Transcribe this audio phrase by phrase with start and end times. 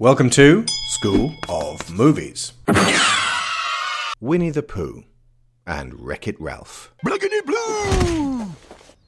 [0.00, 2.54] Welcome to School of Movies.
[4.18, 5.04] Winnie the Pooh
[5.66, 6.94] and Wreck It Ralph.
[7.04, 8.46] Blackity blue!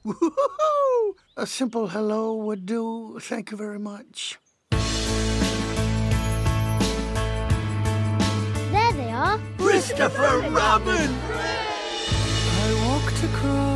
[0.03, 1.15] Woo-hoo-hoo!
[1.35, 3.17] A simple hello would do.
[3.19, 4.37] Thank you very much.
[4.69, 4.79] There
[8.93, 9.41] they are.
[9.57, 11.09] Christopher Robin!
[12.61, 13.72] I walked across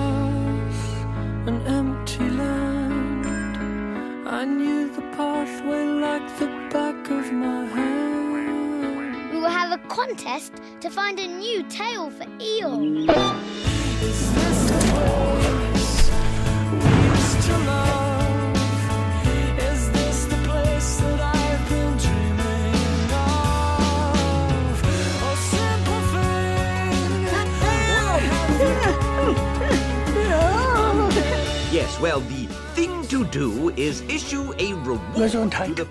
[4.38, 9.32] I knew the pathway like the back of my hand.
[9.32, 13.00] We will have a contest to find a new tale for Eeyore.
[14.04, 16.12] Is this the place
[16.72, 18.58] we used to love?
[19.72, 24.78] Is this the place that I've been dreaming of?
[25.24, 26.38] A simple thing.
[31.72, 35.76] Yes, well, the thing to do is issue a reward Gesundheit.
[35.76, 35.88] to the...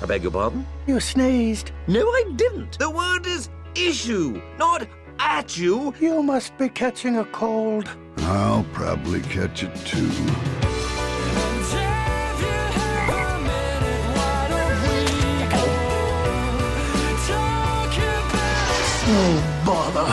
[0.00, 0.66] I beg your pardon?
[0.86, 1.72] You sneezed.
[1.86, 2.78] No, I didn't.
[2.78, 5.92] The word is issue, not at you.
[6.00, 7.90] You must be catching a cold.
[8.20, 10.10] I'll probably catch it too.
[19.06, 19.54] Oh,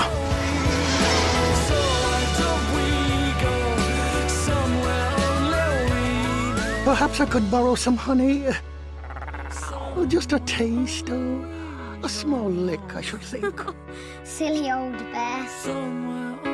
[0.03, 0.20] if you
[6.83, 8.47] Perhaps I could borrow some honey.
[9.95, 11.09] Oh, just a taste.
[11.11, 11.45] Oh,
[12.01, 13.61] a small lick, I should think.
[14.23, 16.50] Silly old bear.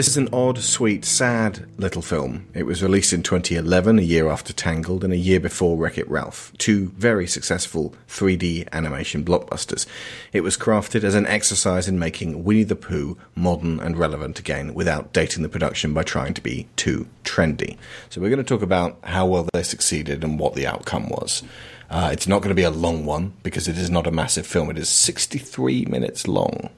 [0.00, 2.46] This is an odd, sweet, sad little film.
[2.54, 6.08] It was released in 2011, a year after Tangled, and a year before Wreck It
[6.08, 9.84] Ralph, two very successful 3D animation blockbusters.
[10.32, 14.72] It was crafted as an exercise in making Winnie the Pooh modern and relevant again
[14.72, 17.76] without dating the production by trying to be too trendy.
[18.08, 21.42] So we're going to talk about how well they succeeded and what the outcome was.
[21.90, 24.46] Uh, it's not going to be a long one because it is not a massive
[24.46, 24.70] film.
[24.70, 26.70] It is 63 minutes long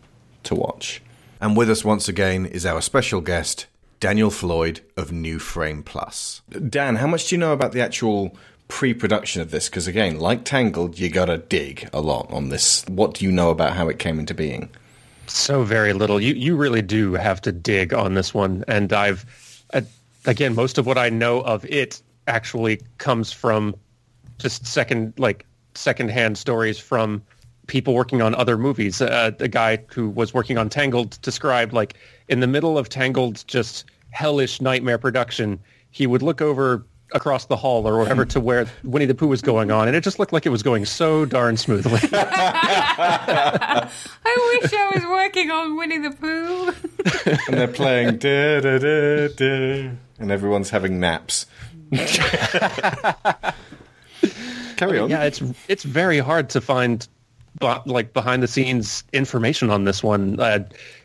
[0.43, 1.01] to watch.
[1.43, 3.67] And with us once again is our special guest,
[3.99, 6.41] Daniel Floyd of New Frame Plus.
[6.69, 8.37] Dan, how much do you know about the actual
[8.69, 9.69] pre production of this?
[9.69, 12.85] Because again, like Tangled, you gotta dig a lot on this.
[12.87, 14.71] What do you know about how it came into being?
[15.27, 16.21] so very little.
[16.21, 19.25] You you really do have to dig on this one, and I've
[19.73, 19.83] uh,
[20.27, 23.75] again most of what I know of it actually comes from
[24.39, 27.23] just second like secondhand stories from
[27.67, 29.01] people working on other movies.
[29.01, 31.95] Uh, a guy who was working on Tangled described like
[32.29, 35.59] in the middle of Tangled's just hellish nightmare production,
[35.91, 36.85] he would look over
[37.15, 40.03] across the hall or wherever to where Winnie the Pooh was going on, and it
[40.03, 42.01] just looked like it was going so darn smoothly.
[42.13, 43.91] I
[44.63, 46.73] wish I was working on Winnie the Pooh.
[47.47, 51.47] And they're playing da da da da, and everyone's having naps.
[54.77, 55.11] Carry on.
[55.11, 57.12] Yeah, it's it's very hard to find bu-
[57.61, 60.39] like behind the scenes information on this one.
[60.41, 60.61] Uh,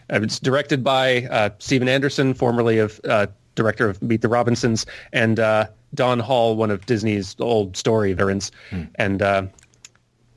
[0.09, 5.39] it's directed by uh, Stephen Anderson, formerly of uh, director of Meet the Robinsons, and
[5.39, 8.51] uh, Don Hall, one of Disney's old story veterans,
[8.95, 9.43] and uh,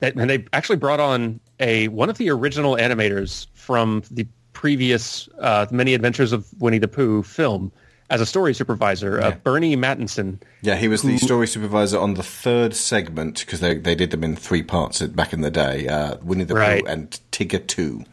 [0.02, 5.66] and they actually brought on a one of the original animators from the previous uh,
[5.70, 7.70] Many Adventures of Winnie the Pooh film
[8.10, 10.40] as a story supervisor, uh, Burny Mattinson.
[10.62, 14.24] Yeah, he was the story supervisor on the third segment because they they did them
[14.24, 15.86] in three parts back in the day.
[15.88, 16.84] Uh, Winnie the Right.
[16.84, 18.04] Pooh and Tigger Too.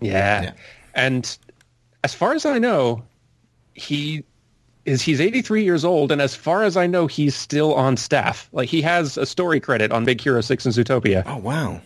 [0.00, 0.42] Yeah.
[0.42, 0.52] Yeah.
[0.94, 1.38] And
[2.02, 3.04] as far as I know,
[3.74, 4.24] he
[4.84, 8.48] is he's 83 years old and as far as I know he's still on staff.
[8.52, 11.22] Like he has a story credit on Big Hero 6 and Zootopia.
[11.26, 11.80] Oh wow!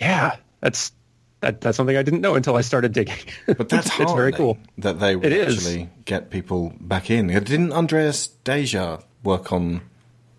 [0.00, 0.36] Yeah.
[0.60, 0.92] That's
[1.44, 3.16] that, that's something I didn't know until I started digging.
[3.46, 4.56] But that's it's very cool.
[4.78, 5.58] that they would It is.
[5.58, 7.26] actually get people back in.
[7.28, 9.82] Didn't Andreas Deja work on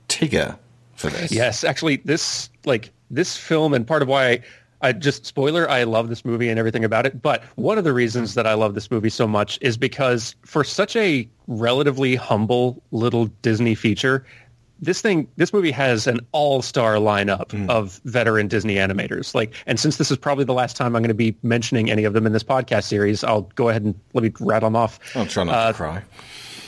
[0.10, 0.58] Tigger
[0.96, 1.32] for this?
[1.32, 4.40] Yes, actually, this like this film, and part of why I,
[4.82, 7.22] I just spoiler, I love this movie and everything about it.
[7.22, 10.64] But one of the reasons that I love this movie so much is because for
[10.64, 14.26] such a relatively humble little Disney feature,
[14.82, 19.34] this thing, this movie has an all-star lineup of veteran Disney animators.
[19.34, 22.04] Like, and since this is probably the last time I'm going to be mentioning any
[22.04, 25.00] of them in this podcast series, I'll go ahead and let me rattle them off.
[25.16, 26.02] I'll try not Uh, to cry.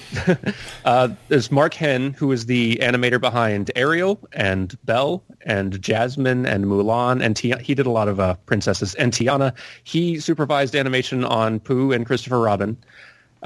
[1.27, 7.21] There's Mark Henn, who is the animator behind Ariel and Belle and Jasmine and Mulan,
[7.23, 8.95] and Ti- he did a lot of uh, princesses.
[8.95, 9.53] And Tiana,
[9.83, 12.77] he supervised animation on Pooh and Christopher Robin.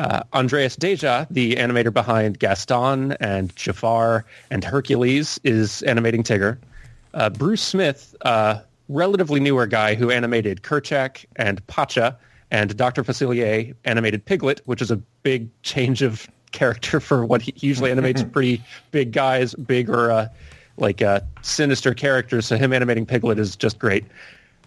[0.02, 6.58] Uh, Andreas Deja, the animator behind Gaston and Jafar and Hercules, is animating Tigger.
[7.14, 12.18] Uh, Bruce Smith, uh, relatively newer guy who animated Kerchak and Pacha,
[12.50, 13.04] and Dr.
[13.04, 18.24] Facilier animated Piglet, which is a big change of character for what he usually animates
[18.32, 20.28] pretty big guys, big or uh,
[20.78, 22.48] like uh, sinister characters.
[22.48, 24.06] So him animating Piglet is just great.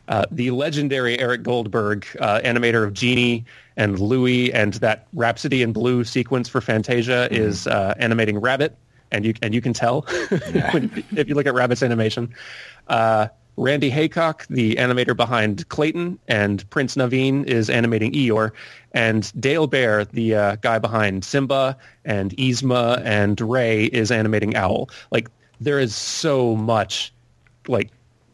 [0.09, 3.45] Uh, the legendary Eric Goldberg, uh, animator of Genie
[3.77, 8.77] and Louie, and that Rhapsody in Blue sequence for Fantasia, is uh, animating Rabbit,
[9.11, 10.03] and you and you can tell
[10.73, 12.35] when, if you look at Rabbit's animation.
[12.89, 18.50] Uh, Randy Haycock, the animator behind Clayton, and Prince Naveen is animating Eeyore,
[18.93, 24.91] and Dale Baer, the uh, guy behind Simba and Yzma and Ray, is animating Owl.
[25.12, 25.29] Like
[25.61, 27.12] there is so much
[27.69, 27.91] like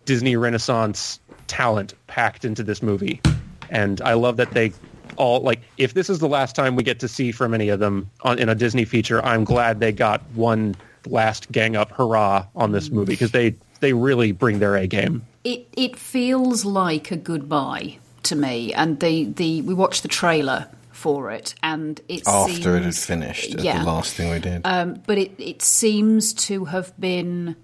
[0.06, 1.20] Disney Renaissance
[1.50, 3.20] talent packed into this movie,
[3.68, 4.72] and I love that they
[5.16, 5.60] all like.
[5.76, 8.38] If this is the last time we get to see from any of them on,
[8.38, 10.76] in a Disney feature, I'm glad they got one
[11.06, 15.26] last gang up hurrah on this movie because they they really bring their A game.
[15.42, 20.68] It it feels like a goodbye to me, and the the we watched the trailer
[20.92, 23.78] for it, and it After it had finished, yeah.
[23.78, 24.62] the last thing we did.
[24.64, 27.56] Um, but it, it seems to have been.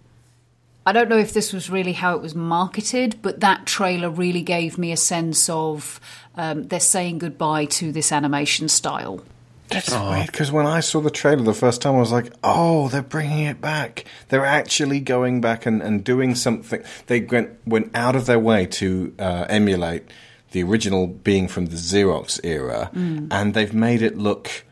[0.86, 4.42] I don't know if this was really how it was marketed, but that trailer really
[4.42, 6.00] gave me a sense of
[6.36, 9.20] um, they're saying goodbye to this animation style.
[9.68, 12.88] That's weird because when I saw the trailer the first time, I was like, "Oh,
[12.88, 14.04] they're bringing it back.
[14.28, 18.66] They're actually going back and, and doing something." They went went out of their way
[18.66, 20.04] to uh, emulate
[20.52, 23.26] the original being from the Xerox era, Mm.
[23.32, 24.64] and they've made it look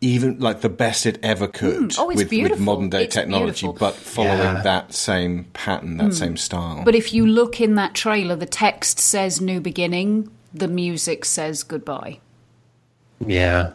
[0.00, 3.14] even like the best it ever mm, could Oh, it's with, with modern day It's
[3.14, 3.72] technology, beautiful.
[3.72, 4.62] but following Yeah.
[4.62, 6.14] that same pattern, that mm.
[6.14, 6.82] same style.
[6.84, 11.62] But if you look in that trailer, the text says new beginning, the music says
[11.62, 12.20] goodbye.
[13.26, 13.72] Yeah.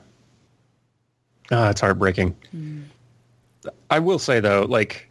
[1.52, 2.36] Ah, it's heartbreaking.
[2.56, 2.84] Mm.
[3.90, 5.10] I will say though, like,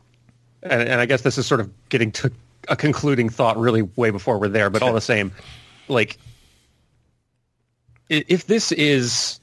[0.63, 2.33] and, and I guess this is sort of getting to
[2.69, 5.33] a concluding thought really way before we're there, but all the same,
[5.89, 6.17] like,
[8.09, 9.41] if this is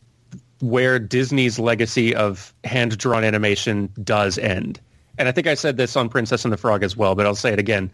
[0.62, 4.80] where Disney's legacy of hand-drawn animation does end,
[5.20, 7.36] and I think I said this on Princess and the Frog as well, but I'll
[7.36, 7.92] say it again.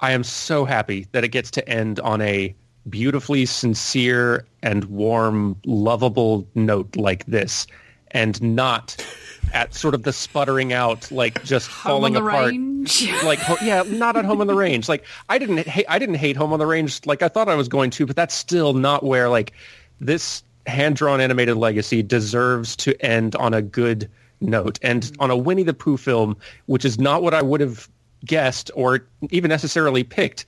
[0.00, 2.54] I am so happy that it gets to end on a
[2.90, 7.66] beautifully sincere and warm, lovable note like this,
[8.10, 9.04] and not
[9.52, 12.50] at sort of the sputtering out, like just falling on the apart.
[12.50, 13.12] Range.
[13.24, 14.88] like yeah, not at Home on the Range.
[14.88, 17.54] Like I didn't hate, I didn't hate Home on the Range like I thought I
[17.54, 19.52] was going to, but that's still not where like
[20.00, 25.22] this hand drawn animated legacy deserves to end on a good note and mm-hmm.
[25.22, 27.88] on a Winnie the Pooh film, which is not what I would have
[28.24, 30.46] guessed or even necessarily picked,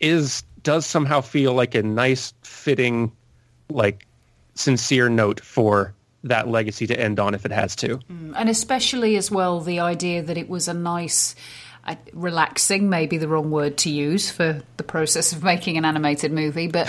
[0.00, 3.12] is does somehow feel like a nice fitting
[3.70, 4.06] like
[4.54, 7.98] sincere note for that legacy to end on if it has to.
[8.10, 11.36] Mm, and especially as well, the idea that it was a nice,
[12.12, 16.66] relaxing, maybe the wrong word to use for the process of making an animated movie,
[16.66, 16.88] but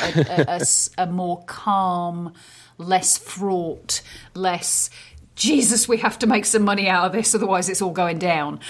[0.97, 2.33] a more calm,
[2.77, 4.01] less fraught,
[4.33, 4.89] less.
[5.35, 8.61] Jesus, we have to make some money out of this, otherwise it's all going down.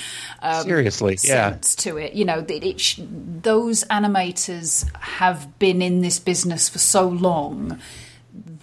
[0.42, 1.58] Um, Seriously, yeah.
[1.62, 2.14] to it.
[2.14, 7.80] You know, it sh- those animators have been in this business for so long.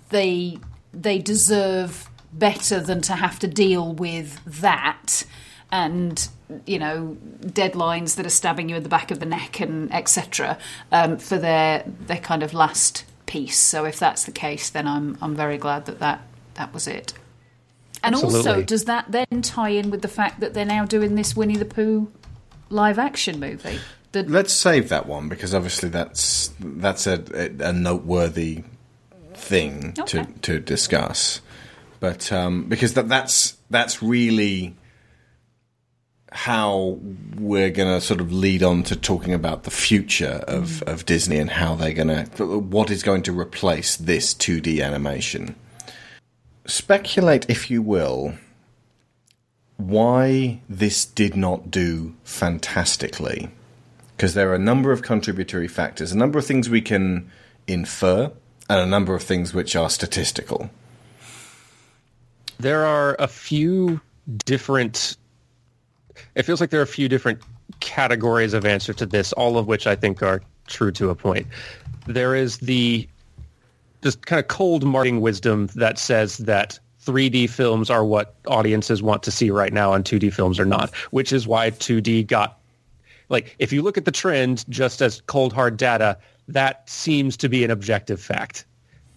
[0.08, 0.58] They
[0.92, 5.24] they deserve better than to have to deal with that
[5.72, 6.28] and
[6.66, 10.58] you know deadlines that are stabbing you in the back of the neck and etc.
[10.92, 13.58] Um, for their their kind of last piece.
[13.58, 16.20] So if that's the case, then I'm I'm very glad that that
[16.54, 17.14] that was it.
[18.04, 21.36] And also, does that then tie in with the fact that they're now doing this
[21.36, 22.10] Winnie the Pooh
[22.68, 23.78] live action movie?
[24.10, 28.64] The, Let's save that one because obviously that's that's a, a, a noteworthy
[29.34, 30.24] thing Okay.
[30.24, 31.40] to, to discuss.
[32.00, 34.74] But um, because that that's that's really
[36.32, 36.98] how
[37.36, 40.92] we're going to sort of lead on to talking about the future of, mm.
[40.92, 45.54] of Disney and how they're going to what is going to replace this 2D animation.
[46.66, 48.34] Speculate, if you will,
[49.76, 53.50] why this did not do fantastically
[54.16, 57.28] because there are a number of contributory factors, a number of things we can
[57.66, 58.30] infer,
[58.68, 60.70] and a number of things which are statistical.
[62.60, 64.00] there are a few
[64.44, 65.16] different
[66.34, 67.40] it feels like there are a few different
[67.80, 71.46] categories of answer to this all of which i think are true to a point.
[72.06, 73.08] There is the
[74.02, 79.22] just kind of cold marketing wisdom that says that 3d films are what audiences want
[79.24, 82.58] to see right now and 2d films are not which is why 2d got
[83.28, 86.16] like if you look at the trend just as cold hard data
[86.48, 88.64] that seems to be an objective fact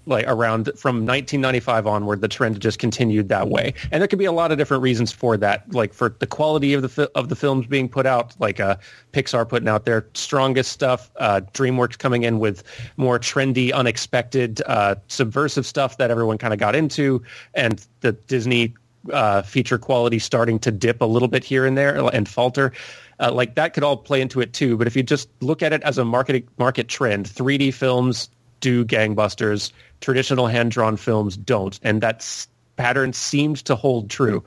[0.06, 3.74] like around from 1995 onward, the trend just continued that way.
[3.92, 6.74] And there could be a lot of different reasons for that, like for the quality
[6.74, 8.78] of the fi- of the films being put out, like uh,
[9.14, 12.64] Pixar putting out their strongest stuff, uh, DreamWorks coming in with
[12.98, 18.74] more trendy, unexpected, uh, subversive stuff that everyone kind of got into, and the Disney
[19.12, 22.72] uh, feature quality starting to dip a little bit here and there and falter.
[23.20, 24.78] Uh, like that could all play into it too.
[24.78, 28.86] But if you just look at it as a market market trend, 3D films do
[28.86, 29.72] gangbusters,
[30.02, 34.44] traditional hand drawn films don't, and that pattern seemed to hold true.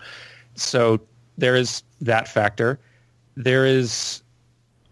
[0.54, 1.00] So
[1.36, 2.78] there is that factor.
[3.36, 4.22] There is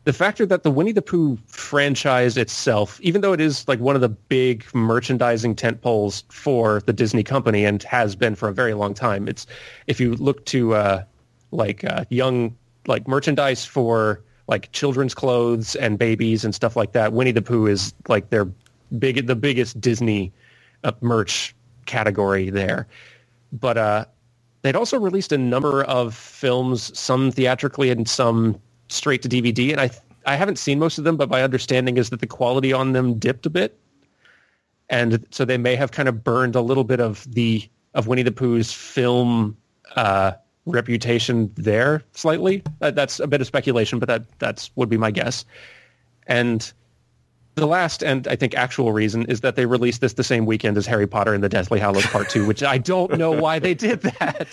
[0.04, 3.96] the factor that the Winnie the Pooh franchise itself, even though it is like one
[3.96, 8.74] of the big merchandising tentpoles for the Disney company and has been for a very
[8.74, 9.48] long time, it's
[9.88, 11.02] if you look to uh,
[11.50, 17.12] like uh, young like merchandise for like children's clothes and babies and stuff like that,
[17.12, 18.48] Winnie the Pooh is like their
[19.00, 20.32] big the biggest Disney
[20.86, 21.54] uh, merch
[21.86, 22.86] category there.
[23.52, 24.04] But uh,
[24.62, 29.72] they'd also released a number of films, some theatrically and some straight to DVD.
[29.72, 29.90] And I
[30.26, 33.18] I haven't seen most of them, but my understanding is that the quality on them
[33.18, 33.78] dipped a bit,
[34.90, 38.22] and so they may have kind of burned a little bit of the of Winnie
[38.22, 39.56] the Pooh's film
[39.94, 40.32] uh,
[40.66, 42.62] reputation there slightly.
[42.80, 45.44] That's a bit of speculation, but that that's would be my guess.
[46.26, 46.72] And
[47.56, 50.76] the last and I think actual reason is that they released this the same weekend
[50.76, 53.74] as Harry Potter and the Deathly Hallows Part Two, which I don't know why they
[53.74, 54.46] did that.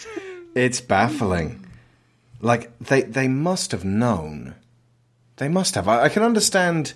[0.55, 1.65] It's baffling.
[2.41, 4.55] Like they they must have known.
[5.37, 5.87] They must have.
[5.87, 6.93] I, I can understand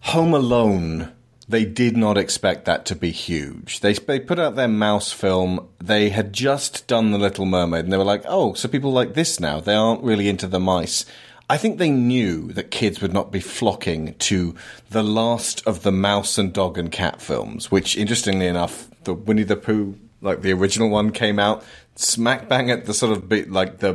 [0.00, 1.12] Home Alone.
[1.48, 3.80] They did not expect that to be huge.
[3.80, 5.68] They they put out their mouse film.
[5.78, 9.14] They had just done The Little Mermaid, and they were like, "Oh, so people like
[9.14, 9.60] this now?
[9.60, 11.06] They aren't really into the mice."
[11.48, 14.54] I think they knew that kids would not be flocking to
[14.90, 19.44] the last of the mouse and dog and cat films, which, interestingly enough, the Winnie
[19.44, 21.64] the Pooh, like the original one, came out
[21.98, 23.92] smack bang at the sort of bit like the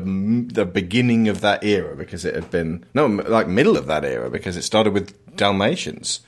[0.51, 4.27] the beginning of that era because it had been no like middle of that era
[4.29, 6.21] because it started with Dalmatians,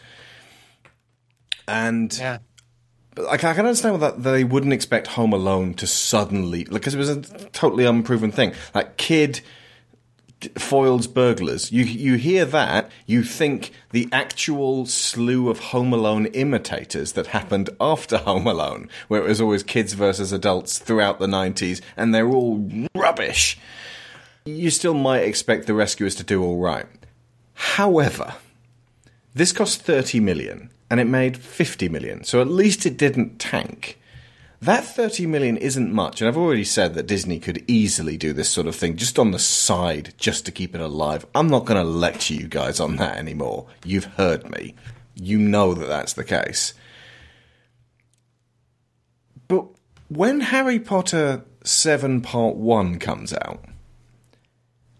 [1.68, 2.39] and Yeah.
[3.15, 6.98] but like I can understand that they wouldn't expect Home Alone to suddenly because it
[6.98, 8.53] was a totally unproven thing.
[8.75, 9.42] Like kid
[10.57, 11.71] foils burglars.
[11.71, 17.69] You you hear that, you think the actual slew of Home Alone imitators that happened
[17.79, 22.29] after Home Alone, where it was always kids versus adults throughout the nineties, and they're
[22.29, 23.57] all rubbish.
[24.45, 26.88] You still might expect the rescuers to do all right.
[27.53, 28.35] However,
[29.33, 33.97] this cost 30 million and it made 50 million, so at least it didn't tank.
[34.63, 38.48] That 30 million isn't much, and I've already said that Disney could easily do this
[38.48, 41.25] sort of thing just on the side, just to keep it alive.
[41.36, 43.67] I'm not going to lecture you guys on that anymore.
[43.84, 44.75] You've heard me.
[45.15, 46.74] You know that that's the case.
[49.50, 49.65] But
[50.08, 53.65] when Harry Potter 7 Part 1 comes out,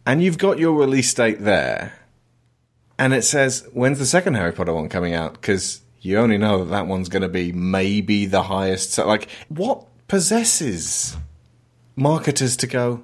[0.05, 1.93] and you've got your release date there,
[3.00, 5.36] and it says, when's the second Harry Potter one coming out?
[5.36, 8.93] Because you only know that that one's going to be maybe the highest.
[8.93, 11.17] So, like, what possesses
[11.95, 13.03] marketers to go,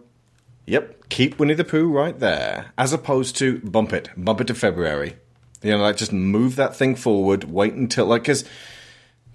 [0.65, 4.56] yep, keep Winnie the Pooh right there, as opposed to bump it, bump it to
[4.56, 5.15] February.
[5.62, 8.46] You know, like, just move that thing forward, wait until, like, because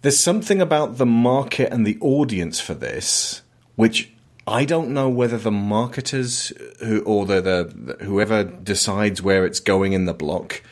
[0.02, 3.42] there's something about the market and the audience for this
[3.76, 4.12] which
[4.47, 9.92] I don't know whether the marketers who or the, the whoever decides where it's going
[9.92, 10.62] in the block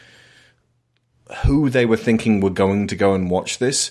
[1.44, 3.90] who they were thinking were going to go and watch this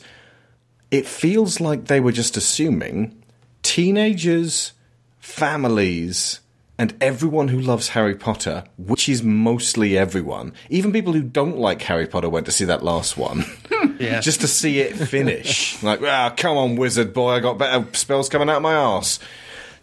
[0.92, 3.18] it feels like they were just assuming
[3.64, 4.74] teenagers
[5.20, 6.42] families
[6.78, 11.82] and everyone who loves Harry Potter, which is mostly everyone, even people who don't like
[11.84, 13.46] Harry Potter went to see that last one.
[14.00, 14.20] Yeah.
[14.20, 15.82] just to see it finish.
[15.84, 19.20] like, ah, come on, wizard boy, I got better spells coming out of my arse.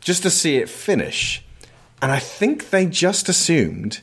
[0.00, 1.44] Just to see it finish.
[2.02, 4.00] And I think they just assumed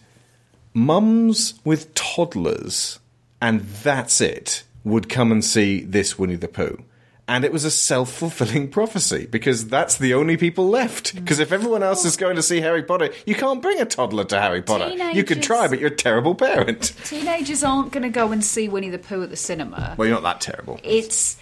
[0.74, 3.00] mums with toddlers,
[3.46, 6.84] and that's it, would come and see this Winnie the Pooh.
[7.28, 11.16] And it was a self fulfilling prophecy because that's the only people left.
[11.16, 11.20] Mm.
[11.20, 14.26] Because if everyone else is going to see Harry Potter, you can't bring a toddler
[14.26, 14.90] to Harry Potter.
[14.90, 16.94] You could Teenagers- try, but you're a terrible parent.
[17.04, 19.94] Teenagers aren't going to go and see Winnie the Pooh at the cinema.
[19.96, 20.80] Well, you're not that terrible.
[20.84, 21.38] It's.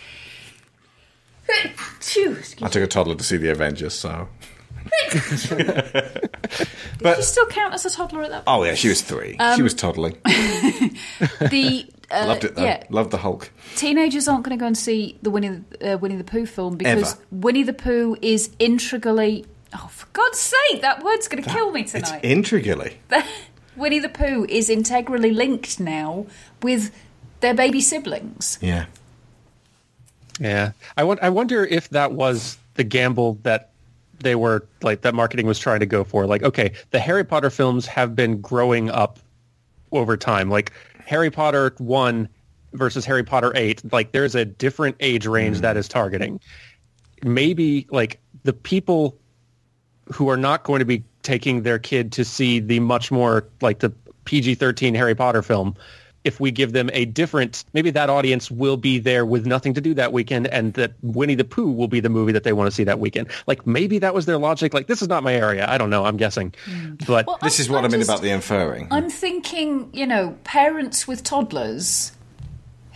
[1.50, 4.28] I took a toddler to see the Avengers, so.
[5.50, 8.58] Did you still count as a toddler at that point?
[8.60, 9.38] Oh, yeah, she was three.
[9.56, 10.18] she was toddling.
[11.40, 12.64] The uh, Loved it, though.
[12.64, 13.50] Yeah, Loved the Hulk.
[13.76, 17.14] teenagers aren't going to go and see the Winnie uh, Winnie the Pooh film because
[17.14, 17.22] Ever.
[17.32, 19.46] Winnie the Pooh is integrally.
[19.76, 22.00] Oh, for God's sake, that word's going to kill me tonight.
[22.02, 22.26] It's tonight.
[22.26, 22.98] intricately.
[23.76, 26.28] Winnie the Pooh is integrally linked now
[26.62, 26.94] with
[27.40, 28.60] their baby siblings.
[28.62, 28.86] Yeah.
[30.40, 33.70] Yeah, I won- I wonder if that was the gamble that
[34.24, 36.26] they were like that marketing was trying to go for.
[36.26, 39.20] Like, okay, the Harry Potter films have been growing up
[39.92, 40.50] over time.
[40.50, 40.72] Like
[41.06, 42.28] Harry Potter one
[42.74, 43.82] versus Harry Potter eight.
[43.92, 45.80] Like, there's a different age range that hmm.
[45.80, 46.40] is targeting.
[47.24, 49.18] Maybe like the people
[50.12, 53.80] who are not going to be taking their kid to see the much more like
[53.80, 53.94] the
[54.26, 55.76] PG-13 Harry Potter film,
[56.24, 59.82] if we give them a different, maybe that audience will be there with nothing to
[59.82, 62.68] do that weekend, and that Winnie the Pooh will be the movie that they want
[62.68, 63.28] to see that weekend.
[63.48, 64.74] Like maybe that was their logic.
[64.74, 65.66] Like this is not my area.
[65.70, 66.06] I don't know.
[66.06, 67.06] I'm guessing, mm.
[67.06, 68.88] but Well, This I'm- is what I I'm mean just- about the inferring.
[68.92, 72.12] I'm thinking, you know, parents with toddlers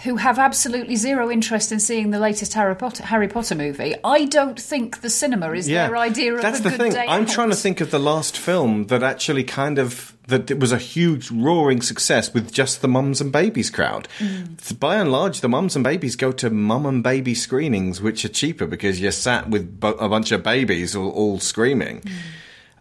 [0.04, 3.96] who have absolutely zero interest in seeing the latest Harry Potter, Harry Potter movie.
[4.04, 6.92] I don't think the cinema is their idea of That's a the good thing.
[6.94, 7.30] day I'm out.
[7.30, 10.78] trying to think of the last film that actually kind of that it was a
[10.78, 14.08] huge roaring success with just the mums and babies crowd.
[14.20, 14.78] Mm.
[14.80, 18.30] By and large, the mums and babies go to mum and baby screenings, which are
[18.30, 22.04] cheaper because you're sat with a bunch of babies all, all screaming.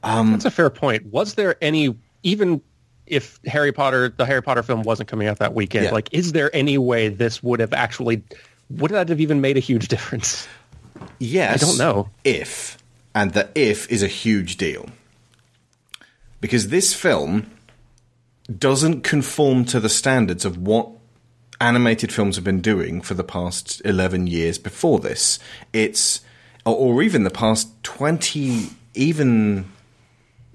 [0.03, 1.07] That's a fair point.
[1.07, 2.63] Was there any even
[3.07, 5.91] if Harry Potter the Harry Potter film wasn't coming out that weekend, Yeah.
[5.93, 8.23] like is there any way this would have actually
[8.71, 10.47] would that have even made a huge difference?
[11.19, 11.63] Yes.
[11.63, 12.09] I don't know.
[12.25, 12.79] If,
[13.15, 14.89] and the if is a huge deal.
[16.41, 17.51] Because this film
[18.59, 20.89] doesn't conform to the standards of what
[21.61, 25.39] animated films have been doing for the past 11 years before this.
[25.73, 26.21] It's,
[26.65, 29.71] or, or even the past 20, even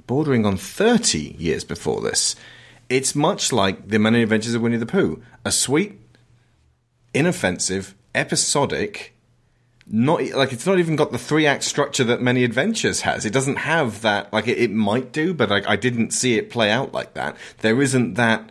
[0.08, 2.36] bordering on 30 years before this.
[2.90, 5.22] It's much like The Many Adventures of Winnie the Pooh.
[5.46, 6.00] A sweet,
[7.14, 9.14] inoffensive, episodic,
[9.88, 13.34] not like it's not even got the three act structure that many adventures has it
[13.34, 16.72] doesn't have that like it, it might do but like i didn't see it play
[16.72, 18.50] out like that there isn't that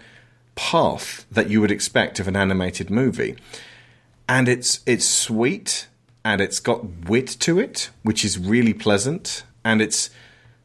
[0.55, 3.37] path that you would expect of an animated movie
[4.29, 5.87] and it's it's sweet
[6.25, 10.11] and it's got wit to it which is really pleasant and it's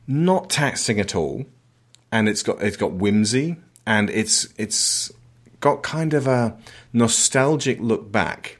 [0.08, 1.46] not taxing at all
[2.12, 5.12] and it's got it's got whimsy and it's it's
[5.60, 6.58] got kind of a
[6.94, 8.58] nostalgic look back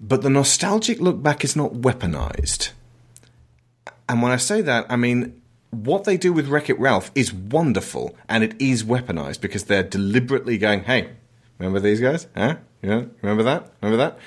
[0.00, 2.70] but the nostalgic look back is not weaponized.
[4.08, 5.40] And when I say that, I mean
[5.70, 9.84] what they do with Wreck It Ralph is wonderful, and it is weaponized because they're
[9.84, 11.10] deliberately going, "Hey,
[11.58, 12.26] remember these guys?
[12.34, 12.56] Huh?
[12.82, 13.70] Yeah, remember that?
[13.80, 14.18] Remember that?"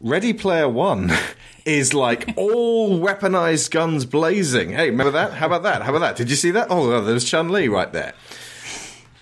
[0.00, 1.12] Ready Player One
[1.64, 4.70] is like all weaponized guns blazing.
[4.70, 5.34] Hey, remember that?
[5.34, 5.82] How about that?
[5.82, 6.16] How about that?
[6.16, 6.68] Did you see that?
[6.70, 8.14] Oh, there's Chun Li right there.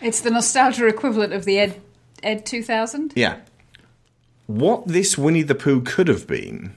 [0.00, 1.80] It's the nostalgia equivalent of the Ed
[2.22, 3.12] Ed 2000.
[3.16, 3.40] Yeah.
[4.46, 6.74] What this Winnie the Pooh could have been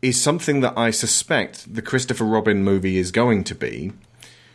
[0.00, 3.92] is something that I suspect the Christopher Robin movie is going to be,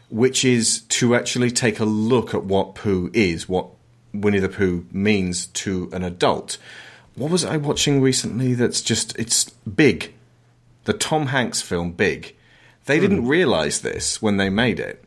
[0.09, 3.67] which is to actually take a look at what Pooh is, what
[4.13, 6.57] Winnie the Pooh means to an adult.
[7.15, 10.13] What was I watching recently that's just, it's big.
[10.87, 12.33] The Tom Hanks film, Big.
[12.85, 13.27] They didn't hmm.
[13.27, 15.03] realize this when they made it.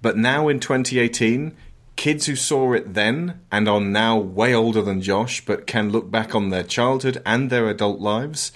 [0.00, 1.52] But now in 2018,
[1.96, 6.12] kids who saw it then and are now way older than Josh, but can look
[6.12, 8.52] back on their childhood and their adult lives,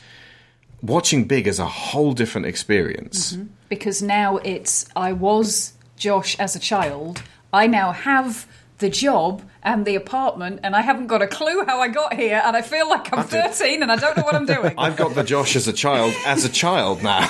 [0.80, 3.32] watching Big is a whole different experience.
[3.32, 3.46] Mm-hmm.
[3.68, 7.24] because now it's I was Josh as a child.
[7.52, 8.46] I now have
[8.80, 12.42] the job and the apartment, and I haven't got a clue how I got here,
[12.44, 14.74] and I feel like I'm 13 and I don't know what I'm doing.
[14.78, 17.28] I've got the Josh as a child as a child now.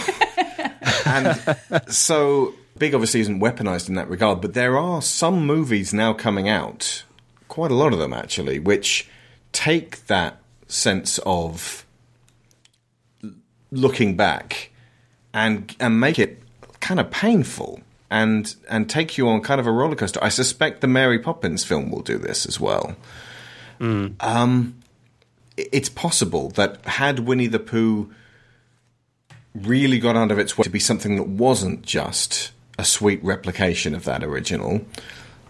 [1.06, 1.38] and
[1.88, 6.48] so Big obviously isn't weaponized in that regard, but there are some movies now coming
[6.48, 7.04] out,
[7.48, 9.08] quite a lot of them actually, which
[9.52, 11.84] take that sense of
[13.72, 14.70] looking back
[15.34, 16.42] and and make it
[16.80, 17.80] kind of painful
[18.10, 20.22] and and take you on kind of a roller coaster.
[20.22, 22.96] I suspect the Mary Poppins film will do this as well.
[24.20, 24.76] Um,
[25.56, 28.12] it's possible that had Winnie the Pooh
[29.54, 33.94] really got out of its way to be something that wasn't just a sweet replication
[33.94, 34.80] of that original,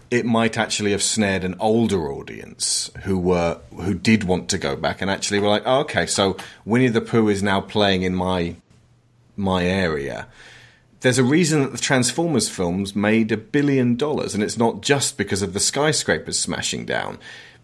[0.09, 4.75] it might actually have snared an older audience who were who did want to go
[4.75, 8.13] back and actually were like, oh, okay, so Winnie the Pooh is now playing in
[8.13, 8.55] my
[9.35, 10.27] my area.
[11.01, 15.17] There's a reason that the Transformers films made a billion dollars, and it's not just
[15.17, 17.17] because of the skyscrapers smashing down,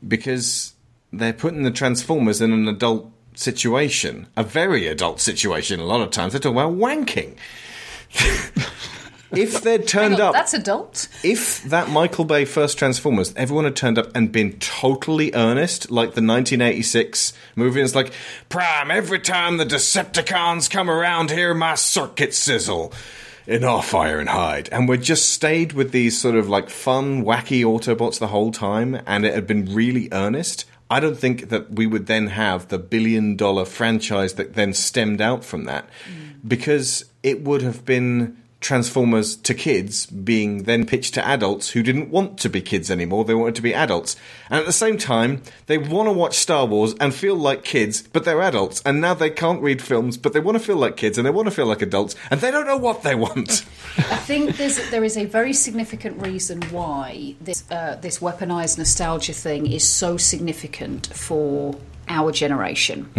[0.05, 0.73] because
[1.13, 5.79] they're putting the Transformers in an adult situation, a very adult situation.
[5.79, 7.35] A lot of times they're talking about wanking.
[9.31, 11.07] if they'd turned on, up, That's adult.
[11.23, 16.15] if that Michael Bay first Transformers, everyone had turned up and been totally earnest, like
[16.15, 18.11] the 1986 movie, and it's like,
[18.49, 22.91] Prime, every time the Decepticons come around here, my circuits sizzle.
[23.47, 24.67] In our fire and hide.
[24.73, 28.99] And we'd just stayed with these sort of like fun, wacky Autobots the whole time,
[29.07, 30.65] and it had been really earnest.
[30.89, 35.21] I don't think that we would then have the billion dollar franchise that then stemmed
[35.21, 35.85] out from that.
[35.85, 36.49] Mm.
[36.49, 42.09] Because it would have been Transformers to kids being then pitched to adults who didn't
[42.09, 43.23] want to be kids anymore.
[43.23, 44.15] They wanted to be adults.
[44.49, 48.01] And at the same time, they want to watch Star Wars and feel like kids,
[48.01, 48.81] but they're adults.
[48.85, 51.31] And now they can't read films, but they want to feel like kids and they
[51.31, 53.63] want to feel like adults, and they don't know what they want.
[53.97, 59.33] I think there's there is a very significant reason why this uh, this weaponized nostalgia
[59.33, 61.75] thing is so significant for
[62.09, 63.09] our generation,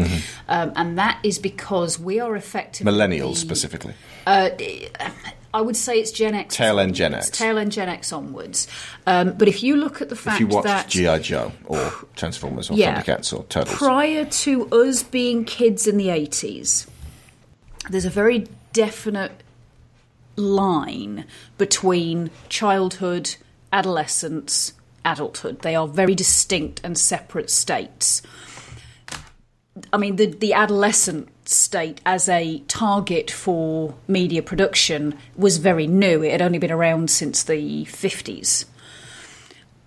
[0.48, 3.94] um, and that is because we are effectively Millennials specifically.
[4.27, 4.51] Uh,
[5.55, 6.55] I would say it's Gen X.
[6.57, 7.31] Tail end Gen X.
[7.31, 8.68] Tail end Gen X onwards.
[9.07, 11.18] Um, but if you look at the fact If you watched that G.I.
[11.20, 13.01] Joe or Transformers or Yeah.
[13.03, 13.77] Thundercats or Turtles.
[13.77, 16.87] prior to us being kids in the 80s,
[17.88, 19.33] there's a very definite
[20.37, 21.24] line
[21.57, 23.37] between childhood,
[23.72, 24.74] adolescence,
[25.05, 25.61] adulthood.
[25.61, 28.22] They are very distinct and separate states.
[29.93, 36.23] I mean, the, the adolescent state as a target for media production was very new.
[36.23, 38.67] It had only been around since the 50s.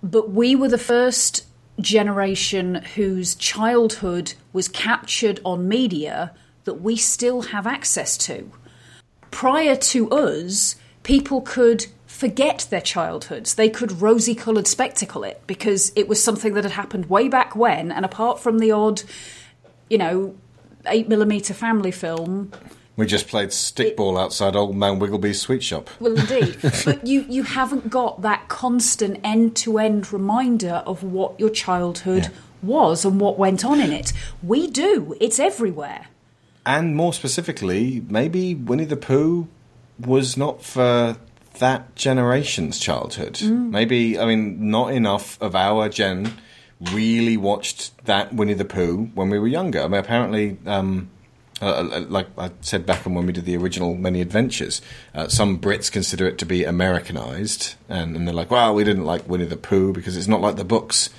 [0.04, 1.46] But we were the first
[1.80, 8.52] generation whose childhood was captured on media that we still have access to.
[9.30, 13.56] Prior to us, people could forget their childhoods.
[13.56, 17.56] They could rosy coloured spectacle it because it was something that had happened way back
[17.56, 19.02] when, and apart from the odd,
[19.92, 20.34] you know,
[20.88, 22.52] eight millimeter family film,
[22.96, 25.90] We just played stickball outside old man Wiggleby's sweet shop.
[26.00, 26.58] well, indeed.
[26.86, 32.30] but you, you haven't got that constant end to end reminder of what your childhood
[32.64, 34.14] was and what went on in it.
[34.42, 35.16] We do.
[35.20, 36.08] It's everywhere.
[36.66, 39.48] And more specifically, maybe Winnie the Pooh
[40.00, 41.18] was not for
[41.60, 43.34] that generation's childhood.
[43.36, 43.72] Mm.
[43.72, 46.34] Maybe, I mean, not enough of our gen
[46.92, 49.82] really watched that Winnie the Pooh when we were younger.
[49.82, 51.10] I mean, apparently, um,
[51.62, 54.82] uh, like I said back when we did the original Many Adventures,
[55.14, 59.06] uh, some Brits consider it to be Americanized, and, and they're like, "Well, we didn't
[59.06, 61.12] like Winnie the Pooh because it's not like the books."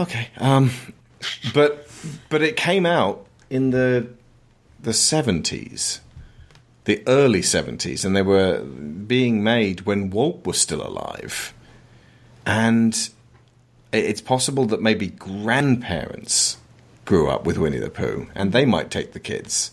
[0.00, 0.70] Okay, um,
[1.54, 1.86] but
[2.28, 4.08] but it came out in the
[4.82, 6.00] the seventies,
[6.84, 11.54] the early seventies, and they were being made when Walt was still alive,
[12.44, 13.10] and
[13.92, 16.56] it's possible that maybe grandparents
[17.04, 19.72] grew up with Winnie the Pooh, and they might take the kids.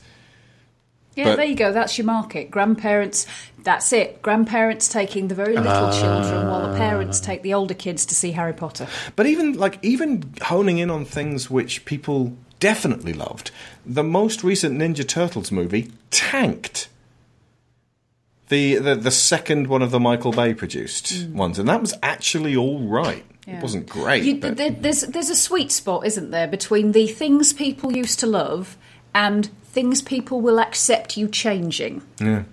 [1.15, 1.71] Yeah, But- there you go.
[1.71, 2.51] That's your market.
[2.51, 3.25] Grandparents,
[3.63, 4.21] that's it.
[4.21, 8.31] Grandparents taking the very little children while the parents take the older kids to see
[8.31, 8.87] Harry Potter.
[9.15, 13.49] But even like even honing in on things which people definitely loved.
[13.85, 16.87] The most recent Ninja Turtles movie tanked.
[18.49, 22.55] The the, the second one of the Michael Bay produced ones, and that was actually
[22.55, 23.25] all right.
[23.45, 23.57] Yeah.
[23.57, 27.07] It wasn't great, You, but there, there's there's a sweet spot, isn't there, between the
[27.07, 28.75] things people used to love
[29.15, 32.01] and things people will accept you changing.
[32.19, 32.43] Yeah.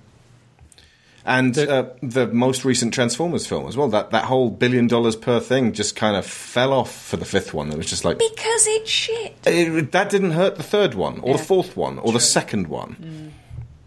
[1.26, 3.88] And uh, the most recent Transformers film as well.
[3.88, 7.54] That that whole billion dollars per thing just kind of fell off for the fifth
[7.54, 7.72] one.
[7.72, 9.34] It was just like Because it's shit.
[9.46, 13.32] it, that didn't hurt the third one, or the fourth one, or the second one,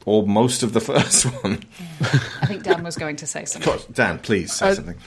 [0.08, 1.62] or most of the first one.
[2.42, 3.78] I think Dan was going to say something.
[3.94, 4.98] Dan, please say Uh, something.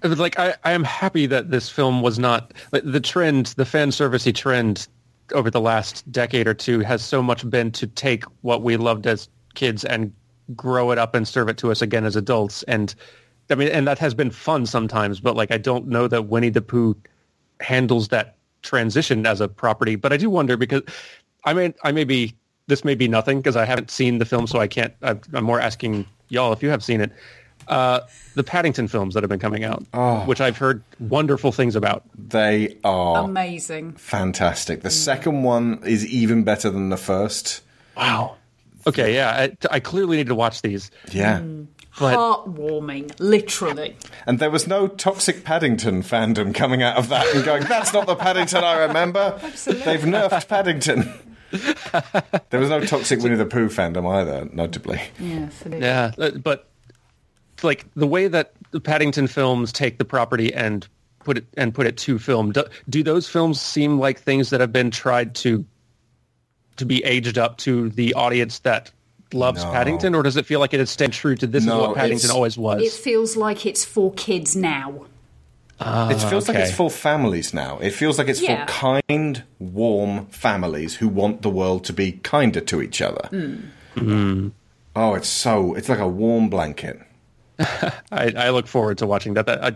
[0.00, 3.66] But, like I, I am happy that this film was not like, the trend, the
[3.66, 4.88] fan servicey trend
[5.34, 9.06] over the last decade or two has so much been to take what we loved
[9.06, 10.12] as kids and
[10.56, 12.62] grow it up and serve it to us again as adults.
[12.62, 12.94] And
[13.50, 15.20] I mean, and that has been fun sometimes.
[15.20, 16.96] But like, I don't know that Winnie the Pooh
[17.60, 19.96] handles that transition as a property.
[19.96, 20.82] But I do wonder because
[21.44, 22.34] I mean, I may be
[22.68, 24.94] this may be nothing because I haven't seen the film, so I can't.
[25.02, 27.10] I, I'm more asking y'all if you have seen it.
[27.66, 28.00] Uh,
[28.34, 29.82] the Paddington films that have been coming out,
[30.26, 32.02] which I've heard wonderful things about.
[32.16, 33.94] They are Amazing.
[33.94, 34.80] fantastic.
[34.82, 37.62] The second one is even better than the first.
[37.96, 38.36] Wow.
[38.86, 40.90] Okay, yeah, I, I clearly need to watch these.
[41.10, 41.42] Yeah.
[41.98, 43.96] But Heartwarming, literally.
[44.24, 48.06] And there was no toxic Paddington fandom coming out of that and going, that's not
[48.06, 49.38] the Paddington I remember.
[49.42, 49.84] Absolutely.
[49.84, 51.12] They've nerfed Paddington.
[52.50, 55.00] there was no toxic Winnie the Pooh fandom either, notably.
[55.18, 55.80] Yes, it is.
[55.82, 56.68] yeah, uh, but
[57.62, 60.86] like the way that the Paddington films take the property and
[61.20, 64.60] put it and put it to film, do, do those films seem like things that
[64.60, 65.64] have been tried to
[66.76, 68.90] to be aged up to the audience that
[69.32, 69.72] loves No.
[69.72, 71.96] Paddington, or does it feel like it has stayed true to this No, is what
[71.96, 72.82] Paddington always was?
[72.82, 75.06] It feels like it's for kids now.
[75.80, 77.78] Ah, it feels like it's for families now.
[77.78, 78.66] It feels like it's Yeah.
[78.66, 83.28] for kind, warm families who want the world to be kinder to each other.
[83.30, 83.54] Hmm.
[83.94, 84.48] Hmm.
[84.96, 87.00] Oh, it's so, it's like a warm blanket.
[87.58, 89.46] I, I look forward to watching that.
[89.46, 89.72] that I,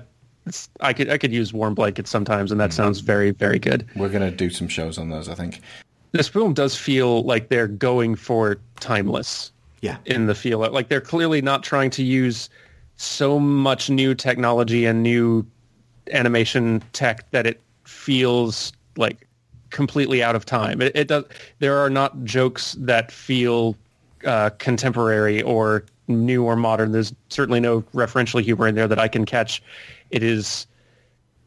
[0.46, 2.76] it's, I could I could use warm blankets sometimes, and that hmm.
[2.76, 3.86] sounds very very good.
[3.94, 5.60] We're going to do some shows on those, I think.
[6.10, 9.52] This film does feel like they're going for timeless.
[9.82, 9.96] Yeah.
[10.06, 10.60] in the feel.
[10.60, 12.48] Like they're clearly not trying to use
[12.96, 15.44] so much new technology and new
[16.10, 19.26] animation tech that it feels like
[19.70, 20.80] completely out of time.
[20.80, 21.24] It, it does.
[21.58, 23.76] There are not jokes that feel
[24.24, 26.92] uh, contemporary or new or modern.
[26.92, 29.62] There's certainly no referential humor in there that I can catch.
[30.10, 30.66] It is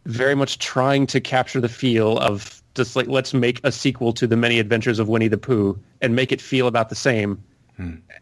[0.06, 4.28] very much trying to capture the feel of just like let's make a sequel to
[4.28, 7.42] the many adventures of Winnie the Pooh and make it feel about the same.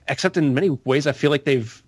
[0.07, 1.83] Except in many ways, I feel like they've.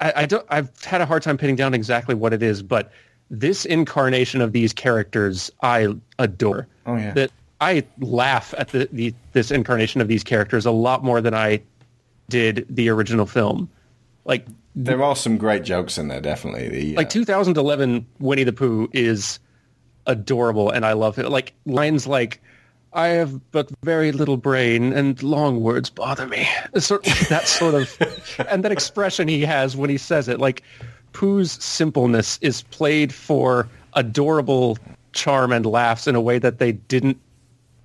[0.00, 0.46] I, I don't.
[0.48, 2.92] I've had a hard time pinning down exactly what it is, but
[3.30, 5.88] this incarnation of these characters, I
[6.18, 6.66] adore.
[6.86, 7.12] Oh, yeah.
[7.12, 11.34] That I laugh at the, the this incarnation of these characters a lot more than
[11.34, 11.60] I
[12.28, 13.68] did the original film.
[14.24, 16.68] Like There are some great jokes in there, definitely.
[16.68, 19.40] The, like uh, 2011 Winnie the Pooh is
[20.06, 21.28] adorable and I love it.
[21.30, 22.40] Like lines like
[22.92, 26.48] I have but very little brain and long words bother me.
[26.78, 30.62] Sort that sort of and that expression he has when he says it like
[31.18, 34.78] Pooh's simpleness is played for adorable
[35.12, 37.18] charm and laughs in a way that they didn't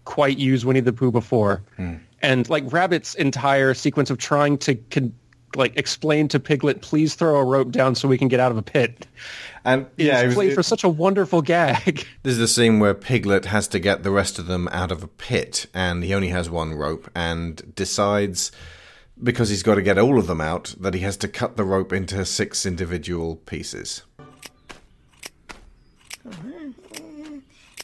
[0.05, 1.63] quite use Winnie the Pooh before.
[1.77, 1.95] Hmm.
[2.21, 5.13] And like Rabbit's entire sequence of trying to con-
[5.55, 8.57] like explain to Piglet, please throw a rope down so we can get out of
[8.57, 9.07] a pit.
[9.65, 12.05] and yeah, it was- played it- for such a wonderful gag.
[12.21, 15.01] This is the scene where Piglet has to get the rest of them out of
[15.01, 18.51] a pit, and he only has one rope, and decides
[19.21, 21.63] because he's got to get all of them out that he has to cut the
[21.63, 24.03] rope into six individual pieces.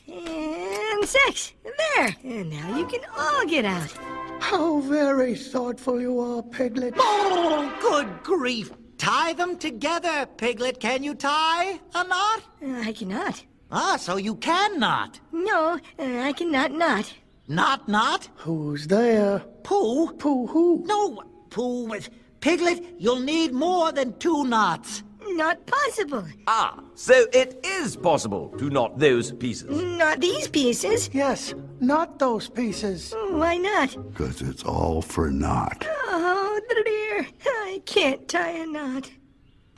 [0.07, 1.53] And six.
[1.95, 2.15] There.
[2.23, 3.91] And now you can all get out.
[4.39, 6.93] How very thoughtful you are, Piglet.
[6.97, 8.71] Oh, good grief.
[8.97, 10.79] Tie them together, Piglet.
[10.79, 12.43] Can you tie a knot?
[12.61, 13.43] Uh, I cannot.
[13.71, 15.19] Ah, so you cannot.
[15.31, 17.13] No, uh, I cannot not.
[17.49, 18.29] Not not?
[18.35, 19.39] Who's there?
[19.63, 20.13] Pooh?
[20.13, 20.83] Pooh who?
[20.85, 25.01] No, Pooh with Piglet, you'll need more than two knots.
[25.29, 26.23] Not possible.
[26.45, 29.81] Ah, so it is possible to knot those pieces.
[29.81, 31.09] Not these pieces.
[31.11, 33.15] Yes, not those pieces.
[33.31, 33.97] Why not?
[34.11, 35.87] Because it's all for naught.
[35.89, 37.27] Oh, dear.
[37.45, 39.09] I can't tie a knot.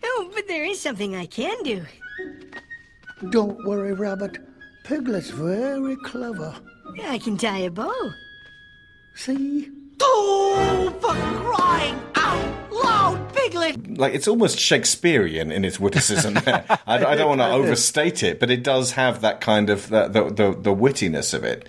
[0.03, 1.85] Oh, but there is something I can do.
[3.29, 4.39] Don't worry, Rabbit.
[4.83, 6.53] Piglet's very clever.
[7.03, 8.13] I can tie a bow.
[9.15, 9.69] See?
[10.01, 11.13] Oh, for
[11.53, 13.97] crying out loud, Piglet!
[13.97, 16.35] Like it's almost Shakespearean in its witticism.
[16.35, 16.65] there.
[16.87, 20.07] I, I don't want to overstate it, but it does have that kind of the
[20.07, 21.67] the, the, the wittiness of it.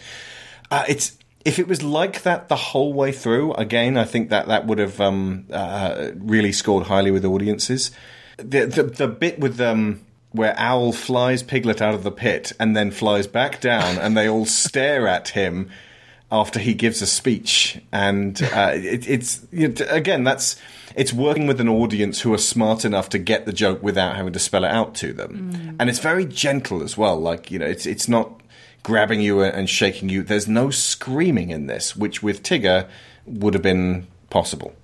[0.71, 3.53] Uh, it's if it was like that the whole way through.
[3.55, 7.91] Again, I think that that would have um, uh, really scored highly with audiences.
[8.39, 10.01] The the, the bit with um,
[10.33, 14.29] where Owl flies Piglet out of the pit and then flies back down, and they
[14.29, 15.71] all stare at him
[16.31, 20.57] after he gives a speech, and uh, it, it's you know, again that's
[20.97, 24.33] it's working with an audience who are smart enough to get the joke without having
[24.33, 27.19] to spell it out to them, and it's very gentle as well.
[27.21, 28.41] Like you know, it's it's not
[28.83, 30.23] grabbing you and shaking you.
[30.23, 32.89] There's no screaming in this, which with Tigger
[33.27, 34.75] would have been possible.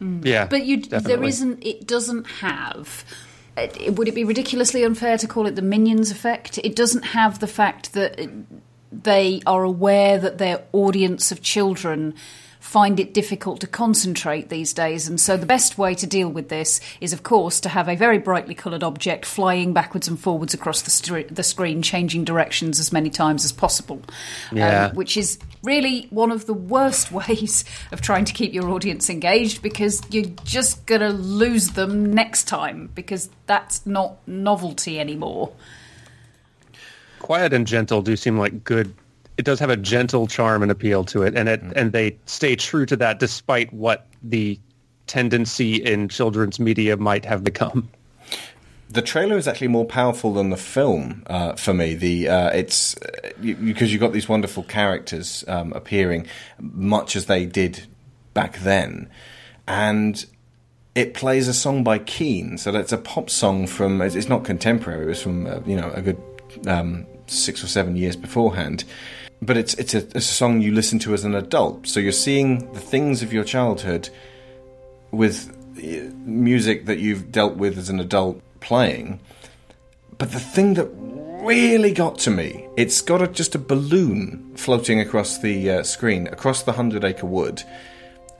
[0.00, 1.28] yeah, But you, there definitely.
[1.28, 1.64] isn't.
[1.66, 3.04] It doesn't have.
[3.56, 6.58] It- Would it be ridiculously unfair to call it the minions effect?
[6.62, 8.20] It doesn't have the fact that
[8.92, 12.14] they are aware that their audience of children
[12.60, 16.48] find it difficult to concentrate these days, and so the best way to deal with
[16.48, 20.54] this is, of course, to have a very brightly coloured object flying backwards and forwards
[20.54, 24.00] across the, the screen, changing directions as many times as possible.
[24.52, 24.92] Um, Yeah.
[24.92, 29.62] which is really one of the worst ways of trying to keep your audience engaged
[29.62, 35.52] because you're just going to lose them next time because that's not novelty anymore.
[37.18, 38.94] quiet and gentle do seem like good.
[39.38, 41.72] It does have a gentle charm and appeal to it, and it mm-hmm.
[41.74, 44.58] and they stay true to that despite what the
[45.06, 47.88] tendency in children's media might have become.
[48.92, 51.94] The trailer is actually more powerful than the film uh, for me.
[51.94, 56.26] The uh, it's uh, because you got these wonderful characters um, appearing,
[56.60, 57.86] much as they did
[58.34, 59.08] back then,
[59.66, 60.24] and
[60.94, 62.58] it plays a song by Keane.
[62.58, 64.02] So that's a pop song from.
[64.02, 65.04] It's it's not contemporary.
[65.04, 66.20] It was from uh, you know a good
[66.66, 68.84] um, six or seven years beforehand.
[69.40, 71.86] But it's it's a, it's a song you listen to as an adult.
[71.86, 74.10] So you're seeing the things of your childhood
[75.12, 79.20] with uh, music that you've dealt with as an adult playing.
[80.18, 80.88] But the thing that
[81.42, 86.26] really got to me, it's got a, just a balloon floating across the uh, screen,
[86.28, 87.62] across the Hundred Acre Wood,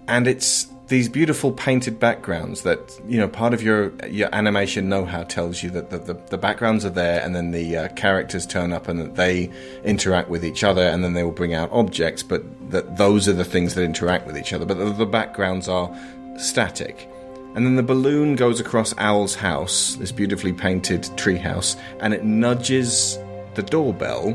[0.07, 5.23] and it's these beautiful painted backgrounds that you know part of your your animation know-how
[5.23, 8.73] tells you that the, the, the backgrounds are there and then the uh, characters turn
[8.73, 9.51] up and that they
[9.85, 13.33] interact with each other and then they will bring out objects but that those are
[13.33, 15.91] the things that interact with each other but the, the backgrounds are
[16.37, 17.09] static.
[17.55, 23.19] And then the balloon goes across Owl's house, this beautifully painted treehouse, and it nudges
[23.55, 24.33] the doorbell,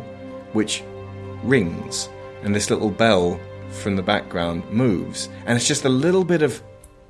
[0.54, 0.84] which
[1.44, 2.10] rings.
[2.44, 3.40] And this little bell
[3.72, 5.30] from the background moves.
[5.46, 6.62] And it's just a little bit of,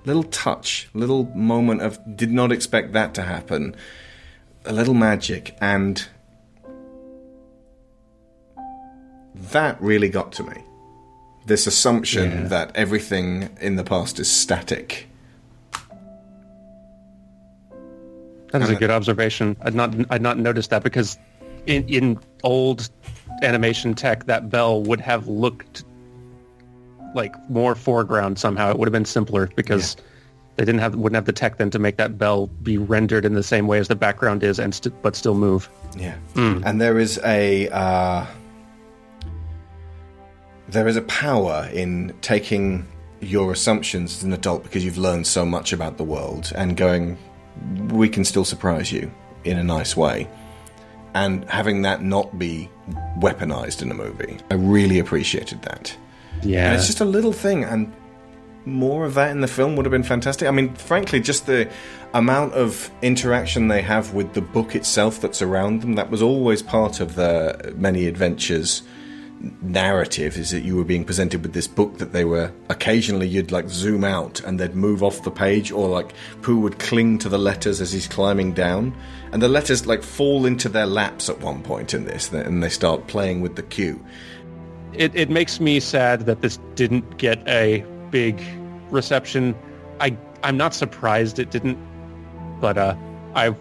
[0.05, 3.75] little touch, little moment of, did not expect that to happen.
[4.65, 5.57] A little magic.
[5.59, 6.07] And
[9.35, 10.63] that really got to me.
[11.45, 12.47] This assumption Yeah.
[12.47, 15.06] that everything in the past is static.
[18.51, 19.57] That is a good observation.
[19.61, 21.17] I'd not I'd not noticed that because
[21.65, 22.89] in in old
[23.41, 25.83] animation tech, that bell would have looked
[27.13, 28.71] like more foreground somehow.
[28.71, 29.97] It would have been simpler because
[30.55, 33.33] they didn't have wouldn't have the tech then to make that bell be rendered in
[33.33, 35.69] the same way as the background is and st- but still move.
[35.97, 36.15] Yeah.
[36.35, 38.25] And there is a uh,
[40.69, 42.87] there is a power in taking
[43.19, 47.17] your assumptions as an adult because you've learned so much about the world and going,
[47.89, 49.11] we can still surprise you
[49.43, 50.27] in a nice way.
[51.13, 52.69] And having that not be
[53.19, 55.95] weaponized in a movie, I really appreciated that.
[56.43, 56.67] Yeah.
[56.67, 57.91] And it's just a little thing, and
[58.65, 60.47] more of that in the film would have been fantastic.
[60.47, 61.71] I mean, frankly, just the
[62.13, 66.61] amount of interaction they have with the book itself that's around them, that was always
[66.61, 68.83] part of the many adventures
[69.61, 73.51] narrative is that you were being presented with this book that they were occasionally you'd
[73.51, 77.29] like zoom out and they'd move off the page or like Pooh would cling to
[77.29, 78.95] the letters as he's climbing down
[79.31, 82.69] and the letters like fall into their laps at one point in this and they
[82.69, 84.03] start playing with the cue
[84.93, 88.41] it, it makes me sad that this didn't get a big
[88.89, 89.55] reception.
[89.99, 91.77] I I'm not surprised it didn't,
[92.59, 92.95] but uh,
[93.35, 93.55] I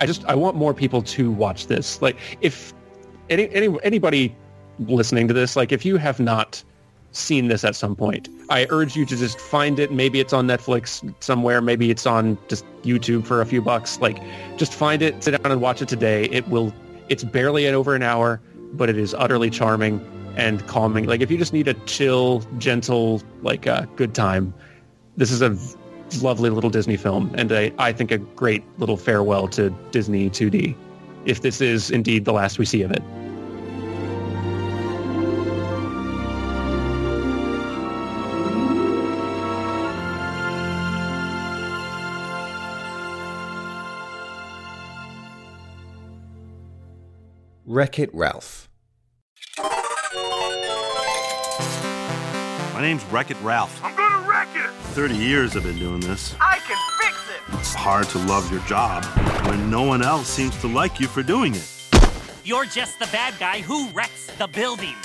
[0.00, 2.00] I just I want more people to watch this.
[2.00, 2.72] Like if
[3.28, 4.34] any, any anybody
[4.78, 6.62] listening to this, like if you have not
[7.12, 9.92] seen this at some point, I urge you to just find it.
[9.92, 11.60] Maybe it's on Netflix somewhere.
[11.60, 14.00] Maybe it's on just YouTube for a few bucks.
[14.00, 14.18] Like
[14.56, 16.24] just find it, sit down and watch it today.
[16.24, 16.72] It will.
[17.08, 18.40] It's barely at over an hour,
[18.72, 20.00] but it is utterly charming
[20.36, 21.06] and calming.
[21.06, 24.52] Like if you just need a chill, gentle, like uh, good time,
[25.16, 25.56] this is a
[26.22, 30.76] lovely little Disney film, and a, I think a great little farewell to Disney 2D.
[31.24, 33.02] If this is indeed the last we see of it.
[47.78, 48.68] Wreck It Ralph.
[52.74, 53.80] My name's Wreck It Ralph.
[53.84, 54.68] I'm gonna wreck it!
[54.94, 56.34] 30 years I've been doing this.
[56.40, 57.40] I can fix it!
[57.56, 59.04] It's hard to love your job
[59.46, 61.72] when no one else seems to like you for doing it.
[62.42, 64.96] You're just the bad guy who wrecks the building.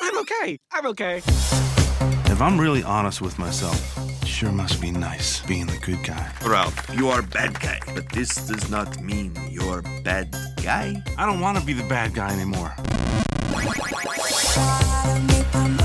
[0.00, 0.58] I'm okay.
[0.72, 1.18] I'm okay.
[1.18, 6.30] If I'm really honest with myself, it sure must be nice being the good guy.
[6.46, 11.02] Ralph, you are bad guy, but this does not mean you're bad guy.
[11.18, 12.72] I don't want to be the bad guy anymore.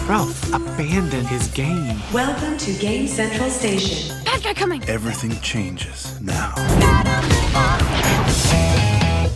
[0.07, 1.99] Ralph abandoned his game.
[2.13, 4.23] Welcome to Game Central Station.
[4.23, 4.83] Bad guy coming.
[4.87, 6.53] Everything changes now.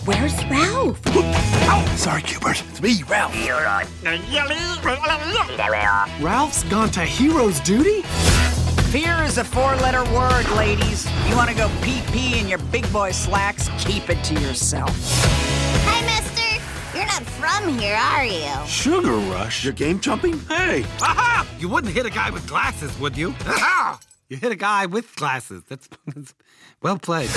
[0.06, 1.02] Where's Ralph?
[1.08, 2.64] oh, Sorry, Q*bert.
[2.70, 3.34] It's me, Ralph.
[6.22, 8.04] Ralph's gone to hero's duty?
[8.92, 11.06] Fear is a four-letter word, ladies.
[11.28, 13.70] You want to go pee-pee in your big boy slacks?
[13.80, 14.90] Keep it to yourself.
[15.84, 16.98] Hi, mister.
[16.98, 18.66] You're not from here, are you?
[18.66, 19.66] Sugar Rush?
[19.66, 20.40] You're game jumping?
[20.48, 20.86] Hey!
[21.02, 21.46] Aha!
[21.60, 23.32] You wouldn't hit a guy with glasses, would you?
[23.42, 24.00] Aha!
[24.30, 25.64] You hit a guy with glasses.
[25.68, 26.34] That's, that's
[26.82, 27.30] well played.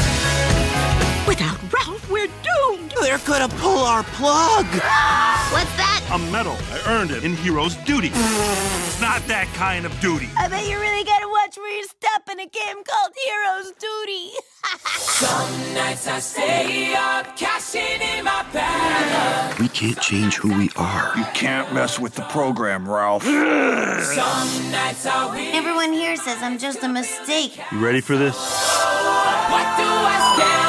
[1.30, 2.92] Without Ralph, we're doomed.
[3.02, 4.66] They're gonna pull our plug.
[5.54, 6.04] What's that?
[6.12, 6.56] A medal.
[6.72, 8.10] I earned it in Hero's Duty.
[8.12, 10.28] it's not that kind of duty.
[10.36, 14.32] I bet you really gotta watch where you step in a game called Heroes Duty.
[14.98, 19.60] Some nights I stay up, cashing in my bag.
[19.60, 21.12] We can't change who we are.
[21.16, 23.22] You can't mess with the program, Ralph.
[23.24, 25.54] Some nights I win.
[25.54, 27.56] Everyone here says I'm just a mistake.
[27.70, 28.34] You ready for this?
[28.34, 30.59] What do I stand for?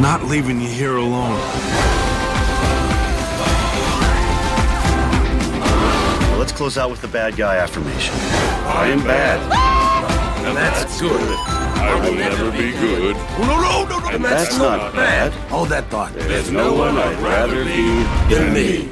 [0.00, 1.38] Not leaving you here alone.
[6.30, 8.14] Well, let's close out with the bad guy affirmation.
[8.14, 9.38] I am bad.
[9.52, 10.44] Ah!
[10.46, 11.20] And that's good.
[11.20, 13.16] I will never be good.
[13.38, 14.08] No, no, no, no.
[14.08, 15.30] And that's not bad.
[15.50, 16.14] Hold that thought.
[16.14, 18.02] There's no one I'd rather be
[18.34, 18.88] than me.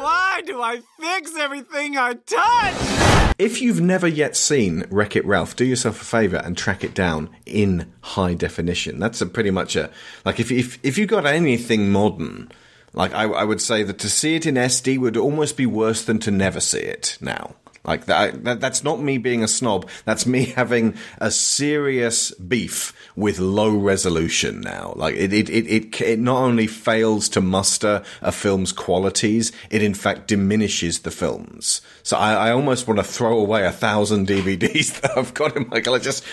[0.00, 3.13] Why do I fix everything I touch?
[3.38, 6.94] If you've never yet seen Wreck It Ralph, do yourself a favour and track it
[6.94, 9.00] down in high definition.
[9.00, 9.90] That's a pretty much a
[10.24, 12.52] like if if if you got anything modern,
[12.92, 16.04] Like I, I would say that to see it in SD would almost be worse
[16.04, 17.56] than to never see it now.
[17.84, 19.90] Like that, that, that's not me being a snob.
[20.04, 24.92] That's me having a serious beef with low resolution now.
[24.96, 29.82] Like it, it, it, it, it not only fails to muster a film's qualities, it
[29.82, 31.80] in fact diminishes the films.
[32.02, 35.68] So I, I almost want to throw away a thousand DVDs that I've got in
[35.68, 36.04] my collection.
[36.04, 36.24] Just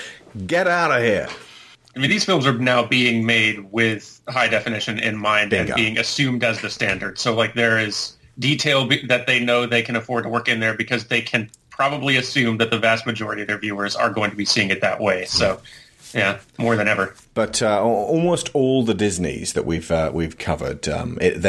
[0.48, 1.28] get out of here.
[1.96, 5.74] I mean, these films are now being made with high definition in mind Bingo.
[5.74, 7.20] and being assumed as the standard.
[7.20, 10.62] So, like, there is detail be- that they know they can afford to work in
[10.62, 14.30] there because they can probably assume that the vast majority of their viewers are going
[14.30, 15.26] to be seeing it that way.
[15.26, 15.64] So, hmm.
[16.14, 17.14] Yeah, more than ever.
[17.34, 21.46] But uh, almost all the Disneys that we've uh, we've covered, um, it,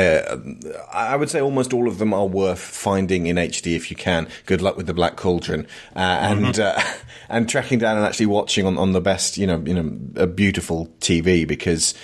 [0.93, 4.29] I would say almost all of them are worth finding in HD if you can.
[4.47, 6.59] Good luck with the Black Cauldron, uh, and Mhm.
[6.79, 6.83] uh,
[7.29, 10.27] and tracking down and actually watching on, on the best, you know, you know, a
[10.27, 11.95] beautiful TV because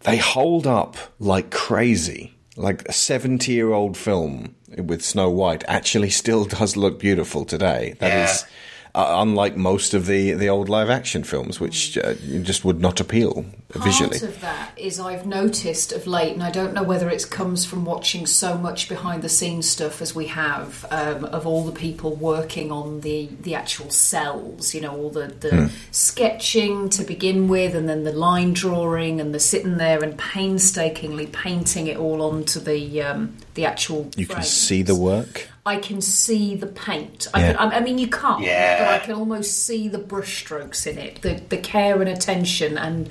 [0.00, 2.30] they hold up like crazy.
[2.56, 7.96] Like a seventy-year-old film with Snow White actually still does look beautiful today.
[7.98, 8.48] That is Yeah.
[8.94, 13.44] Uh, unlike most of the the old live-action films, which uh, just would not appeal
[13.70, 14.20] visually.
[14.20, 17.64] Part of that is I've noticed of late, and I don't know whether it comes
[17.64, 21.72] from watching so much behind the scenes stuff as we have um, of all the
[21.72, 24.74] people working on the the actual cells.
[24.74, 25.66] You know, all the the Hmm.
[25.90, 31.26] sketching to begin with, and then the line drawing, and the sitting there and painstakingly
[31.26, 34.10] painting it all onto the um, the actual.
[34.16, 35.48] You can see the work.
[35.66, 37.26] I can see the paint.
[37.32, 37.52] I, Yeah.
[37.54, 38.84] can, I, mean, you can't, Yeah.
[38.84, 43.08] but I can almost see the brushstrokes in it, the the care and attention and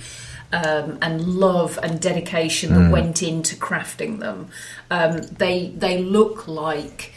[0.52, 2.92] um, and love and dedication that Mm.
[2.92, 4.50] went into crafting them.
[4.92, 7.14] Um, they they look like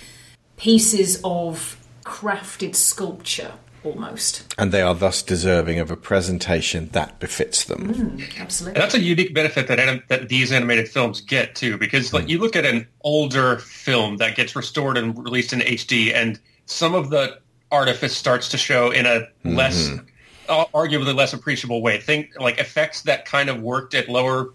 [0.57, 3.53] pieces of crafted sculpture
[3.87, 4.53] almost.
[4.59, 7.95] And they are thus deserving of a presentation that befits them.
[7.95, 8.75] Mm, absolutely.
[8.75, 12.29] And that's a unique benefit that anim- that these animated films get too, because like
[12.29, 16.95] you look at an older film that gets restored and released in HD, and some
[16.95, 17.39] of the
[17.73, 20.05] artifice starts to show in a less, Mhm.
[20.49, 21.99] uh, arguably less appreciable way.
[22.01, 24.51] Think like effects that kind of worked at lower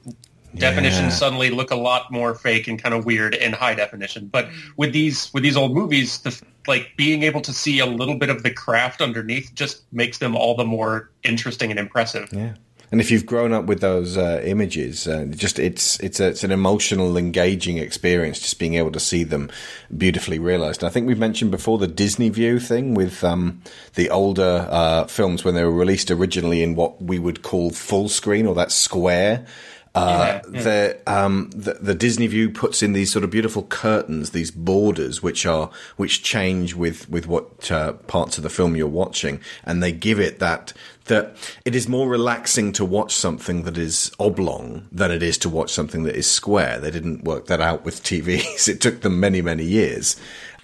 [0.55, 1.09] definition Yeah.
[1.11, 4.27] suddenly look a lot more fake and kind of weird in high definition.
[4.31, 7.85] But with these with these old movies, the f- like being able to see a
[7.85, 12.29] little bit of the craft underneath just makes them all the more interesting and impressive.
[12.31, 12.53] Yeah.
[12.91, 16.43] And if you've grown up with those uh, images, uh, just it's it's a, it's
[16.43, 18.39] an emotional, engaging experience.
[18.39, 19.49] Just being able to see them
[19.97, 20.83] beautifully realized.
[20.83, 23.61] I think we've mentioned before the Disney View thing with um,
[23.95, 28.09] the older uh, films when they were released originally in what we would call full
[28.09, 29.45] screen or that square.
[29.93, 30.61] Uh, Yeah, yeah.
[30.63, 35.21] the, um, the the Disney View puts in these sort of beautiful curtains, these borders,
[35.21, 39.83] which are which change with with what uh, parts of the film you're watching, and
[39.83, 40.71] they give it that
[41.05, 41.35] that
[41.65, 45.71] it is more relaxing to watch something that is oblong than it is to watch
[45.71, 46.79] something that is square.
[46.79, 48.67] They didn't work that out with TVs.
[48.69, 50.15] It took them many many years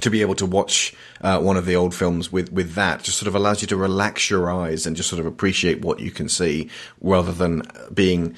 [0.01, 3.03] to be able to watch uh, one of the old films with with that.
[3.03, 5.99] Just sort of allows you to relax your eyes and just sort of appreciate what
[5.99, 6.69] you can see,
[7.01, 7.63] rather than
[7.93, 8.37] being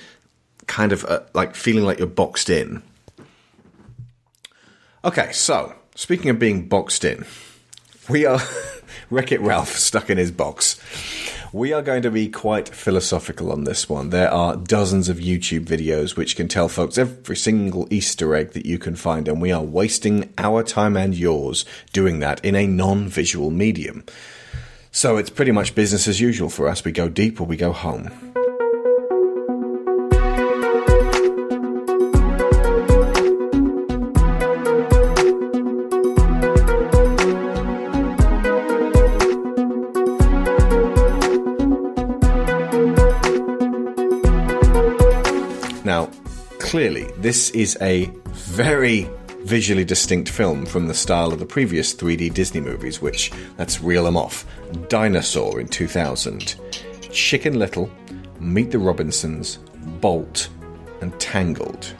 [0.69, 2.81] kind of uh, like feeling like you're boxed in.
[5.03, 7.25] Okay, so speaking of being boxed in,
[8.09, 8.39] we are
[9.09, 10.79] Wreck It Ralph stuck in his box.
[11.51, 14.11] We are going to be quite philosophical on this one.
[14.11, 18.67] There are dozens of YouTube videos which can tell folks every single Easter egg that
[18.67, 22.67] you can find, and we are wasting our time and yours doing that in a
[22.67, 24.05] non visual medium.
[24.91, 26.85] So it's pretty much business as usual for us.
[26.85, 28.11] We go deep or we go home.
[46.69, 49.09] Clearly, this is a very
[49.39, 54.03] visually distinct film from the style of the previous 3D Disney movies, which, let's reel
[54.03, 54.45] them off
[54.87, 56.57] Dinosaur in 2000,
[57.11, 57.89] Chicken Little,
[58.39, 59.57] Meet the Robinsons,
[59.99, 60.49] Bolt,
[61.01, 61.91] and Tangled.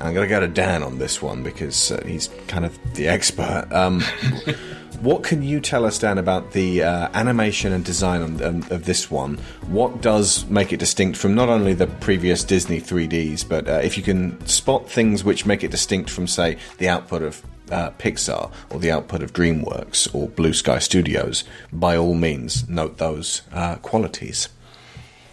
[0.00, 3.06] I'm going to go to Dan on this one because uh, he's kind of the
[3.06, 3.68] expert.
[3.70, 4.02] Um,
[5.04, 8.86] what can you tell us, Dan, about the uh, animation and design on, um, of
[8.86, 9.36] this one?
[9.66, 13.98] What does make it distinct from not only the previous Disney 3Ds, but uh, if
[13.98, 18.50] you can spot things which make it distinct from, say, the output of uh, Pixar
[18.70, 23.76] or the output of DreamWorks or Blue Sky Studios, by all means, note those uh,
[23.76, 24.48] qualities.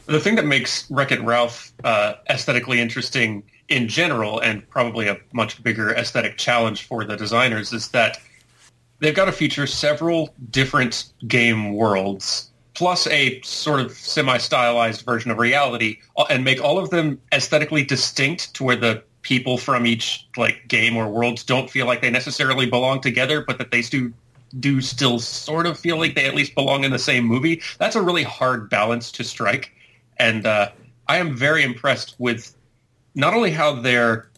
[0.06, 5.18] The thing that makes Wreck It Ralph uh, aesthetically interesting in general, and probably a
[5.32, 8.18] much bigger aesthetic challenge for the designers, is that
[9.02, 15.38] they've got to feature several different game worlds, plus a sort of semi-stylized version of
[15.38, 20.28] reality, uh, and make all of them aesthetically distinct to where the people from each
[20.38, 24.14] like game or worlds don't feel like they necessarily belong together, but that they do
[24.60, 27.62] do still sort of feel like they at least belong in the same movie.
[27.80, 29.72] That's a really hard balance to strike,
[30.18, 30.72] and uh,
[31.08, 32.56] I am very impressed with
[33.16, 34.30] not only how their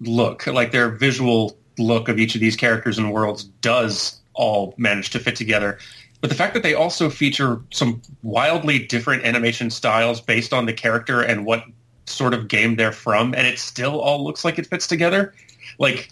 [0.00, 5.10] look, like their visual look of each of these characters and worlds, does all manage
[5.10, 5.78] to fit together.
[6.20, 10.72] But the fact that they also feature some wildly different animation styles based on the
[10.72, 11.64] character and what
[12.06, 15.34] sort of game they're from, and it still all looks like it fits together.
[15.78, 16.10] Like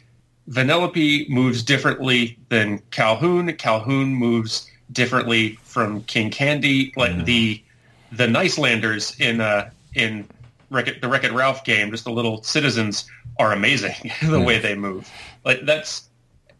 [0.50, 3.52] Vanellope moves differently than Calhoun.
[3.54, 6.92] Calhoun moves differently from King Candy.
[6.96, 7.62] Like the
[8.12, 10.28] the Nicelanders in uh, in
[10.70, 13.08] Wreck-It, the Wreck-It Ralph game, just the little citizens
[13.38, 15.10] are amazing the way they move.
[15.44, 16.08] Like that's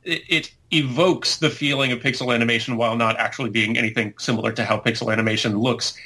[0.02, 4.64] it, it evokes the feeling of pixel animation while not actually being anything similar to
[4.64, 5.96] how pixel animation looks,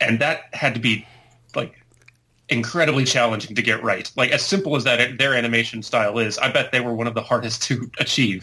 [0.00, 1.06] and that had to be
[1.54, 1.74] like
[2.48, 4.10] incredibly challenging to get right.
[4.16, 7.14] Like as simple as that their animation style is, I bet they were one of
[7.14, 8.42] the hardest to achieve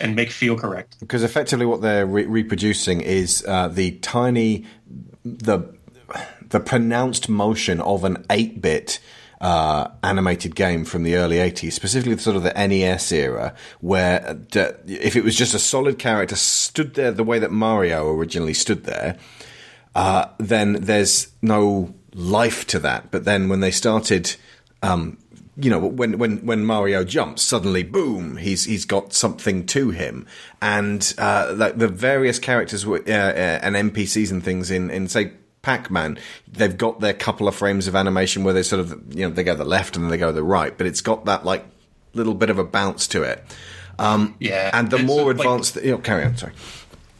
[0.00, 0.98] and make feel correct.
[1.00, 4.66] Because effectively, what they're re- reproducing is uh, the tiny,
[5.24, 5.60] the
[6.48, 9.00] the pronounced motion of an eight bit.
[9.40, 14.38] Uh, animated game from the early 80s, specifically the sort of the NES era, where
[14.54, 18.52] uh, if it was just a solid character stood there the way that Mario originally
[18.52, 19.16] stood there,
[19.94, 23.10] uh, then there's no life to that.
[23.10, 24.36] But then when they started,
[24.82, 25.18] um,
[25.56, 30.26] you know, when when when Mario jumps, suddenly, boom, he's he's got something to him,
[30.62, 35.32] and uh, like the various characters uh, uh, and NPCs and things in in say.
[35.62, 36.18] Pac-Man,
[36.50, 39.44] they've got their couple of frames of animation where they sort of, you know, they
[39.44, 41.64] go the left and then they go the right, but it's got that like
[42.14, 43.44] little bit of a bounce to it.
[43.98, 46.36] Um, yeah, and the more like- advanced, you know, carry on.
[46.36, 46.52] Sorry.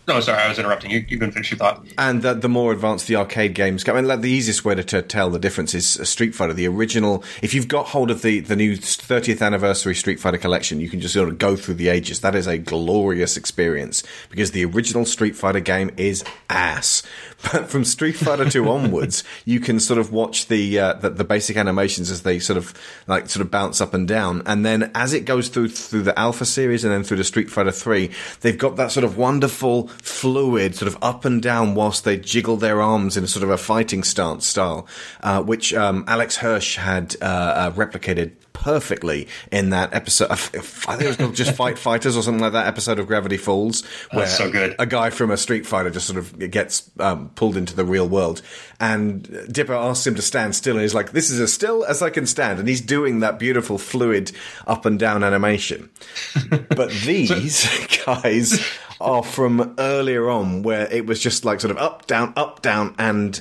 [0.08, 1.04] No, sorry, I was interrupting you.
[1.06, 1.86] You can finish your thought.
[1.96, 4.74] And the, the more advanced the arcade games go, I mean, like, the easiest way
[4.74, 6.52] to, to tell the difference is uh, Street Fighter.
[6.52, 10.80] The original, if you've got hold of the, the new 30th anniversary Street Fighter collection,
[10.80, 12.22] you can just sort of go through the ages.
[12.22, 17.04] That is a glorious experience because the original Street Fighter game is ass.
[17.42, 21.24] But from Street Fighter 2 onwards, you can sort of watch the, uh, the the
[21.24, 22.74] basic animations as they sort of
[23.06, 26.18] like sort of bounce up and down, and then as it goes through through the
[26.18, 28.10] Alpha series and then through the Street Fighter 3,
[28.40, 32.56] they've got that sort of wonderful fluid sort of up and down whilst they jiggle
[32.56, 34.86] their arms in a sort of a fighting stance style,
[35.22, 40.30] uh, which um, Alex Hirsch had uh, uh, replicated perfectly in that episode.
[40.30, 43.38] I think it was called just Fight Fighters or something like that episode of Gravity
[43.38, 44.76] Falls, where so good.
[44.78, 48.06] a guy from a Street Fighter just sort of gets um, pulled into the real
[48.06, 48.42] world,
[48.78, 52.02] and Dipper asks him to stand still, and he's like, "This is as still as
[52.02, 54.32] I can stand," and he's doing that beautiful fluid
[54.66, 55.88] up and down animation.
[56.68, 57.66] but these
[58.06, 58.62] guys
[59.00, 62.94] are from earlier on, where it was just like sort of up, down, up, down,
[62.98, 63.40] and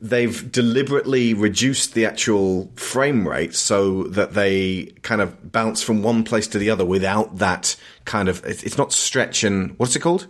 [0.00, 6.22] they've deliberately reduced the actual frame rate so that they kind of bounce from one
[6.22, 10.26] place to the other without that kind of it's not stretch and what's it called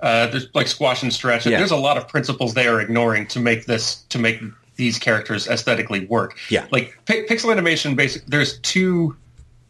[0.00, 1.46] Uh, there's like squash and stretch.
[1.46, 1.58] Yeah.
[1.58, 4.40] There's a lot of principles they are ignoring to make this to make
[4.76, 6.36] these characters aesthetically work.
[6.50, 6.66] Yeah.
[6.72, 7.94] like pi- pixel animation.
[7.94, 8.26] Basic.
[8.26, 9.16] There's two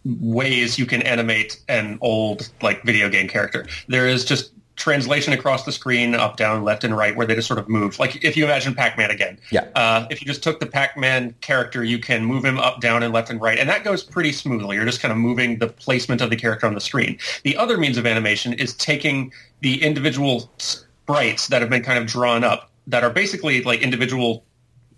[0.05, 3.67] ways you can animate an old like video game character.
[3.89, 7.47] There is just translation across the screen, up, down, left, and right, where they just
[7.47, 7.99] sort of move.
[7.99, 9.39] Like if you imagine Pac-Man again.
[9.51, 9.69] Yeah.
[9.75, 13.13] Uh, if you just took the Pac-Man character, you can move him up, down, and
[13.13, 14.77] left and right, and that goes pretty smoothly.
[14.77, 17.19] You're just kind of moving the placement of the character on the screen.
[17.45, 22.07] The other means of animation is taking the individual sprites that have been kind of
[22.07, 24.45] drawn up, that are basically like individual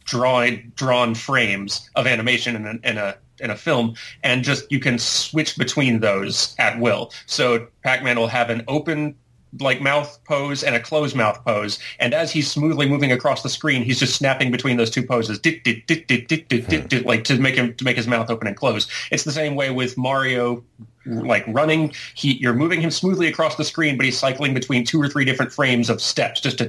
[0.04, 4.78] drawn drawn frames of animation in a, in a in a film, and just you
[4.78, 7.12] can switch between those at will.
[7.26, 9.16] So Pac-Man will have an open
[9.60, 11.78] like mouth pose and a closed mouth pose.
[11.98, 15.38] And as he's smoothly moving across the screen, he's just snapping between those two poses,
[15.38, 18.88] dit, dit, dit, like to make him to make his mouth open and close.
[19.10, 20.64] It's the same way with Mario
[21.06, 24.98] like running he you're moving him smoothly across the screen but he's cycling between two
[24.98, 26.62] or three different frames of steps just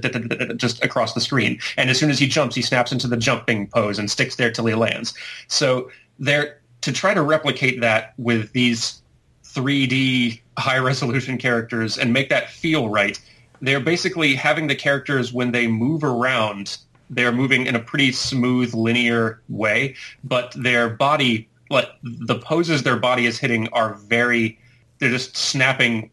[0.58, 3.66] just across the screen and as soon as he jumps he snaps into the jumping
[3.68, 5.14] pose and sticks there till he lands
[5.48, 9.02] so there to try to replicate that with these
[9.46, 13.20] 3D high resolution characters and make that feel right.
[13.62, 16.78] They're basically having the characters when they move around
[17.12, 22.98] they're moving in a pretty smooth linear way but their body like the poses their
[22.98, 24.58] body is hitting are very
[24.98, 26.10] they're just snapping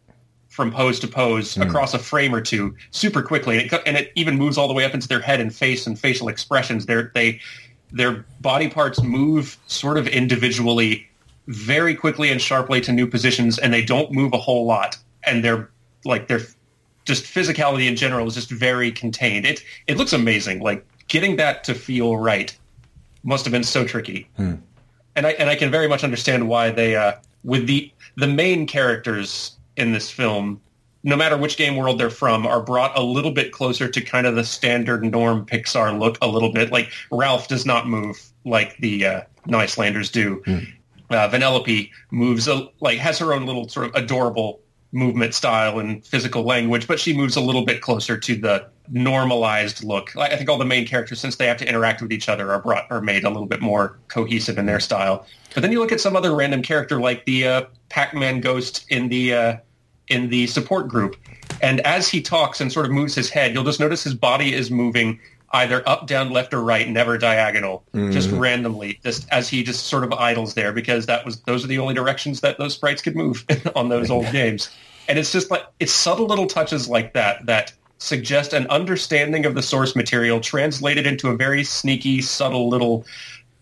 [0.53, 1.63] from pose to pose hmm.
[1.63, 3.57] across a frame or two super quickly.
[3.59, 5.87] And it, and it even moves all the way up into their head and face
[5.87, 6.85] and facial expressions.
[6.85, 7.41] They're, they
[7.91, 11.07] their body parts move sort of individually
[11.47, 14.97] very quickly and sharply to new positions and they don't move a whole lot.
[15.25, 15.69] And they're
[16.05, 16.41] like they're
[17.05, 19.45] just physicality in general is just very contained.
[19.45, 20.61] It it looks amazing.
[20.61, 22.55] Like getting that to feel right
[23.23, 24.27] must have been so tricky.
[25.15, 27.13] And I and I can very much understand why they uh,
[27.43, 30.61] with the the main characters in this film,
[31.03, 34.27] no matter which game world they're from, are brought a little bit closer to kind
[34.27, 36.17] of the standard norm Pixar look.
[36.21, 36.71] A little bit.
[36.71, 40.41] Like Ralph does not move like the uh, Nicelanders do.
[41.09, 44.61] Uh, Vanellope moves a, like has her own little sort of adorable
[44.93, 49.83] movement style and physical language, but she moves a little bit closer to the normalized
[49.83, 50.15] look.
[50.15, 52.61] I think all the main characters, since they have to interact with each other, are
[52.61, 55.25] brought are made a little bit more cohesive in their style.
[55.53, 59.09] But then you look at some other random character like the uh, Pac-Man ghost in
[59.09, 59.57] the uh,
[60.09, 61.15] in the support group,
[61.61, 64.53] and as he talks and sort of moves his head, you'll just notice his body
[64.53, 65.19] is moving
[65.53, 68.39] either up, down, left, or right, never diagonal, just Mhm.
[68.39, 71.77] randomly, just as he just sort of idles there because that was those are the
[71.79, 73.45] only directions that those sprites could move
[73.75, 74.69] on those old games.
[75.07, 79.55] And it's just like it's subtle little touches like that that suggest an understanding of
[79.55, 83.05] the source material translated into a very sneaky, subtle little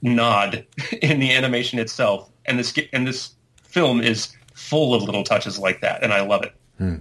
[0.02, 0.66] nod
[1.02, 2.30] in the animation itself.
[2.46, 3.32] And this and this
[3.64, 6.54] film is full of little touches like that, and I love it.
[6.78, 6.96] Hmm.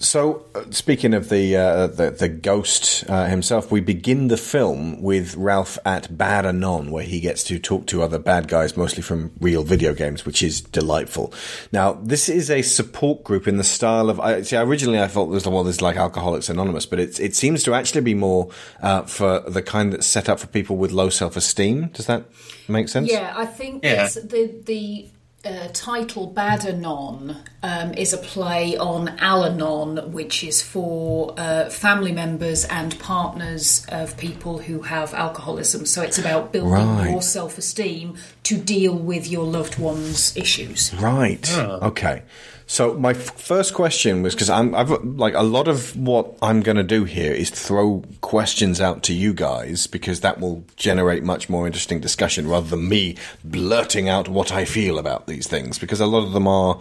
[0.00, 5.02] So, uh, speaking of the uh, the, the ghost uh, himself, we begin the film
[5.02, 9.02] with Ralph at Bad Anon, where he gets to talk to other bad guys, mostly
[9.02, 11.32] from real video games, which is delightful.
[11.72, 14.20] Now, this is a support group in the style of.
[14.20, 17.34] I, see, originally I thought there was well, there's like Alcoholics Anonymous, but it it
[17.34, 20.92] seems to actually be more uh, for the kind that's set up for people with
[20.92, 21.88] low self esteem.
[21.88, 22.24] Does that
[22.68, 23.10] make sense?
[23.10, 24.04] Yeah, I think Yeah.
[24.04, 25.08] it's the the
[25.44, 32.64] uh, title Badanon um, is a play on Al-Anon, which is for uh, family members
[32.64, 35.86] and partners of people who have alcoholism.
[35.86, 37.10] So it's about building Right.
[37.10, 40.92] your self-esteem to deal with your loved one's issues.
[40.94, 41.48] Right.
[41.56, 42.22] Okay.
[42.70, 46.60] So my f- first question was because I'm I've like a lot of what I'm
[46.60, 51.22] going to do here is throw questions out to you guys because that will generate
[51.24, 55.78] much more interesting discussion rather than me blurting out what I feel about these things
[55.78, 56.78] because a lot of them are.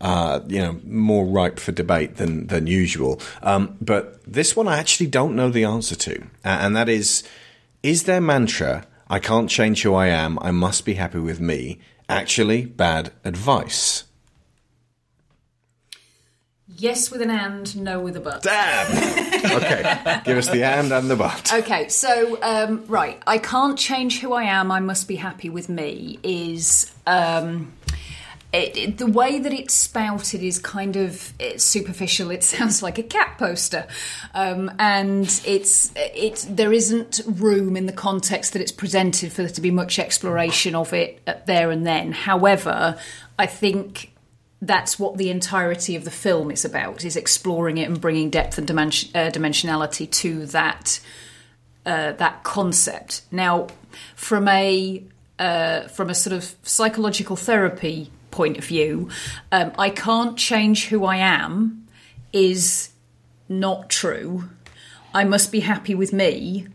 [0.00, 3.20] Uh, you know, more ripe for debate than than usual.
[3.42, 7.24] Um, but this one I actually don't know the answer to, and that is:
[7.82, 10.38] is their mantra "I can't change who I am.
[10.40, 14.04] I must be happy with me" actually bad advice?
[16.80, 18.42] Yes with an and, no with a but.
[18.42, 18.86] Damn!
[19.56, 21.52] okay, give us the and and the but.
[21.52, 24.70] Okay, so um, right, I can't change who I am.
[24.70, 26.20] I must be happy with me.
[26.22, 27.72] Is um,
[28.52, 32.30] it, it- the way that it's spouted is kind of it's superficial.
[32.30, 33.88] It sounds like a cat poster,
[34.32, 36.46] um, and it's it.
[36.48, 40.76] There isn't room in the context that it's presented for there to be much exploration
[40.76, 42.12] of it uh, there and then.
[42.12, 42.96] However,
[43.36, 44.12] I think
[44.60, 48.58] that's what the entirety of the film is about is exploring it and bringing depth
[48.58, 51.00] and dimension, uh, dimensionality to that
[51.86, 53.22] uh, that concept.
[53.30, 53.68] Now
[54.14, 55.02] from a
[55.38, 59.08] uh, from a sort of psychological therapy point of view
[59.50, 61.88] um, i can't change who i am
[62.32, 62.90] is
[63.48, 64.48] not true.
[65.14, 66.68] I must be happy with me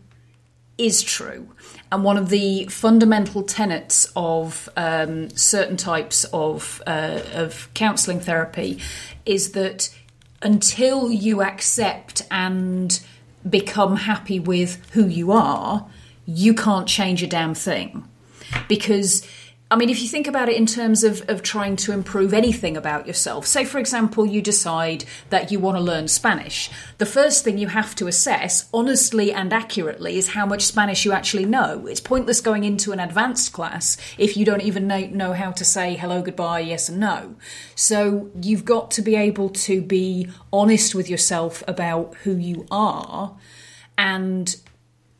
[0.78, 1.48] is true.
[1.92, 8.80] And one of the fundamental tenets of um, certain types of, uh, of counselling therapy
[9.24, 9.94] is that
[10.42, 13.00] until you accept and
[13.48, 15.86] become happy with who you are,
[16.26, 18.08] you can't change a damn thing.
[18.68, 19.26] Because,
[19.70, 22.76] I mean, if you think about it in terms of, of trying to improve anything
[22.76, 27.44] about yourself, say, for example, you decide that you want to learn Spanish, the first
[27.44, 31.86] thing you have to assess, honestly and accurately, is how much Spanish you actually know.
[31.86, 35.64] It's pointless going into an advanced class if you don't even know, know how to
[35.64, 37.34] say hello, goodbye, yes, and no.
[37.74, 43.34] So you've got to be able to be honest with yourself about who you are.
[43.96, 44.54] And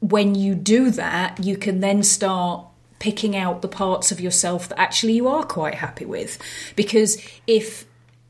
[0.00, 2.66] when you do that, you can then start
[3.04, 6.38] picking out the parts of yourself that actually you are quite happy with.
[6.74, 7.84] Because if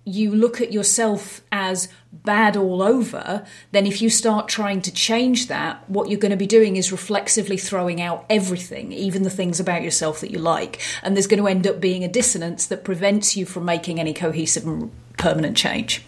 [0.04, 5.46] you look at yourself as bad all over, then if you start trying to change
[5.46, 9.60] that, what you're going to be doing is reflexively throwing out everything, even the things
[9.60, 10.80] about yourself that you like.
[11.04, 14.12] And there's going to end up being a dissonance that prevents you from making any
[14.12, 16.04] cohesive and permanent change.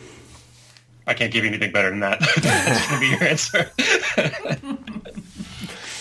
[1.06, 2.18] I can't give you anything better than that.
[2.42, 5.02] That's going to be your answer.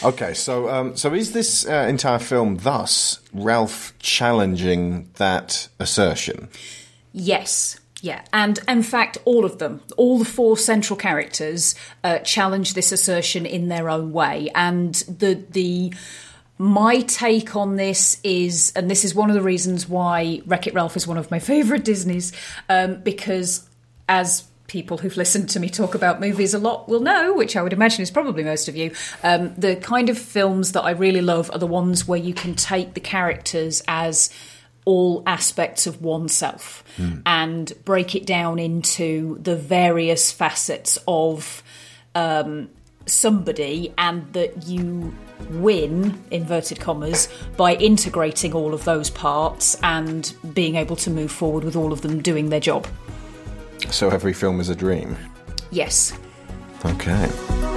[0.04, 6.50] Okay, so um, so is this uh, entire film thus Ralph challenging that assertion?
[7.14, 7.80] Yes.
[8.02, 11.74] Yeah, and in fact, all of them, all the four central characters,
[12.04, 14.50] uh, challenge this assertion in their own way.
[14.54, 15.93] And the the
[16.58, 20.74] my take on this is, and this is one of the reasons why Wreck It
[20.74, 22.32] Ralph is one of my favourite Disneys,
[22.70, 23.68] um, because
[24.08, 27.61] as people who've listened to me talk about movies a lot will know, which I
[27.61, 28.91] would imagine is probably most of you,
[29.24, 32.55] um, the kind of films that I really love are the ones where you can
[32.55, 34.30] take the characters as
[34.86, 37.16] all aspects of oneself Hmm.
[37.26, 41.63] and break it down into the various facets of
[42.13, 42.70] um,
[43.05, 45.13] somebody, and that you
[45.49, 51.63] win, inverted commas, by integrating all of those parts and being able to move forward
[51.63, 52.88] with all of them doing their job.
[53.92, 55.16] So every film is a dream.
[55.72, 56.14] Yes.
[56.86, 57.74] Okay.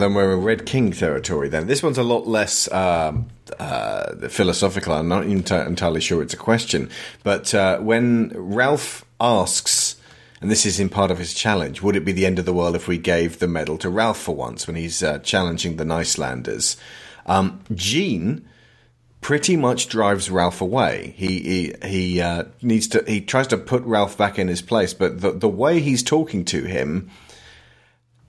[0.00, 1.48] Then we're in Red King territory.
[1.48, 3.28] Then this one's a lot less um,
[3.58, 4.92] uh, philosophical.
[4.92, 6.90] I'm not ent- entirely sure it's a question,
[7.22, 9.96] but uh, when Ralph asks,
[10.40, 12.54] and this is in part of his challenge, would it be the end of the
[12.54, 14.66] world if we gave the medal to Ralph for once?
[14.66, 16.76] When he's uh, challenging the Nicelanders,
[17.26, 18.46] um, Gene
[19.20, 21.14] pretty much drives Ralph away.
[21.16, 23.04] He he he uh, needs to.
[23.06, 26.44] He tries to put Ralph back in his place, but the the way he's talking
[26.46, 27.10] to him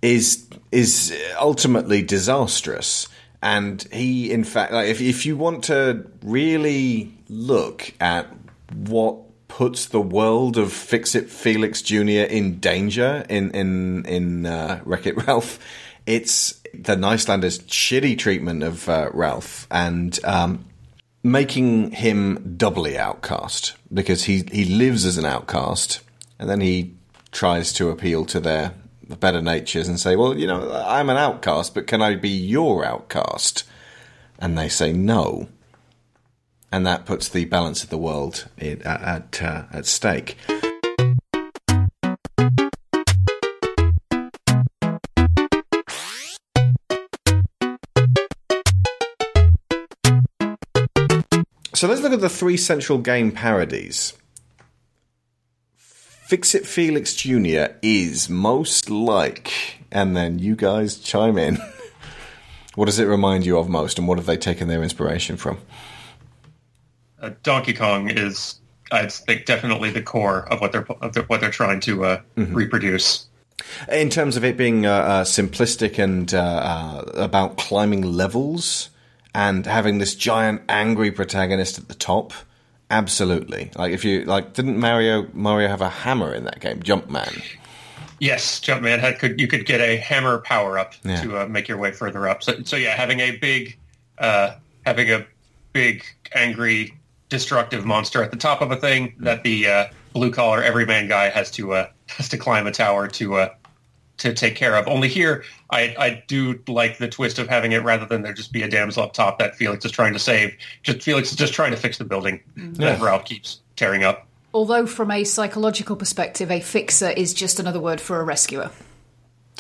[0.02, 3.08] is is ultimately disastrous.
[3.44, 8.28] And he, in fact, like if if you want to really look at
[8.76, 12.28] what puts the world of Fix It Felix Jr.
[12.30, 15.60] in danger in in in uh, Wreck It Ralph,
[16.06, 20.66] it's the Nicelanders' shitty treatment of uh, Ralph and um,
[21.24, 26.02] making him doubly outcast because he he lives as an outcast
[26.40, 26.94] and then he
[27.32, 28.74] tries to appeal to their
[29.20, 32.86] better natures and say, "Well, you know, I'm an outcast, but can I be your
[32.86, 33.64] outcast?"
[34.40, 35.48] And they say no,
[36.72, 40.38] and that puts the balance of the world at at, uh, at stake.
[51.82, 54.14] So let's look at the three central game parodies.
[56.32, 57.74] Fix It Felix Jr.
[57.82, 59.52] is most like,
[59.92, 61.58] and then you guys chime in.
[62.76, 65.58] what does it remind you of most, and what have they taken their inspiration from?
[67.22, 68.62] Uh, Donkey Kong is,
[68.94, 72.22] I think, definitely the core of what they're of their, what they're trying to uh,
[72.38, 72.56] Mhm.
[72.56, 73.26] reproduce.
[73.92, 78.90] In terms of it being uh, uh, simplistic and uh, uh, about climbing levels
[79.36, 82.32] and having this giant angry protagonist at the top,
[82.92, 83.72] absolutely.
[83.76, 87.42] Like if you like, didn't Mario Mario have a hammer in that game, Jumpman?
[88.20, 91.22] Yes, Jumpman had could you could get a hammer power up Yeah.
[91.24, 92.44] to uh, make your way further up.
[92.44, 93.78] So, so yeah, having a big,
[94.20, 95.26] uh, having a
[95.74, 96.04] big
[96.36, 96.94] angry
[97.30, 101.30] destructive monster at the top of a thing that the uh, blue collar everyman guy
[101.30, 103.50] has to uh, has to climb a tower to uh,
[104.18, 104.88] to take care of.
[104.88, 108.52] Only here, I I do like the twist of having it rather than there just
[108.52, 110.56] be a damsel up top that Felix is trying to save.
[110.84, 112.76] Just Felix is just trying to fix the building mm.
[112.78, 114.28] that Ralph keeps tearing up.
[114.54, 118.70] Although, from a psychological perspective, a fixer is just another word for a rescuer.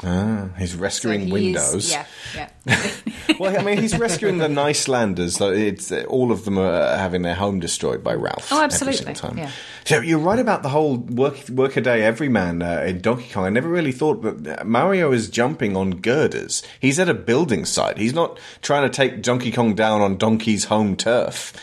[0.04, 1.92] Ah, he's rescuing So he is- windows.
[1.92, 2.50] yeah, yeah.
[3.40, 5.38] well, I mean, he's rescuing the Nicelanders.
[5.38, 8.50] So it's all of them are having their home destroyed by Ralph.
[8.52, 8.98] Oh, absolutely.
[8.98, 9.38] single time.
[9.38, 9.52] Yeah.
[9.86, 13.46] So you're right about the whole work workaday everyman uh, in Donkey Kong.
[13.46, 16.64] I never really thought that Mario is jumping on girders.
[16.80, 17.98] He's at a building site.
[17.98, 21.54] He's not trying to take Donkey Kong down on Donkey's home turf.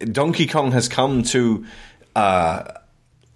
[0.00, 1.64] Donkey Kong has come to.
[2.14, 2.64] Uh,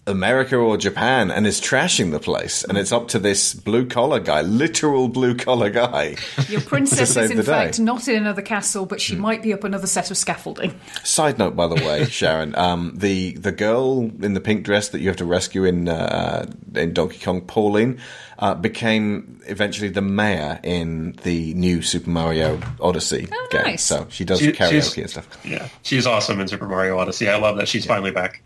[0.06, 4.18] America or Japan and is trashing the place, and it's up to this blue collar
[4.18, 6.16] guy, literal blue collar guy.
[6.48, 7.48] Your to princess save is, in the day.
[7.50, 10.74] Fact, not in another castle, but she might be up another set of scaffolding.
[11.04, 15.00] Side note, by the way, Sharon, um, the the girl in the pink dress that
[15.00, 18.00] you have to rescue in uh, in Donkey Kong, Pauline,
[18.38, 23.62] uh, became eventually the mayor in the new Super Mario Odyssey game.
[23.64, 23.84] nice.
[23.84, 25.28] So she does She- karaoke and stuff.
[25.44, 27.28] Yeah, she's awesome in Super Mario Odyssey.
[27.28, 28.42] I love that she's finally back.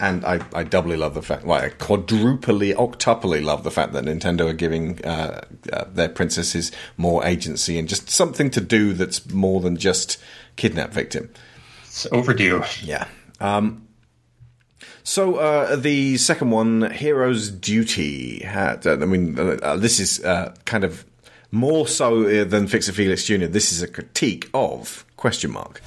[0.00, 4.04] And I, I doubly love the fact, well, I quadruply, octuply love the fact that
[4.04, 9.30] Nintendo are giving uh, uh, their princesses more agency and just something to do that's
[9.30, 10.18] more than just
[10.56, 11.30] kidnap victim.
[11.84, 12.64] It's overdue.
[12.82, 13.06] Yeah.
[13.40, 13.86] Um,
[15.04, 18.86] so uh, the second one, Hero's Duty, had.
[18.86, 21.04] Uh, I mean, uh, uh, this is uh, kind of
[21.50, 23.46] more so than Fix It Felix Jr.
[23.46, 25.82] This is a critique of question mark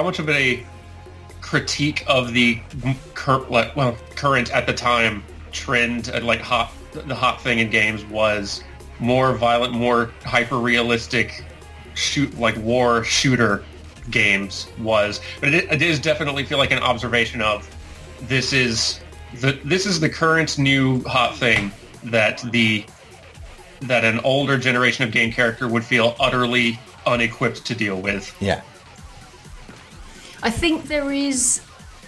[0.00, 0.64] how much of a
[1.42, 2.58] critique of the
[3.12, 5.22] cur- like, well current at the time
[5.52, 8.64] trend and like hot the hot thing in games was
[8.98, 11.44] more violent, more hyper realistic
[11.94, 13.62] shoot like war shooter
[14.10, 17.68] games was, but it, it does definitely feel like an observation of
[18.22, 19.00] this is
[19.40, 21.70] the this is the current new hot thing
[22.04, 22.84] that the
[23.82, 28.34] that an older generation of game character would feel utterly unequipped to deal with.
[28.40, 28.60] Yeah.
[30.42, 31.62] I think there is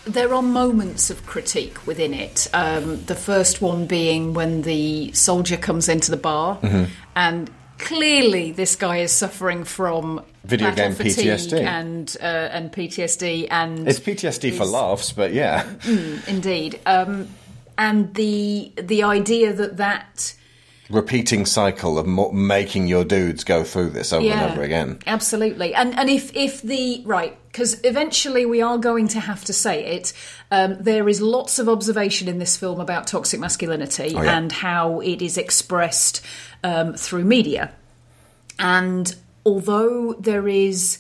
[0.05, 2.49] there are moments of critique within it.
[2.53, 6.89] Um, the first one being when the soldier comes into the bar, Mhm.
[7.15, 7.51] and
[7.83, 11.61] clearly this guy is suffering from Video game PTSD.
[11.61, 15.65] and uh, and PTSD and It's PTSD for laughs, but yeah.
[15.83, 16.81] Mm, indeed.
[16.87, 17.29] Um,
[17.79, 20.35] and the the idea that that
[20.91, 24.43] Repeating cycle of mo- making your dudes go through this over Yeah.
[24.43, 24.99] and over again.
[25.07, 29.53] Absolutely, and and if if the right because eventually we are going to have to
[29.53, 30.13] say it.
[30.51, 34.37] Um, there is lots of observation in this film about toxic masculinity Oh, yeah.
[34.37, 36.21] and how it is expressed
[36.65, 37.73] um, through media.
[38.59, 39.15] And
[39.47, 40.99] although there is,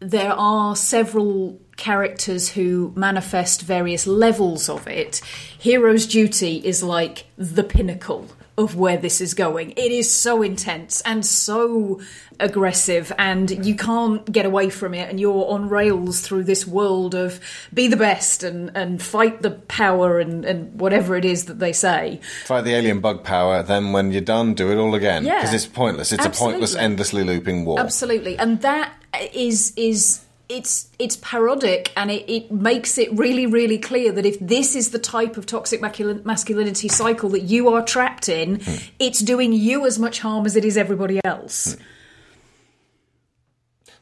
[0.00, 5.20] there are several characters who manifest various levels of it.
[5.58, 9.70] Hero's duty is like the pinnacle of where this is going.
[9.72, 12.00] It is so intense and so
[12.38, 15.08] aggressive, and you can't get away from it.
[15.08, 17.40] And you're on rails through this world of
[17.72, 21.72] be the best and, and fight the power and, and whatever it is that they
[21.72, 22.20] say.
[22.44, 25.24] Fight the alien bug power, then when you're done, do it all again.
[25.24, 25.40] Yeah.
[25.40, 26.12] Because it's pointless.
[26.12, 27.80] It's a pointless, endlessly looping war.
[27.80, 28.92] Absolutely, and that
[29.32, 30.20] is is
[30.52, 34.90] it's it's parodic, and it, it makes it really really clear that if this is
[34.90, 38.76] the type of toxic masculinity cycle that you are trapped in, hmm.
[38.98, 41.74] it's doing you as much harm as it is everybody else.
[41.74, 41.82] Hmm.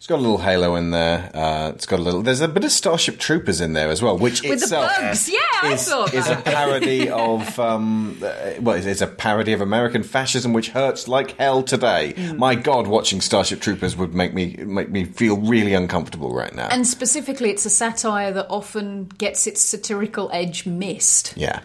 [0.01, 1.31] It's got a little Halo in there.
[1.35, 2.23] Uh, it's got a little.
[2.23, 5.29] There's a bit of Starship Troopers in there as well, which With the itself bugs,
[5.29, 7.59] yeah, is, is a parody of.
[7.61, 12.15] Um, uh, well, it's- it's a parody of American fascism, which hurts like hell today.
[12.17, 12.39] Mm.
[12.39, 16.69] My God, watching Starship Troopers would make me make me feel really uncomfortable right now.
[16.71, 21.35] And specifically, it's a satire that often gets its satirical edge missed.
[21.37, 21.61] Yeah.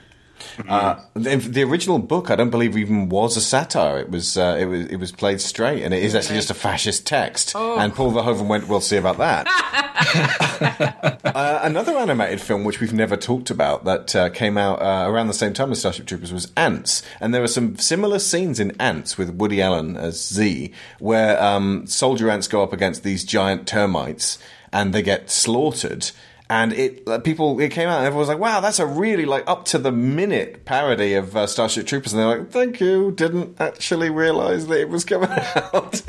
[0.68, 4.00] Uh, the, the original book, I don't believe, even was a satire.
[4.00, 6.56] It was, uh, it was, it was played straight, and it is actually just a
[6.56, 7.54] fascist text.
[7.56, 7.78] Oh.
[7.78, 9.48] And Paul Verhoeven went, "We'll see about that."
[11.26, 15.28] uh, another animated film which we've never talked about that uh, came out uh, around
[15.28, 18.72] the same time as Starship Troopers was Antz, and there are some similar scenes in
[18.80, 23.68] Antz with Woody Allen as Z, where um, soldier ants go up against these giant
[23.68, 24.40] termites
[24.76, 26.12] and they get slaughtered.
[26.50, 29.26] And it uh, people it came out and everyone was like, "Wow, that's a really
[29.26, 33.12] like up to the minute parody of uh, Starship Troopers." And they're like, "Thank you,
[33.12, 36.04] didn't actually realize that it was coming out."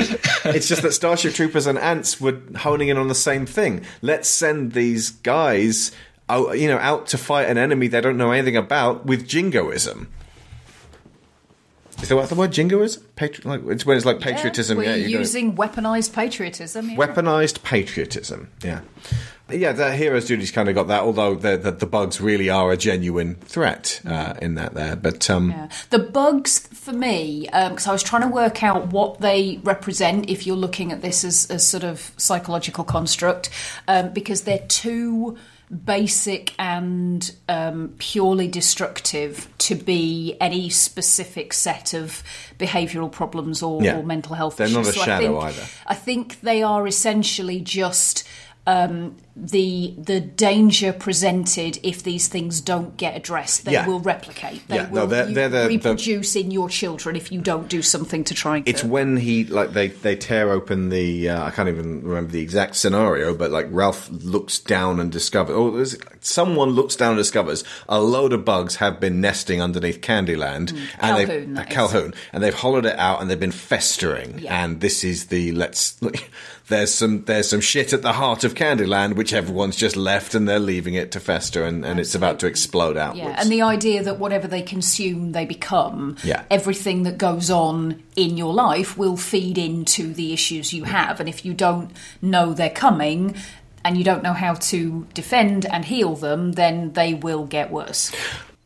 [0.44, 3.82] it's just that Starship Troopers and Antz were honing in on the same thing.
[4.02, 5.90] Let's send these guys,
[6.28, 10.08] out, you know, out to fight an enemy they don't know anything about with jingoism.
[12.02, 13.02] Is that what the word jingoism?
[13.16, 14.78] Patri- like, it's when it's like patriotism.
[14.78, 15.18] Yeah, Yeah, we're you know.
[15.20, 16.90] using weaponized patriotism.
[16.90, 16.96] yeah.
[16.96, 18.48] Weaponized patriotism.
[18.62, 18.80] Yeah.
[19.48, 22.72] Yeah, the hero's duty's kind of got that, although the, the, the bugs really are
[22.72, 24.96] a genuine threat uh, in that there.
[24.96, 25.68] But um, Yeah.
[25.90, 30.46] The bugs for me, because I was trying to work out what they represent if
[30.48, 33.48] you're looking at this as a sort of psychological construct,
[33.86, 35.38] um, because they're too
[35.84, 42.22] basic and um, purely destructive to be any specific set of
[42.58, 43.98] behavioural problems or, Yeah.
[43.98, 44.76] or mental health They're issues.
[44.76, 45.68] not a So I shadow think- either.
[45.86, 48.26] I think they are essentially just
[48.68, 53.66] um, the the danger presented if these things don't get addressed.
[53.66, 53.86] They Yeah.
[53.86, 54.66] will replicate.
[54.66, 57.68] They Yeah, no, will they're- they're the- the- reproduce in your children if you don't
[57.68, 58.68] do something to try and.
[58.68, 62.40] It's when he like they they tear open the uh, I can't even remember the
[62.40, 67.62] exact scenario, but like Ralph looks down and discovers, there's, someone looks down and discovers
[67.88, 71.74] a load of bugs have been nesting underneath Candyland, and they've Calhoun, uh, that is.
[71.74, 74.64] Calhoun, and they've hollowed it out, and they've been festering, Yeah.
[74.64, 75.96] and this is the let's.
[76.68, 80.48] There's some there's some shit at the heart of Candyland which everyone's just left and
[80.48, 83.28] they're leaving it to fester and, and it's about to explode outwards.
[83.28, 86.16] Yeah, and the idea that whatever they consume, they become.
[86.24, 86.44] Yeah.
[86.50, 91.28] Everything that goes on in your life will feed into the issues you have, and
[91.28, 91.90] if you don't
[92.22, 93.36] know they're coming,
[93.86, 98.10] and you don't know how to defend and heal them, then they will get worse.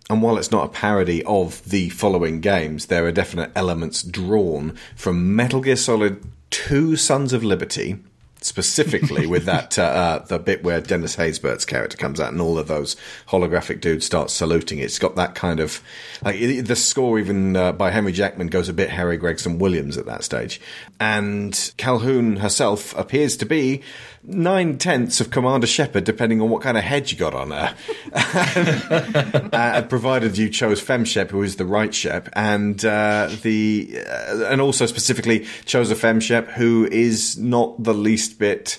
[0.09, 4.77] And while it's not a parody of the following games, there are definite elements drawn
[4.97, 7.99] from Metal Gear Solid 2 Sons of Liberty
[8.43, 12.59] specifically with that uh, uh, the bit where Dennis Haysbert's character comes out and all
[12.59, 12.97] of those
[13.29, 14.79] holographic dudes start saluting.
[14.79, 15.83] It's got that kind of
[16.25, 20.07] like the score even uh, by Henry Jackman goes a bit Harry Gregson Williams at
[20.07, 20.61] that stage,
[20.99, 23.83] and Calhoun herself appears to be
[24.23, 27.75] nine tenths of Commander Shepard, depending on what kind of head you got on her.
[29.53, 34.45] uh, provided you chose Fem Femshep, who is the right Shep, and uh, the uh,
[34.47, 38.79] and also specifically chose a Femshep who is not the least bit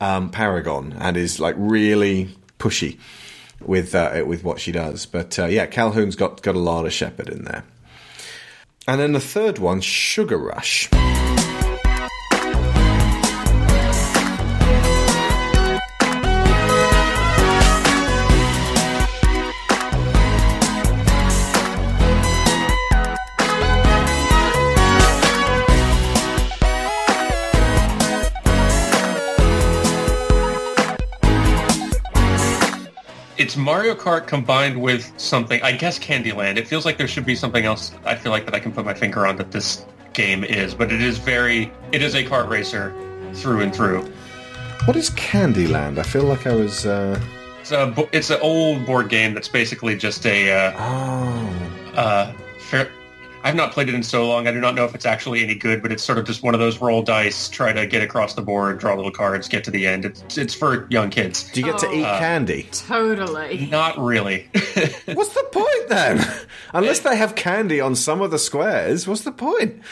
[0.00, 2.98] um, Paragon and is like really pushy
[3.60, 5.06] with uh, with what she does.
[5.06, 7.64] But uh, yeah, Calhoun's got got a lot of Shepard in there.
[8.86, 10.88] And then the third one, Sugar Rush.
[33.58, 35.60] Mario Kart combined with something.
[35.62, 36.56] I guess Candyland.
[36.56, 37.92] It feels like there should be something else.
[38.04, 39.84] I feel like that I can put my finger on that this
[40.14, 41.72] game is, but it is very.
[41.92, 42.94] It is a kart racer
[43.34, 44.10] through and through.
[44.84, 45.98] What is Candyland?
[45.98, 46.86] I feel like I was.
[46.86, 47.20] Uh...
[47.60, 50.50] It's a, it's an old board game that's basically just a.
[50.50, 51.92] Uh, oh.
[51.94, 52.90] Uh, fair.
[53.44, 54.46] I've not played it in so long.
[54.48, 56.54] I do not know if it's actually any good, but it's sort of just one
[56.54, 59.70] of those roll dice, try to get across the board, draw little cards, get to
[59.70, 60.04] the end.
[60.04, 61.44] It's it's for young kids.
[61.52, 62.68] Do you get to eat Uh, candy?
[62.72, 63.66] Totally.
[63.70, 64.48] Not really.
[65.06, 66.24] What's the point then?
[66.74, 69.82] Unless they have candy on some of the squares, what's the point?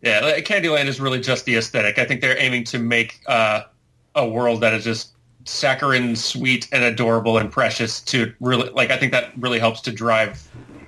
[0.00, 1.98] Yeah, Candyland is really just the aesthetic.
[1.98, 3.62] I think they're aiming to make uh,
[4.16, 5.12] a world that is just
[5.44, 8.00] saccharine, sweet, and adorable and precious.
[8.00, 10.42] To really, like, I think that really helps to drive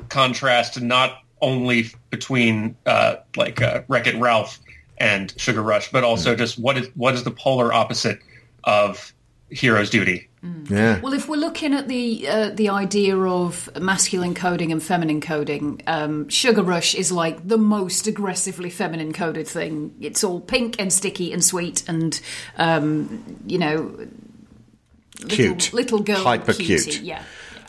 [0.08, 4.58] contrast, and not only between uh, like uh, Wreck It Ralph
[4.98, 8.18] and Sugar Rush, but also just what is what is the polar opposite
[8.64, 9.12] of
[9.50, 10.28] Hero's Duty.
[10.68, 11.00] Yeah.
[11.00, 15.80] Well, if we're looking at the uh, the idea of masculine coding and feminine coding,
[15.86, 19.94] um, Sugar Rush is like the most aggressively feminine coded thing.
[20.00, 22.20] It's all pink and sticky and sweet and
[22.58, 24.06] um, you know,
[25.22, 25.72] little, Cute.
[25.72, 27.00] little girl, Hyper cutie, cute.
[27.02, 27.22] Yeah.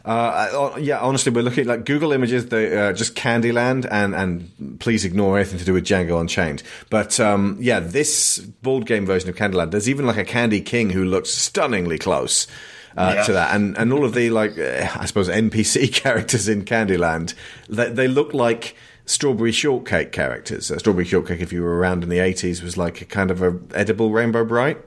[0.06, 4.80] Uh, yeah, honestly, we're looking at like Google Images, the uh, just Candyland, and and
[4.80, 6.62] please ignore anything to do with Django Unchained.
[6.91, 10.91] But um, yeah, this board game version of Candyland, there's even like a Candy King
[10.91, 12.45] who looks stunningly close.
[12.95, 13.24] Uh, Yeah.
[13.24, 17.34] To that, and and all of the like, uh, I suppose NPC characters in Candyland,
[17.68, 18.76] they, they look like
[19.06, 20.72] strawberry shortcake characters.
[20.72, 23.41] Uh, strawberry shortcake, if you were around in the '80s, was like a kind of
[23.41, 24.78] a edible Rainbow Brite.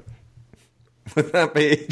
[1.17, 1.87] Would that be?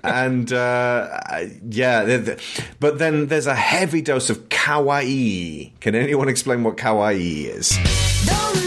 [0.04, 1.20] and uh,
[1.68, 5.72] yeah, th- th- but then there's a heavy dose of kawaii.
[5.80, 8.65] Can anyone explain what kawaii is?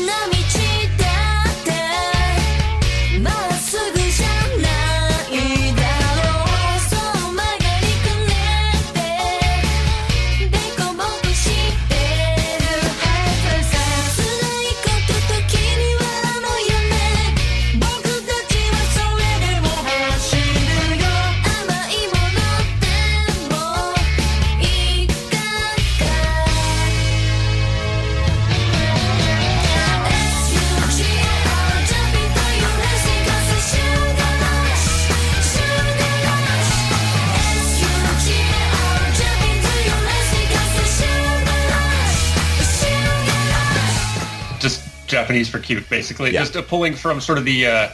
[45.21, 46.31] Japanese for cute, basically.
[46.33, 46.39] Yeah.
[46.41, 47.89] Just a pulling from sort of the, uh,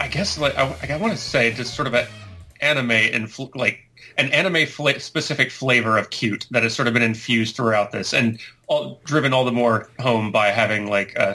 [0.00, 2.06] I guess, like I, I want to say, just sort of an
[2.60, 3.80] anime and fl- like
[4.16, 8.12] an anime fla- specific flavor of cute that has sort of been infused throughout this,
[8.14, 8.38] and
[8.68, 11.34] all, driven all the more home by having like, uh,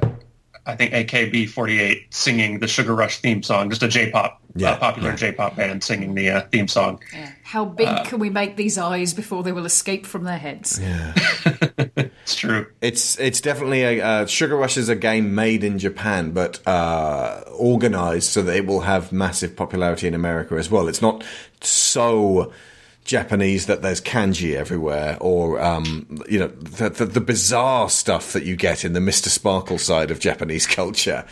[0.65, 5.09] I think AKB48 singing the Sugar Rush theme song, just a J-pop, Yeah, uh, popular
[5.11, 5.15] yeah.
[5.15, 7.01] J-pop band singing the uh, theme song.
[7.43, 10.79] How big Uh, can we make these eyes before they will escape from their heads?
[10.79, 11.13] Yeah.
[12.29, 12.67] It's true.
[12.79, 17.43] It's it's definitely a uh, Sugar Rush is a game made in Japan, but uh,
[17.53, 20.87] organized so that it will have massive popularity in America as well.
[20.87, 21.23] It's not
[21.61, 22.53] so
[23.03, 28.43] Japanese that there's kanji everywhere, or um, you know the, the, the bizarre stuff that
[28.43, 31.25] you get in the Mister Sparkle side of Japanese culture.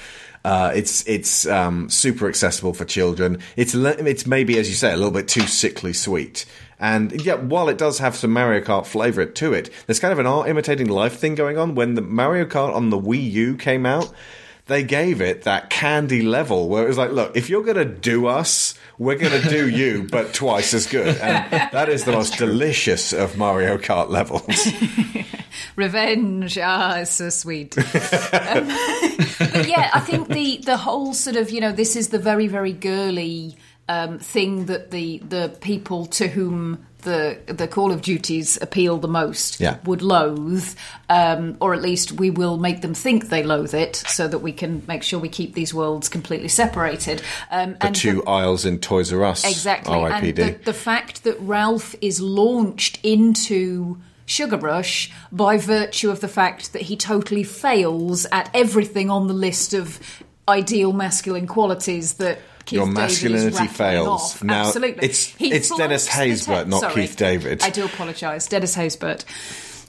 [0.43, 3.37] Uh, it's it's um, super accessible for children.
[3.55, 6.47] It's it's maybe as you say a little bit too sickly sweet.
[6.79, 10.19] And yeah, while it does have some Mario Kart flavour to it, there's kind of
[10.19, 11.75] an art imitating life thing going on.
[11.75, 14.13] When the Mario Kart on the Wii U came out,
[14.67, 17.85] they gave it that candy level where it was like, look, if you're going to
[17.85, 21.17] do us, we're going to do you, but twice as good.
[21.17, 24.67] And that is the most delicious of Mario Kart levels.
[25.75, 27.75] Revenge, ah, it's so sweet.
[28.37, 28.67] Um,
[29.39, 32.47] but yeah, I think the the whole sort of you know this is the very
[32.47, 33.55] very girly
[33.89, 39.07] um, thing that the the people to whom the the Call of Duties appeal the
[39.07, 39.77] most Yeah.
[39.85, 40.67] would loathe,
[41.09, 44.51] um, or at least we will make them think they loathe it, so that we
[44.51, 47.21] can make sure we keep these worlds completely separated.
[47.51, 49.45] Um, The and two aisles in Toys R Us.
[49.45, 49.93] Exactly.
[49.93, 50.39] RIPD.
[50.39, 56.27] And the, the fact that Ralph is launched into Sugar Rush by virtue of the
[56.27, 59.99] fact that he totally fails at everything on the list of
[60.49, 64.43] ideal masculine qualities that Keith Your masculinity fails.
[64.43, 65.03] Now, Absolutely.
[65.05, 66.93] it's- He it's Dennis Haysbert, not Sorry.
[66.93, 67.63] Keith David.
[67.63, 68.45] I do apologise.
[68.47, 69.23] Dennis Haysbert.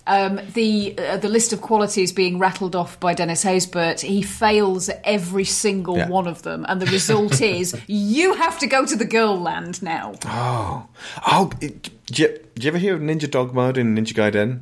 [0.06, 4.88] Um, the uh, the list of qualities being rattled off by Dennis Haysbert, he fails
[5.04, 6.08] every single Yeah.
[6.08, 9.82] one of them, and the result is you have to go to the girl land
[9.82, 10.14] now.
[10.24, 10.86] Oh,
[11.26, 11.50] oh!
[11.60, 14.60] it- Do you, do you ever hear of Ninja Dog Mode in Ninja Gaiden?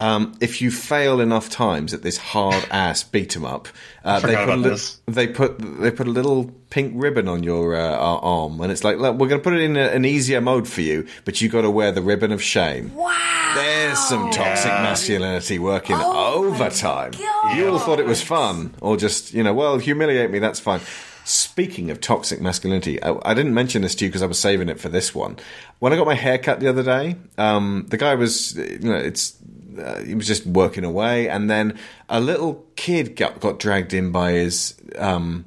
[0.00, 3.68] Um, if you fail enough times at this hard ass beat 'em up,
[4.04, 7.76] uh, they put a li- they put they put a little pink ribbon on your
[7.76, 10.40] uh, arm, and it's like, look, we're going to put it in a, an easier
[10.40, 12.92] mode for you, but you got to wear the ribbon of shame.
[12.94, 13.52] Wow!
[13.54, 17.12] There's some toxic masculinity working overtime.
[17.56, 20.40] You all thought it was fun, or just you know, well, humiliate me.
[20.40, 20.80] That's fine.
[21.26, 24.68] Speaking of toxic masculinity, I, I didn't mention this to you because I was saving
[24.68, 25.36] it for this one.
[25.78, 28.96] When I got my hair cut the other day, um, the guy was, you know,
[28.96, 29.34] it's
[29.78, 34.12] uh, he was just working away, and then a little kid got got dragged in
[34.12, 35.44] by his um,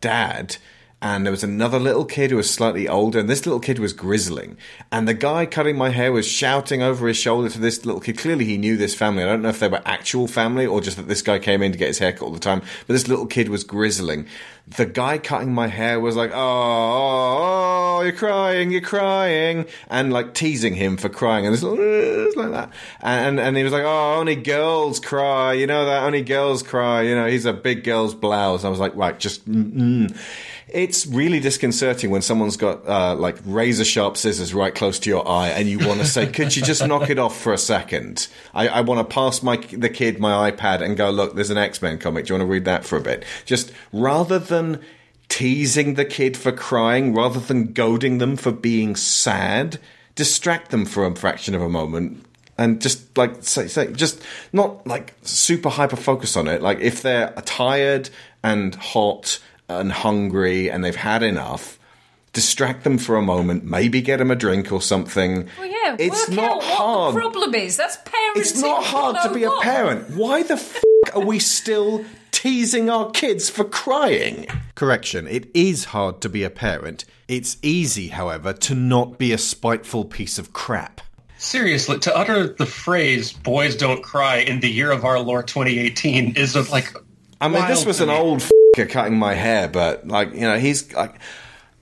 [0.00, 0.56] dad.
[1.02, 3.92] And there was another little kid who was slightly older, and this little kid was
[3.92, 4.56] grizzling.
[4.90, 8.16] And the guy cutting my hair was shouting over his shoulder to this little kid.
[8.16, 9.22] Clearly, he knew this family.
[9.22, 11.72] I don't know if they were actual family or just that this guy came in
[11.72, 12.62] to get his hair cut all the time.
[12.86, 14.26] But this little kid was grizzling.
[14.68, 20.34] The guy cutting my hair was like, "Oh, oh, you're crying, you're crying," and like
[20.34, 22.72] teasing him for crying, and it's like that.
[23.00, 27.02] And and he was like, "Oh, only girls cry, you know that only girls cry,
[27.02, 28.64] you know." He's a big girl's blouse.
[28.64, 29.48] I was like, right, just.
[29.48, 30.16] Mm-mm.
[30.76, 35.26] It's really disconcerting when someone's got uh, like razor sharp scissors right close to your
[35.26, 38.28] eye, and you want to say, "Could you just knock it off for a second?
[38.52, 41.56] I, I want to pass my the kid my iPad and go, "Look, there's an
[41.56, 42.26] X Men comic.
[42.26, 44.82] Do you want to read that for a bit?" Just rather than
[45.30, 49.78] teasing the kid for crying, rather than goading them for being sad,
[50.14, 52.22] distract them for a fraction of a moment
[52.58, 54.22] and just like say, say just
[54.52, 58.08] not like super hyper focus on it like if they're tired
[58.42, 59.38] and hot
[59.68, 61.78] and hungry and they've had enough.
[62.32, 63.64] Distract them for a moment.
[63.64, 65.48] Maybe get them a drink or something.
[65.58, 67.76] Well, yeah, it's work not out hard the problem is.
[67.78, 68.36] That's parenting.
[68.36, 70.10] it's not hard to be a parent.
[70.10, 70.82] Why the f-
[71.14, 74.46] are we still teasing our kids for crying?
[74.74, 77.06] Correction it is hard to be a parent.
[77.26, 81.00] It's easy however to not be a spiteful piece of crap.
[81.38, 86.36] Seriously, to utter the phrase "boys don't cry" in the year of our Lord 2018
[86.36, 86.94] is a, like.
[87.40, 90.92] I mean, this was an old f***er cutting my hair, but like you know, he's
[90.94, 91.18] like,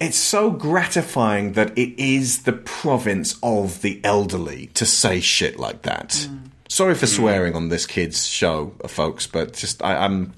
[0.00, 5.82] it's so gratifying that it is the province of the elderly to say shit like
[5.82, 6.28] that.
[6.68, 10.34] Sorry for swearing on this kid's show, folks, but just I, I'm.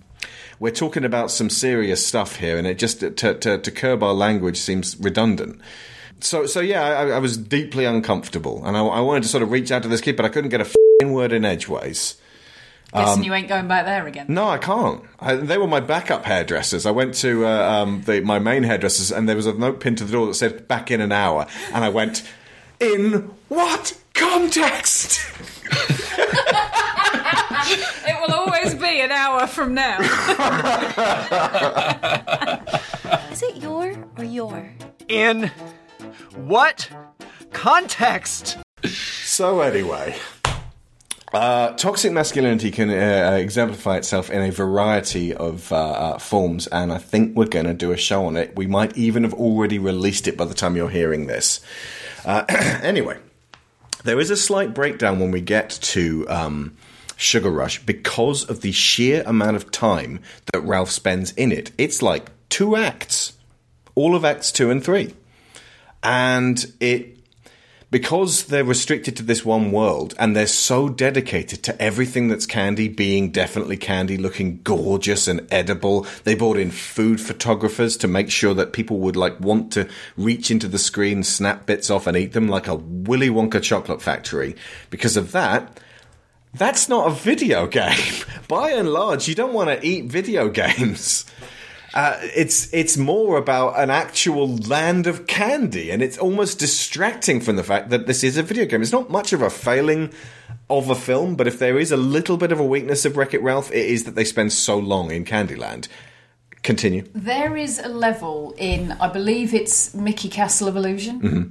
[0.58, 4.14] We're talking about some serious stuff here, and it just to, to, to curb our
[4.14, 5.60] language seems redundant.
[6.20, 9.50] So, so yeah, I, I was deeply uncomfortable, and I, I wanted to sort of
[9.50, 10.64] reach out to this kid, but I couldn't get a
[11.00, 12.16] fing word in edgeways.
[12.94, 14.26] Listen, Um, you ain't going back there again.
[14.28, 15.02] no, I can't.
[15.20, 16.86] I, they were my backup hairdressers.
[16.86, 19.98] I went to uh, um, the, my main hairdressers, and there was a note pinned
[19.98, 22.22] to the door that said "back in an hour," and I went,
[22.80, 25.20] "In what context?"
[28.08, 29.98] It will always be an hour from now.
[33.32, 34.72] Is it your or your?
[35.08, 35.50] In
[36.36, 36.88] what
[37.52, 38.58] context?
[38.84, 40.16] So anyway,
[41.36, 46.90] uh, toxic masculinity can uh, exemplify itself in a variety of uh, uh, forms, and
[46.90, 48.56] I think we're going to do a show on it.
[48.56, 51.60] We might even have already released it by the time you're hearing this.
[52.24, 52.44] Uh,
[52.82, 53.18] anyway,
[54.04, 56.74] there is a slight breakdown when we get to um,
[57.16, 60.20] Sugar Rush because of the sheer amount of time
[60.52, 61.70] that Ralph spends in it.
[61.76, 63.34] It's like two acts,
[63.94, 65.14] all of acts two and three,
[66.02, 67.15] and it
[67.96, 72.88] because they're restricted to this one world and they're so dedicated to everything that's candy
[72.88, 76.06] being definitely candy, looking gorgeous and edible.
[76.24, 80.50] They brought in food photographers to make sure that people would like want to reach
[80.50, 84.56] into the screen, snap bits off and eat them like a Willy Wonka chocolate factory.
[84.90, 85.80] Because of that,
[86.52, 88.24] that's not a video game.
[88.46, 91.24] by and large, you don't want to eat video games.
[91.96, 97.56] Uh, it's it's more about an actual land of candy, and it's almost distracting from
[97.56, 98.82] the fact that this is a video game.
[98.82, 100.12] It's not much of a failing
[100.68, 103.32] of a film, but if there is a little bit of a weakness of Wreck
[103.32, 105.88] It Ralph, it is that they spend so long in Candyland.
[106.62, 107.04] Continue.
[107.14, 111.50] There is a level in, I believe it's Mickey Castle of Illusion, Mhm.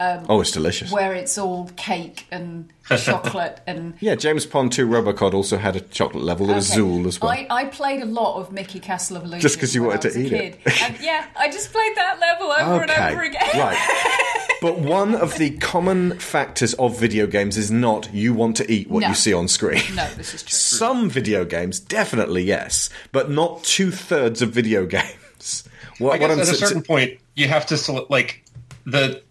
[0.00, 0.90] Um, Oh, it's delicious.
[0.90, 2.68] where it's all cake and
[2.98, 3.94] chocolate and.
[4.00, 6.46] Yeah, James Pond 2 Robocod also had a chocolate level.
[6.46, 6.80] There was Okay.
[6.80, 7.30] Zool as well.
[7.30, 9.40] I, I played a lot of Mickey Castle of Illusion.
[9.40, 10.60] Just 'cause you wanted to a eat it.
[10.82, 13.48] and yeah, I just played that level over and over again.
[13.54, 14.16] right.
[14.62, 18.90] But one of the common factors of video games is not you want to eat
[18.90, 19.08] what No.
[19.08, 19.80] you see on screen.
[19.94, 20.50] No, this is true.
[20.54, 25.64] Some video games, definitely yes, but not two thirds of video games.
[25.98, 28.44] What, I guess what at a certain point, you have to sele- like
[28.84, 29.22] the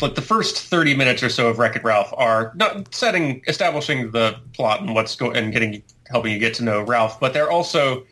[0.00, 4.10] like the first thirty minutes or so of Wreck It Ralph are not setting, establishing
[4.10, 7.50] the plot and what's going, and getting helping you get to know Ralph, but they're
[7.50, 8.04] also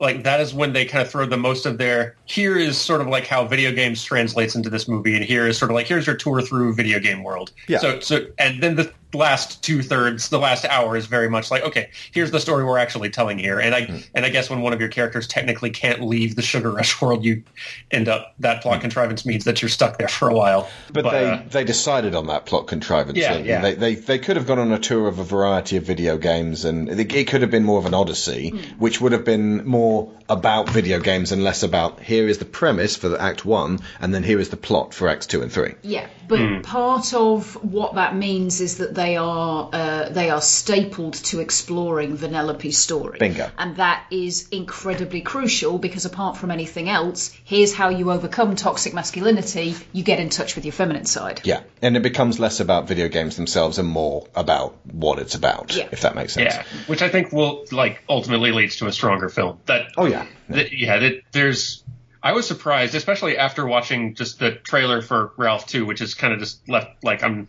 [0.00, 3.00] like that is when they kind of throw the most of their here is sort
[3.00, 5.86] of like how video games translates into this movie and here is sort of like
[5.86, 7.78] here's your tour through video game world Yeah.
[7.78, 11.62] so so and then the last two thirds the last hour is very much like
[11.62, 14.72] okay here's the story we're actually telling here and i and i guess when one
[14.72, 17.42] of your characters technically can't leave the sugar rush world you
[17.90, 21.24] end up that plot contrivance means that you're stuck there for a while But, they,
[21.24, 23.18] uh, they decided on that plot contrivance.
[23.18, 23.60] Yeah, yeah.
[23.60, 26.64] They, they they could have gone on a tour of a variety of video games,
[26.64, 30.12] and it, it could have been more of an odyssey, which would have been more
[30.28, 34.14] about video games and less about here is the premise for the Act One, and
[34.14, 35.74] then here is the plot for Acts Two and Three.
[35.82, 36.60] Yeah, but Hmm.
[36.62, 42.16] part of what that means is that they are uh, they are stapled to exploring
[42.16, 43.18] Vanellope's story.
[43.18, 43.50] Bingo.
[43.58, 48.94] And that is incredibly crucial because apart from anything else, here's how you overcome toxic
[48.94, 49.74] masculinity.
[49.92, 51.42] You get in touch with your feminine side.
[51.44, 55.74] Yeah, and it becomes less about video games themselves and more about what it's about.
[55.76, 55.88] Yeah.
[55.92, 56.54] If that makes sense.
[56.54, 59.60] Yeah, which I think will like ultimately leads to a stronger film.
[59.66, 60.98] That oh yeah, that, yeah.
[60.98, 61.82] That there's.
[62.22, 66.32] I was surprised, especially after watching just the trailer for Ralph 2, which is kind
[66.32, 67.48] of just left like I'm.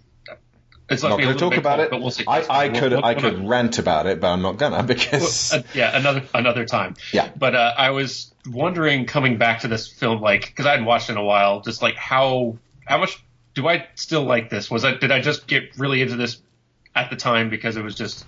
[0.88, 1.90] It's Not going to talk about cold, it.
[1.92, 2.26] but we'll see.
[2.28, 5.52] I, I We'll- could we'll- I could rant about it, but I'm not gonna because
[5.54, 6.96] uh, yeah, another another time.
[7.12, 7.30] Yeah.
[7.36, 11.10] But uh, I was wondering coming back to this film, like because I hadn't watched
[11.10, 13.24] it in a while, just like how how much
[13.56, 14.70] do I still like this?
[14.70, 16.40] Was I did I just get really into this
[16.94, 18.24] at the time because it was just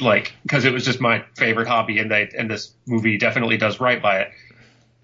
[0.00, 3.80] like because it was just my favorite hobby, and they and this movie definitely does
[3.80, 4.30] right by it.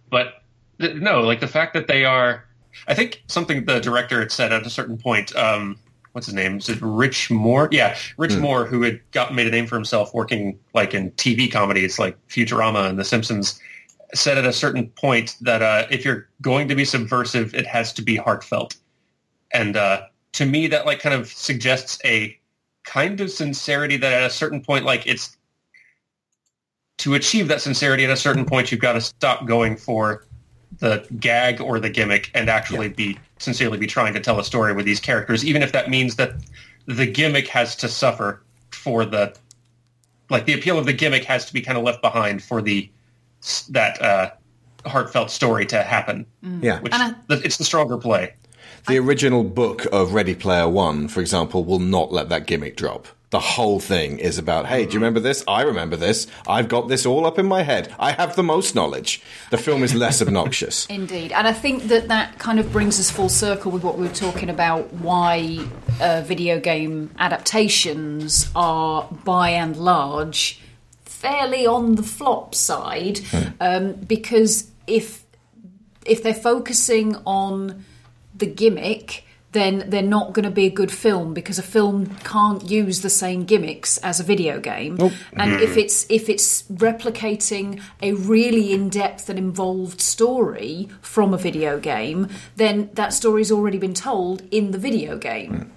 [0.08, 0.34] But
[0.80, 2.44] th- no, like the fact that they are,
[2.86, 5.34] I think something the director had said at a certain point.
[5.34, 5.78] Um,
[6.12, 6.58] what's his name?
[6.58, 7.68] Is it Rich Moore?
[7.70, 11.50] Yeah, Rich Moore, who had got made a name for himself working like in TV
[11.50, 13.60] comedies like Futurama and The Simpsons,
[14.14, 17.92] said at a certain point that uh, if you're going to be subversive, it has
[17.94, 18.76] to be heartfelt.
[19.52, 22.36] And uh, to me, that like kind of suggests a
[22.84, 25.36] kind of sincerity that at a certain point, like it's
[26.98, 30.26] to achieve that sincerity at a certain point, you've got to stop going for
[30.78, 34.72] the gag or the gimmick and actually be sincerely be trying to tell a story
[34.72, 36.34] with these characters, even if that means that
[36.86, 39.34] the gimmick has to suffer for the
[40.28, 42.88] like the appeal of the gimmick has to be kind of left behind for the
[43.70, 44.30] that uh,
[44.86, 46.26] heartfelt story to happen.
[46.60, 46.80] Yeah.
[46.80, 46.92] which
[47.30, 48.34] it's the stronger play.
[48.86, 53.08] the original book of Ready Player One, for example, will not let that gimmick drop.
[53.30, 55.44] The whole thing is about, hey, do you remember this?
[55.46, 56.26] I remember this.
[56.48, 57.94] I've got this all up in my head.
[57.96, 59.22] I have the most knowledge.
[59.50, 60.86] The film is less obnoxious.
[60.90, 64.08] Indeed, and I think that that kind of brings us full circle with what we
[64.08, 64.92] were talking about.
[64.94, 65.64] Why
[66.00, 70.60] uh, video game adaptations are, by and large,
[71.04, 73.20] fairly on the flop side,
[73.60, 75.24] um, because if
[76.04, 77.84] if they're focusing on
[78.34, 79.24] the gimmick.
[79.52, 83.10] Then they're not going to be a good film because a film can't use the
[83.10, 84.96] same gimmicks as a video game.
[85.32, 85.78] And if mm-hmm.
[85.80, 92.90] it's if it's replicating a really in-depth and involved story from a video game, then
[92.94, 95.72] that story's already been told in the video game.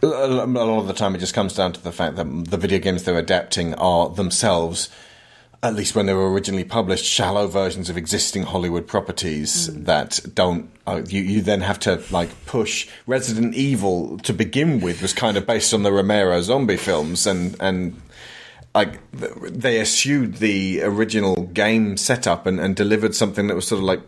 [0.00, 2.56] A a lot of the time, it just comes down to the fact that the
[2.56, 4.90] video games they're adapting are themselves,
[5.62, 10.70] at least when they were originally published, shallow versions of existing Hollywood properties that don't.
[10.86, 15.36] Uh, you you then have to like push Resident Evil to begin with was kind
[15.36, 18.00] of based on the Romero zombie films and and.
[18.74, 23.84] Like they eschewed the original game setup and, and delivered something that was sort of
[23.84, 24.02] like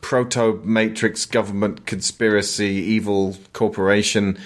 [0.00, 4.38] proto Matrix government conspiracy evil corporation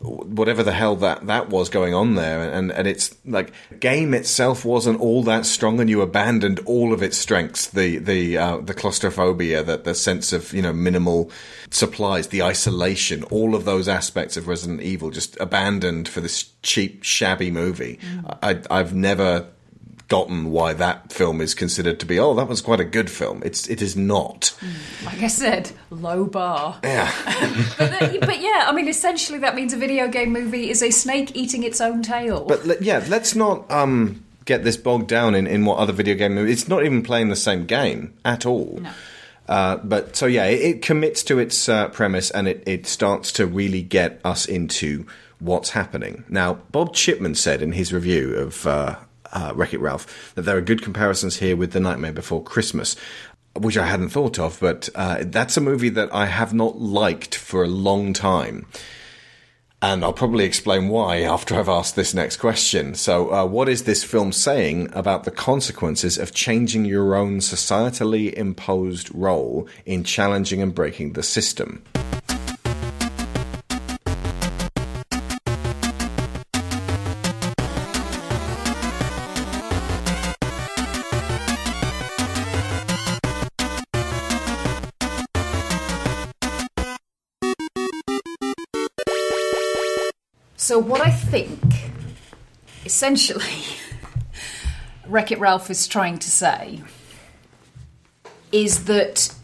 [0.00, 4.64] whatever the hell that that was going on there, and and it's like game itself
[4.64, 8.74] wasn't all that strong, and you abandoned all of its strengths, the the uh, the
[8.74, 11.30] claustrophobia, that the sense of you know minimal
[11.70, 17.02] supplies, the isolation, all of those aspects of Resident Evil just abandoned for this cheap,
[17.02, 17.98] shabby movie.
[18.42, 19.48] I, I've never
[20.10, 23.40] gotten why that film is considered to be oh that was quite a good film
[23.44, 24.52] it's it is not
[25.06, 26.78] Like I said, low bar.
[26.84, 27.10] yeah
[27.78, 31.34] But, but yeah, I mean, essentially that means a video game movie is a snake
[31.34, 32.44] eating its own tail.
[32.44, 36.14] But le- yeah, let's not um, get this bogged down in, in what other video
[36.14, 36.36] game.
[36.38, 38.80] It's not even playing the same game at all.
[38.82, 38.90] No.
[39.48, 43.32] Uh, but so yeah, it, it commits to its uh, premise and it, it starts
[43.32, 45.06] to really get us into
[45.38, 46.24] what's happening.
[46.28, 48.96] Now, Bob Chipman said in his review of uh,
[49.32, 52.96] uh, Wreck It Ralph that there are good comparisons here with The Nightmare Before Christmas.
[53.56, 57.34] Which I hadn't thought of, but uh, that's a movie that I have not liked
[57.34, 58.66] for a long time.
[59.82, 62.94] And I'll probably explain why after I've asked this next question.
[62.94, 68.32] So, uh, what is this film saying about the consequences of changing your own societally
[68.34, 71.82] imposed role in challenging and breaking the system?
[90.70, 91.60] So what I think,
[92.84, 93.64] essentially,
[95.08, 96.80] Wreck It Ralph is trying to say
[98.52, 99.34] is that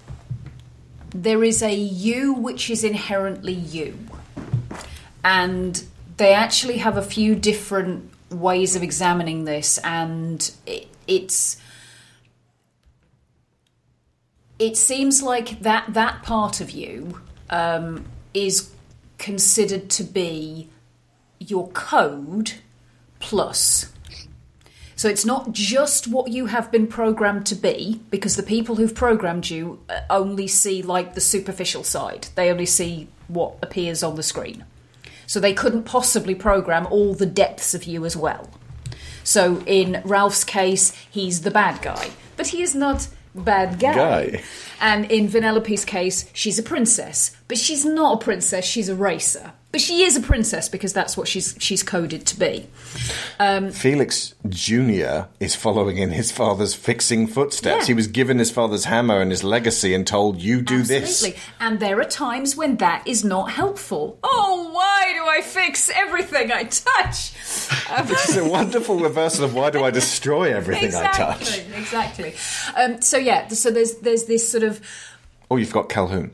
[1.11, 3.99] there is a you which is inherently you.
[5.25, 5.83] And
[6.17, 11.57] they actually have a few different ways of examining this, and it, it's.
[14.61, 17.21] It seems like that that part of you
[17.51, 18.71] um, is
[19.19, 20.69] considered to be
[21.39, 22.53] your code
[23.21, 23.93] plus.
[24.95, 28.95] So it's not just what you have been programmed to be, because the people who've
[28.95, 32.29] programmed you uh, only see like the superficial side.
[32.35, 34.65] They only see what appears on the screen.
[35.27, 38.49] So they couldn't possibly program all the depths of you as well.
[39.23, 43.95] So in Ralph's case, he's the bad guy, but he is not bad guy.
[43.95, 44.43] Guy.
[44.81, 48.65] And in Vanellope's case, she's a princess, but she's not a princess.
[48.65, 52.39] She's a racer, but she is a princess because that's what she's she's coded to
[52.39, 52.67] be.
[53.39, 55.27] Um, Felix Jr.
[55.39, 57.81] is following in his father's fixing footsteps.
[57.81, 57.87] Yeah.
[57.89, 61.31] He was given his father's hammer and his legacy and told, You do this.
[61.61, 64.19] And there are times when that is not helpful.
[64.23, 67.35] Oh, why do I fix everything I touch?
[67.91, 71.59] Um, Which is a wonderful reversal of why do I destroy everything I touch?
[71.59, 72.35] exactly, exactly.
[72.83, 74.81] Um, so yeah, so there's there's this sort of
[75.51, 76.31] Oh, you've got Calhoun.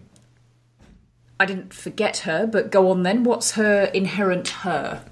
[1.43, 3.24] I didn't forget her, but go on then.
[3.24, 5.02] What's her inherent her?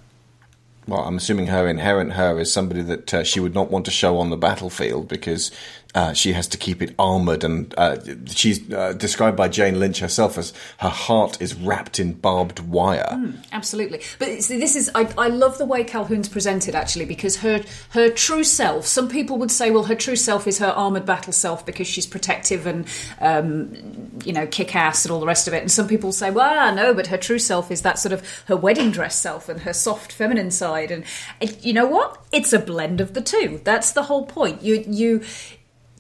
[0.86, 3.90] Well, I'm assuming her inherent her is somebody that uh, she would not want to
[3.90, 5.51] show on the battlefield because
[5.94, 7.96] uh, she has to keep it armored, and uh,
[8.26, 13.08] she's uh, described by Jane Lynch herself as her heart is wrapped in barbed wire.
[13.10, 14.00] Mm, absolutely.
[14.18, 18.86] But this is I, love the way Calhoun's presented actually because her her true self.
[18.86, 22.06] Some people would say, well, her true self is her armored battle self because she's
[22.06, 22.86] protective and
[23.20, 25.60] um, you know kick ass and all the rest of it.
[25.60, 28.44] And some people say, well, ah, no, but her true self is that sort of
[28.46, 30.92] her wedding dress self and her soft feminine side.
[30.92, 31.04] And,
[31.40, 32.22] and you know what?
[32.30, 33.60] It's a blend of the two.
[33.64, 34.62] That's the whole point.
[34.62, 35.22] You you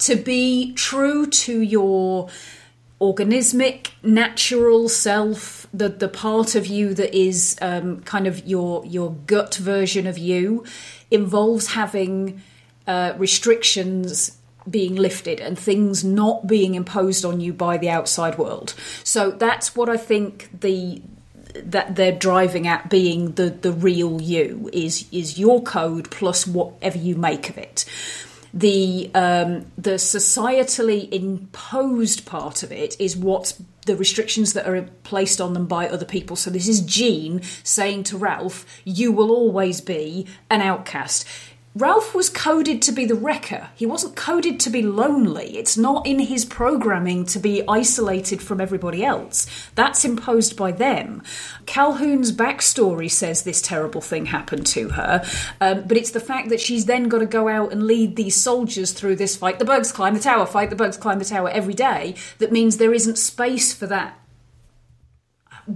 [0.00, 2.28] to be true to your
[3.00, 9.12] organismic natural self the the part of you that is um, kind of your your
[9.26, 10.64] gut version of you
[11.10, 12.42] involves having
[12.86, 14.36] uh, restrictions
[14.68, 18.74] being lifted and things not being imposed on you by the outside world.
[19.02, 21.02] So that's what i think the
[21.54, 26.98] that they're driving at being the the real you is is your code plus whatever
[26.98, 27.84] you make of it
[28.52, 35.40] the um, the societally imposed part of it is what the restrictions that are placed
[35.40, 36.36] on them by other people.
[36.36, 41.26] So this is Gene saying to Ralph, "You will always be an outcast."
[41.76, 43.68] Ralph was coded to be the wrecker.
[43.76, 45.56] He wasn't coded to be lonely.
[45.56, 49.46] It's not in his programming to be isolated from everybody else.
[49.76, 51.22] That's imposed by them.
[51.66, 55.24] Calhoun's backstory says this terrible thing happened to her,
[55.60, 58.34] um, but it's the fact that she's then got to go out and lead these
[58.34, 61.50] soldiers through this fight the bugs, climb the tower, fight the bugs, climb the tower
[61.50, 62.16] every day.
[62.38, 64.18] That means there isn't space for that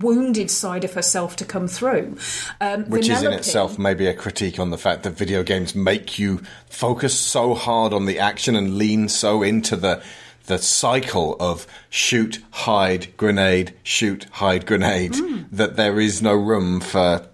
[0.02, 2.16] wounded side of herself to come through.
[2.60, 5.74] Um, Which is in Vanellope- itself maybe a critique on the fact that video games
[5.74, 10.02] make you focus so hard on the action and lean so into the
[10.46, 15.14] the cycle of shoot, hide, grenade, shoot, hide, grenade,
[15.50, 17.26] that there is no room for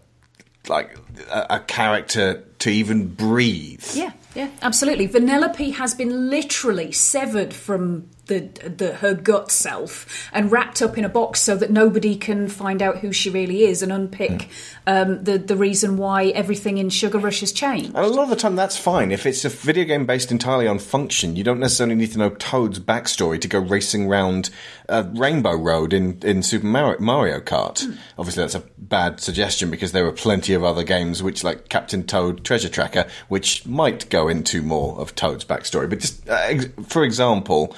[0.69, 0.97] like
[1.29, 3.85] a, a character to even breathe.
[3.95, 5.09] Yeah, yeah, absolutely.
[5.09, 11.05] Vanellope has been literally severed from the, the her gut self and wrapped up in
[11.05, 14.49] a box so that nobody can find out who she really is and unpick
[14.87, 17.89] um, the the reason why everything in Sugar Rush has changed.
[17.89, 19.11] And a lot of the time, that's fine.
[19.11, 22.31] If it's a video game based entirely on function, you don't necessarily need to know
[22.31, 24.51] Toad's backstory to go racing round
[24.89, 27.83] uh, Rainbow Road in, in Super Mario, Mario Kart.
[28.17, 32.05] Obviously, that's a bad suggestion because there are plenty of other games, which like Captain
[32.05, 35.89] Toad Treasure Tracker, which might go into more of Toad's backstory.
[35.91, 37.77] But just uh, ex- for example,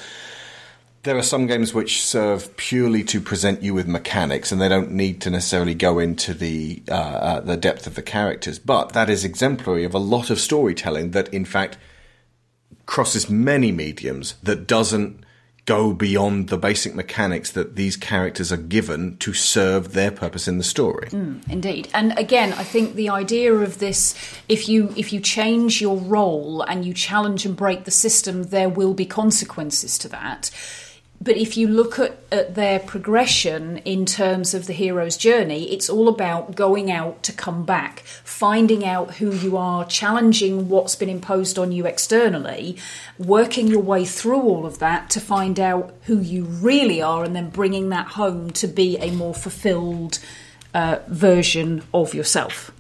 [1.03, 4.93] there are some games which serve purely to present you with mechanics, and they don't
[4.93, 8.59] need to necessarily go into the uh, uh, the depth of the characters.
[8.59, 11.77] But that is exemplary of a lot of storytelling that, in fact,
[12.87, 14.35] crosses many mediums.
[14.43, 15.25] That doesn't
[15.65, 20.59] go beyond the basic mechanics that these characters are given to serve their purpose in
[20.59, 21.09] the story.
[21.11, 24.15] Mm, indeed, and again, I think the idea of this,
[24.49, 28.69] if you if you change your role and you challenge and break the system, there
[28.69, 30.53] will be consequences to that.
[31.23, 35.89] But if you look at, at their progression in terms of the hero's journey, it's
[35.89, 41.09] all about going out to come back, finding out who you are, challenging what's been
[41.09, 42.77] imposed on you externally,
[43.19, 47.37] working your way through all of that to find out who you really are, and
[47.37, 50.19] then bringing that home to be a more fulfilled
[50.75, 52.73] uh, version of yourself.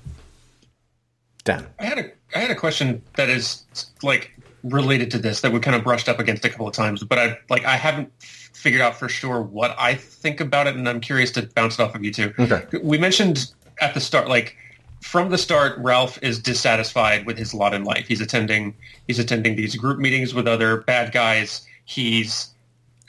[1.44, 1.69] Dan.
[1.78, 3.64] I had a I had a question that is
[4.02, 7.03] like related to this that we kind of brushed up against a couple of times,
[7.03, 10.89] but I like I haven't figured out for sure what I think about it, and
[10.89, 12.33] I'm curious to bounce it off of you too.
[12.39, 12.65] Okay.
[12.83, 14.57] We mentioned at the start, like
[15.01, 18.07] from the start, Ralph is dissatisfied with his lot in life.
[18.07, 18.75] He's attending
[19.07, 21.67] he's attending these group meetings with other bad guys.
[21.85, 22.49] He's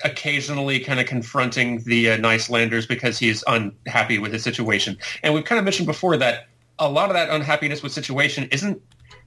[0.03, 4.97] occasionally kind of confronting the uh, Nicelanders because he's unhappy with his situation.
[5.21, 6.47] And we've kind of mentioned before that
[6.79, 8.81] a lot of that unhappiness with situation isn't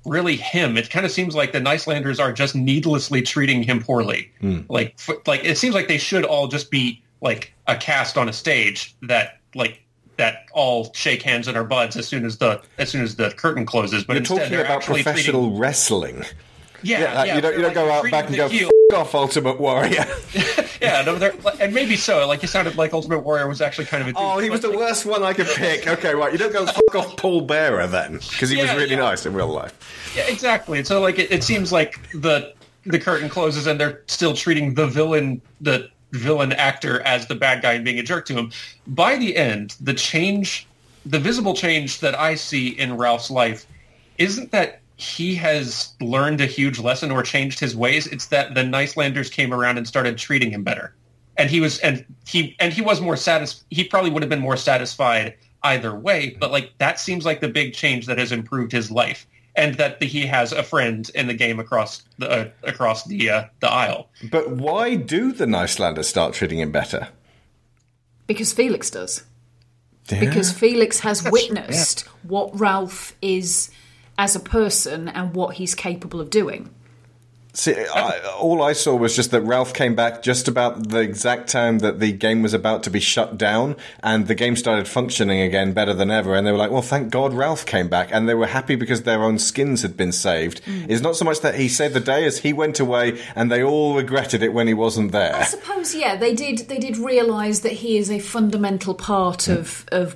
[0.06, 0.76] really him.
[0.76, 4.30] It kind of seems like the Nicelanders are just needlessly treating him poorly.
[4.40, 4.60] Hmm.
[4.68, 8.28] Like, f- like it seems like they should all just be like a cast on
[8.28, 9.82] a stage that like
[10.16, 13.30] that all shake hands and are buds as soon as the as soon as the
[13.32, 14.04] curtain closes.
[14.04, 16.24] But You're instead talking they're about professional treating, wrestling.
[16.82, 18.48] Yeah, like, yeah, you don't, you don't go out back and go.
[18.94, 20.06] Off Ultimate Warrior.
[20.80, 21.16] yeah, no,
[21.60, 22.26] and maybe so.
[22.26, 24.20] Like you sounded like Ultimate Warrior was actually kind of a douche.
[24.22, 25.86] Oh, he was the worst one I could pick.
[25.86, 26.32] Okay, right.
[26.32, 29.00] You don't go fuck off Paul Bearer then, because he Yeah, was really yeah.
[29.00, 30.12] nice in real life.
[30.16, 30.82] Yeah, exactly.
[30.84, 32.54] So like it, it seems like the
[32.84, 37.62] the curtain closes and they're still treating the villain the villain actor as the bad
[37.62, 38.52] guy and being a jerk to him.
[38.86, 40.66] By the end, the change
[41.04, 43.66] the visible change that I see in Ralph's life
[44.18, 48.06] isn't that he has learned a huge lesson or changed his ways.
[48.06, 50.94] It's that the Nicelanders came around and started treating him better.
[51.36, 53.66] And he was and he and he was more satisfied.
[53.70, 57.48] he probably would have been more satisfied either way, but like that seems like the
[57.48, 59.26] big change that has improved his life.
[59.54, 63.30] And that the, he has a friend in the game across the uh, across the
[63.30, 64.08] uh, the aisle.
[64.30, 67.08] But why do the Nicelanders start treating him better?
[68.26, 69.24] Because Felix does.
[70.10, 70.20] Yeah.
[70.20, 73.70] Because Felix has witnessed what Ralph is
[74.18, 76.70] as a person and what he's capable of doing.
[77.56, 81.48] See, I, all I saw was just that Ralph came back just about the exact
[81.48, 85.40] time that the game was about to be shut down, and the game started functioning
[85.40, 86.34] again better than ever.
[86.34, 89.04] And they were like, "Well, thank God Ralph came back," and they were happy because
[89.04, 90.62] their own skins had been saved.
[90.66, 90.90] Mm.
[90.90, 93.62] It's not so much that he saved the day as he went away, and they
[93.62, 95.34] all regretted it when he wasn't there.
[95.34, 96.68] I suppose, yeah, they did.
[96.68, 99.56] They did realise that he is a fundamental part mm.
[99.56, 100.14] of of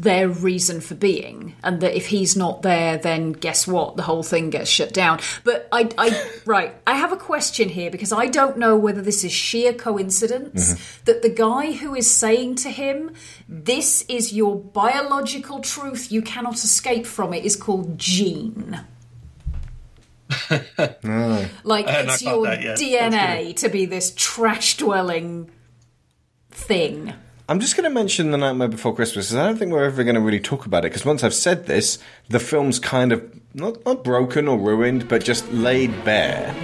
[0.00, 3.96] their reason for being, and that if he's not there, then guess what?
[3.96, 5.20] The whole thing gets shut down.
[5.44, 9.24] But I, I right, I have a question here because I don't know whether this
[9.24, 11.04] is sheer coincidence mm-hmm.
[11.04, 13.12] that the guy who is saying to him,
[13.48, 18.80] "This is your biological truth; you cannot escape from it," is called Gene.
[21.64, 22.78] Like I had not it's your that yet.
[22.78, 25.50] That's DNA to be this trash dwelling
[26.50, 27.12] thing.
[27.50, 30.04] I'm just going to mention The Nightmare Before Christmas because I don't think we're ever
[30.04, 30.92] going to really talk about it.
[30.92, 31.98] Because once I've said this,
[32.28, 36.54] the film's kind of not, not broken or ruined, but just laid bare.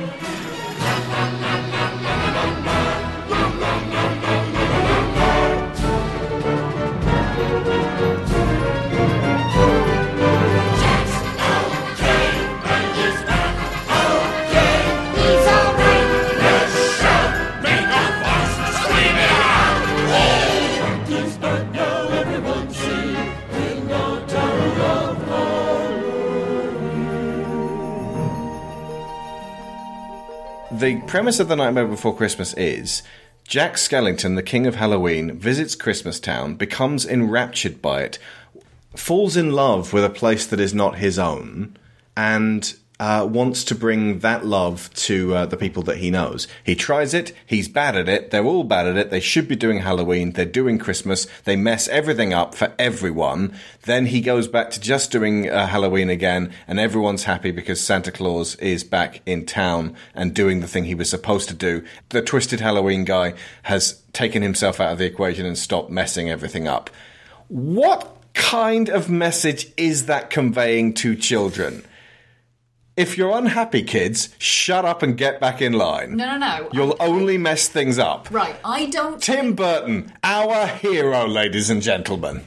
[30.81, 33.03] The premise of The Nightmare Before Christmas is
[33.49, 38.19] Jack Skellington, the king of Halloween, visits Christmas Town, becomes enraptured by it,
[38.95, 41.79] falls in love with a place that is not his own,
[42.15, 46.49] and uh, wants to bring that love to uh, the people that he knows.
[46.65, 49.57] He tries it, he's bad at it, they're all bad at it, they should be
[49.57, 53.55] doing Halloween, they're doing Christmas, they mess everything up for everyone.
[53.83, 58.11] Then he goes back to just doing uh, Halloween again, and everyone's happy because Santa
[58.11, 61.85] Claus is back in town and doing the thing he was supposed to do.
[62.09, 66.67] The twisted Halloween guy has taken himself out of the equation and stopped messing everything
[66.67, 66.89] up.
[67.49, 71.85] What kind of message is that conveying to children?
[72.97, 76.17] If you're unhappy, kids, shut up and get back in line.
[76.17, 76.71] No, no, no.
[76.73, 78.29] You'll only mess things up.
[78.31, 79.23] Right, I don't.
[79.23, 82.47] Tim Burton, our hero, ladies and gentlemen.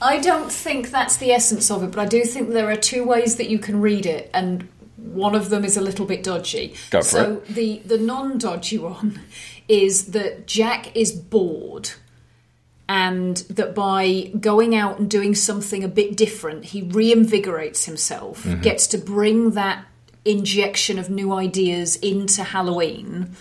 [0.00, 3.04] I don't think that's the essence of it, but I do think there are two
[3.04, 4.66] ways that you can read it, and
[4.96, 6.74] one of them is a little bit dodgy.
[6.90, 7.48] Go for so it.
[7.48, 9.20] the the non-dodgy one
[9.68, 11.90] is that Jack is bored.
[12.88, 18.58] And that by going out and doing something a bit different, he reinvigorates himself, Mm-hmm.
[18.58, 18.62] Mhm.
[18.62, 19.84] gets to bring that
[20.24, 23.34] injection of new ideas into Halloween.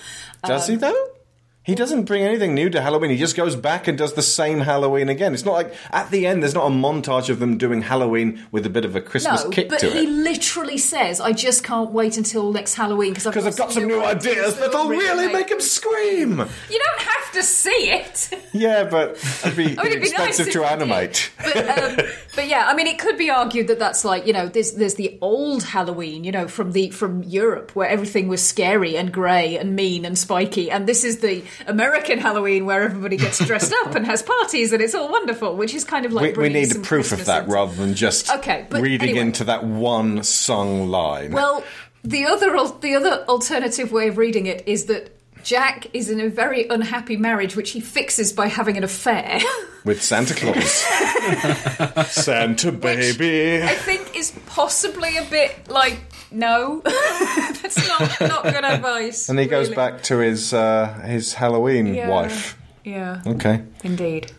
[0.43, 1.07] Does Um, he, though?
[1.65, 3.09] He doesn't bring anything new to Halloween.
[3.09, 5.33] He just goes back and does the same Halloween again.
[5.33, 6.43] It's not like at the end.
[6.43, 9.49] There's not a montage of them doing Halloween with a bit of a Christmas no,
[9.49, 10.09] kick but to he it.
[10.09, 13.87] literally says, "I just can't wait until next Halloween because I've, 'Cause I've got some
[13.87, 16.37] new ideas that'll really make him scream."
[16.69, 20.47] You don't have to see it, Yeah, but it'd be I mean, it'd be expensive
[20.47, 21.31] if to animate.
[21.43, 21.95] but, um,
[22.35, 24.95] but yeah, I mean, it could be argued that that's like you know, there's there's
[24.95, 29.57] the old Halloween, you know, from the from Europe where everything was scary and grey
[29.57, 33.95] and mean and spiky, and this is the American Halloween where everybody gets dressed up
[33.95, 36.69] and has parties and it's all wonderful, which is kind of like we, we need
[36.83, 39.25] proof Christmas of that into- rather than just Okay, but reading anyway.
[39.25, 41.31] into that one song line.
[41.31, 41.63] Well,
[42.03, 42.51] the other
[42.81, 45.11] the other alternative way of reading it is that
[45.43, 49.39] Jack is in a very unhappy marriage, which he fixes by having an affair.
[49.85, 50.71] with Santa Claus.
[52.11, 53.63] Santa baby.
[53.63, 55.99] I think is possibly a bit like
[56.31, 59.29] no, that's not not good advice.
[59.29, 59.75] And he goes really.
[59.75, 62.09] back to his uh, his Halloween Yeah.
[62.09, 62.57] wife.
[62.83, 63.61] Yeah, Okay.
[63.83, 64.31] indeed.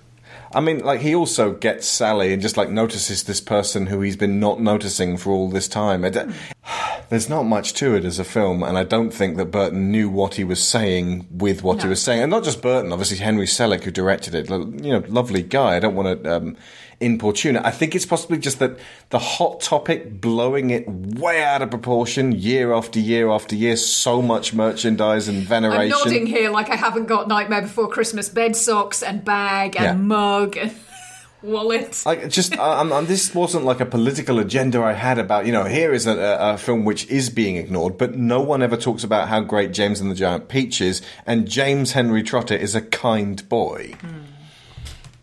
[0.54, 4.16] I mean, like he also gets Sally and just like notices this person who he's
[4.16, 6.04] been not noticing for all this time.
[6.04, 6.10] I
[7.08, 10.08] There's not much to it as a film, and I don't think that Burton knew
[10.08, 12.92] what he was saying with what he was saying, and not just Burton.
[12.92, 15.76] Obviously, Henry Selick, who directed it, you know, lovely guy.
[15.76, 16.56] I don't want to um,
[17.00, 17.62] importune it.
[17.64, 18.78] I think it's possibly just that
[19.10, 23.76] the hot topic blowing it way out of proportion year after year after year.
[23.76, 25.82] So much merchandise and veneration.
[25.82, 29.84] I'm nodding here like I haven't got Nightmare Before Christmas bed socks and bag and
[29.84, 29.92] Yeah.
[29.94, 30.74] mug and
[31.42, 32.02] wallet.
[32.06, 35.64] Like, just um, um, this wasn't like a political agenda I had about you know
[35.64, 39.04] here is a, a, a film which is being ignored, but no one ever talks
[39.04, 42.80] about how great James and the Giant Peach is, and James Henry Trotter is a
[42.80, 43.94] kind boy.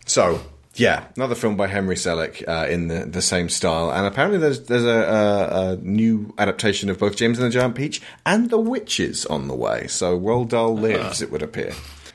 [0.06, 0.42] So.
[0.76, 4.62] Yeah, another film by Henry Selick uh, in the, the same style, and apparently there's
[4.62, 8.58] there's a, a, a new adaptation of both James and the Giant Peach and The
[8.58, 9.86] Witches on the way.
[9.88, 11.74] So Roald Dahl lives, it would appear.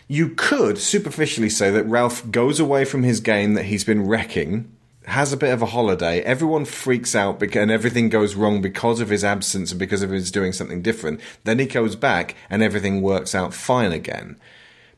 [0.08, 4.72] You could superficially say that Ralph goes away from his game that he's been wrecking,
[5.04, 9.08] has a bit of a holiday, everyone freaks out and everything goes wrong because of
[9.08, 11.20] his absence and because of his doing something different.
[11.44, 14.36] Then he goes back and everything works out fine again.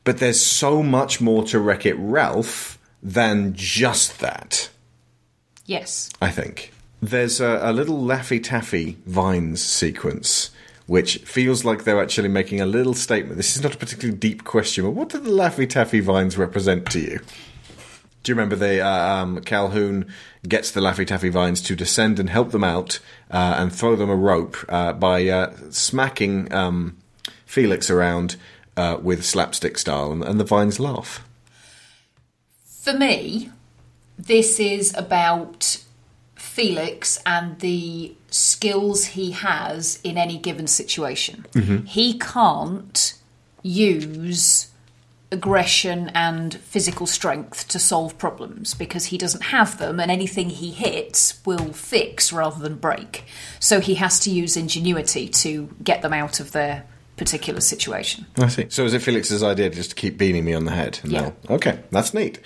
[0.03, 4.69] But there's so much more to Wreck It Ralph than just that.
[5.65, 6.09] Yes.
[6.21, 6.71] I think.
[7.01, 10.51] There's a, a little Laffy Taffy Vines sequence,
[10.85, 13.37] which feels like they're actually making a little statement.
[13.37, 16.91] This is not a particularly deep question, but what do the Laffy Taffy Vines represent
[16.91, 17.19] to you?
[18.23, 20.05] Do you remember the uh, um, Calhoun
[20.47, 22.99] gets the Laffy Taffy Vines to descend and help them out
[23.31, 26.97] uh, and throw them a rope uh, by uh, smacking um,
[27.47, 28.35] Felix around
[28.77, 31.27] uh, with slapstick style, and, and the vines laugh.
[32.81, 33.51] For me,
[34.17, 35.83] this is about
[36.35, 41.45] Felix and the skills he has in any given situation.
[41.53, 41.87] Mhm.
[41.87, 43.13] He can't
[43.61, 44.67] use
[45.31, 50.71] aggression and physical strength to solve problems because he doesn't have them and anything he
[50.71, 53.25] hits will fix rather than break.
[53.59, 56.85] So he has to use ingenuity to get them out of their
[57.15, 58.25] particular situation.
[58.39, 58.65] I see.
[58.69, 60.99] So is it Felix's idea just to keep beating me on the head?
[61.03, 61.21] Yeah.
[61.21, 61.55] No.
[61.55, 62.39] Okay, that's neat.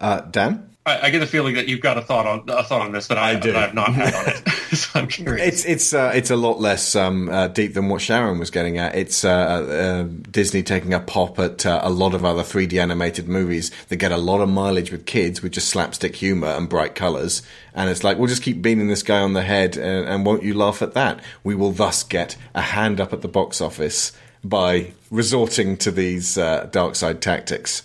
[0.00, 0.74] Uh, Dan?
[0.86, 3.06] I, I get the feeling that you've got a thought on a thought on this
[3.08, 3.52] that I, do.
[3.52, 4.48] That I've not had on it.
[4.76, 5.46] so I'm curious.
[5.46, 8.76] It's it's uh, it's a lot less um, uh, deep than what Sharon was getting
[8.78, 8.94] at.
[8.94, 13.28] It's uh, uh, Disney taking a pop at uh, a lot of other 3D animated
[13.28, 16.94] movies that get a lot of mileage with kids with just slapstick humor and bright
[16.94, 17.42] colors.
[17.74, 20.42] And it's like we'll just keep beating this guy on the head, and, and won't
[20.42, 21.20] you laugh at that?
[21.42, 24.12] We will thus get a hand up at the box office
[24.42, 27.82] by resorting to these uh, dark side tactics.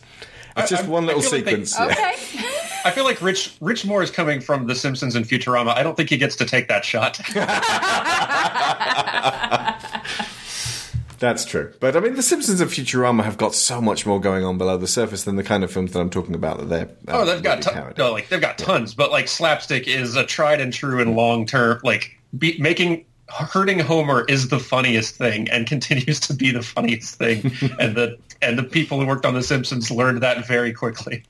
[0.61, 1.77] It's just I- one little feel like they- sequence.
[1.79, 2.45] yeah.
[2.85, 5.75] I feel like Rich Rich Moore is coming from The Simpsons and Futurama.
[5.75, 7.19] I don't think he gets to take that shot.
[11.19, 11.73] That's true.
[11.81, 14.77] But I mean, The Simpsons and Futurama have got so much more going on below
[14.77, 16.85] the surface than the kind of films that I'm talking about that they're.
[17.13, 20.15] uh, oh, they've got really ton- no, like they've got tons, but like slapstick is
[20.15, 21.81] a tried and true and long term.
[21.83, 27.15] Like be- making hurting Homer is the funniest thing and continues to be the funniest
[27.15, 27.43] thing,
[27.79, 31.23] and the and the people who worked on The Simpsons learned that very quickly.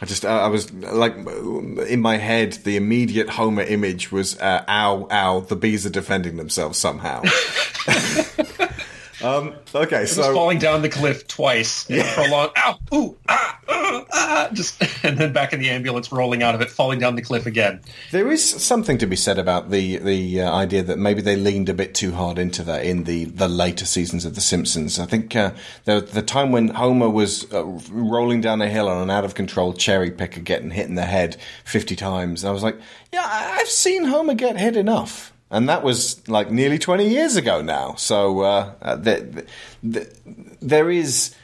[0.00, 4.64] I just, I I was like, in my head, the immediate Homer image was, uh,
[4.68, 7.22] ow, ow, the bees are defending themselves somehow.
[9.24, 10.34] um, okay, It was so.
[10.34, 15.32] falling down the cliff twice a prolonged ow, ooh, ah, ah, ah, just and then
[15.32, 17.80] back in the ambulance rolling out of it, falling down the cliff again.
[18.10, 21.68] There is something to be said about the the uh, idea that maybe they leaned
[21.68, 24.98] a bit too hard into that in the, the later seasons of The Simpsons.
[24.98, 25.52] I think uh,
[25.84, 29.34] the the time when Homer was uh, rolling down a hill on an out of
[29.34, 32.78] control cherry picker getting hit in the head fifty times, I was like,
[33.12, 35.33] yeah, I've seen Homer get hit enough.
[35.54, 37.94] And that was like nearly 20 years ago now.
[37.94, 39.46] So uh, uh, the,
[39.82, 40.12] the,
[40.60, 41.34] there is.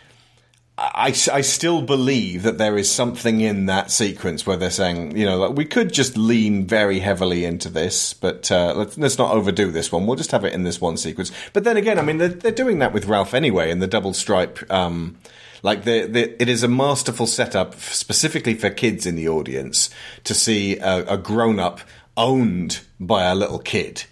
[0.83, 5.27] I, I still believe that there is something in that sequence where they're saying, you
[5.27, 9.31] know, like, we could just lean very heavily into this, but uh, let's, let's not
[9.31, 10.07] overdo this one.
[10.07, 11.33] We'll just have it in this one sequence.
[11.53, 14.15] But then again, I mean, they're, they're doing that with Ralph anyway in the double
[14.15, 14.59] stripe.
[14.73, 15.19] Um,
[15.63, 19.91] like, the, the, it is a masterful setup specifically for kids in the audience
[20.25, 21.81] to see a, a grown up
[22.21, 24.05] owned by a little kid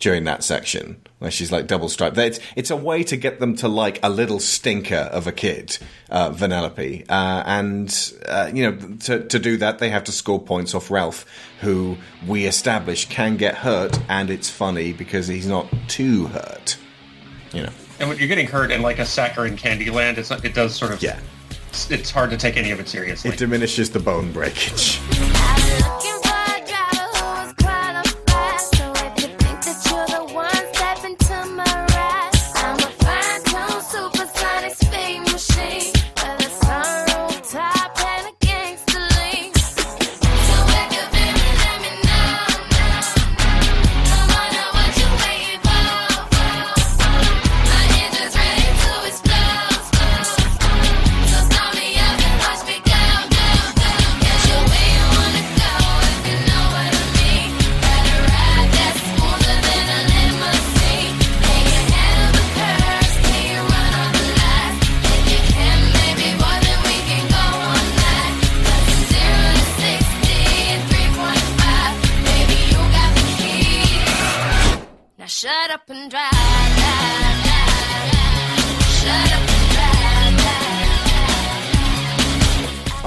[0.00, 2.18] during that section where she's like double striped.
[2.18, 5.78] It's, it's a way to get them to like a little stinker of a kid,
[6.10, 7.04] uh, Vanellope.
[7.08, 10.90] Uh, and, uh, you know, to, to do that, they have to score points off
[10.90, 11.24] Ralph,
[11.60, 16.76] who we establish can get hurt, and it's funny because he's not too hurt.
[17.52, 17.72] You know.
[18.00, 21.00] And when you're getting hurt in like a saccharine Candyland, it's it does sort of
[21.00, 21.20] yeah.
[21.68, 23.30] It's, it's hard to take any of it seriously.
[23.30, 24.98] It diminishes the bone breakage.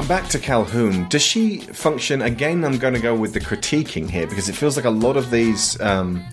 [0.08, 1.08] Back to Calhoun.
[1.10, 2.64] Does she function again?
[2.64, 5.32] I'm going to go with the critiquing here because it feels like a lot of
[5.32, 6.24] these um,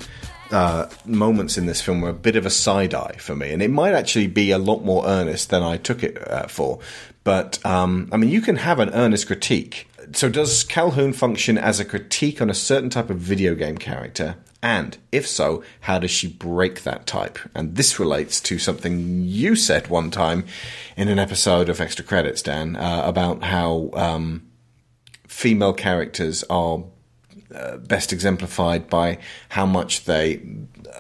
[0.51, 3.63] uh, moments in this film were a bit of a side eye for me, and
[3.63, 6.81] it might actually be a lot more earnest than I took it uh, for.
[7.25, 9.89] But um, I mean, you can have an earnest critique.
[10.13, 14.37] So, does Calhoun function as a critique on a certain type of video game character?
[14.63, 17.39] And if so, how does she break that type?
[17.53, 20.45] And this relates to something you said one time
[20.97, 24.47] in an episode of Extra Credits, Dan, uh, about how um,
[25.27, 26.85] female characters are
[27.53, 29.19] uh, best exemplified by
[29.49, 30.41] how much they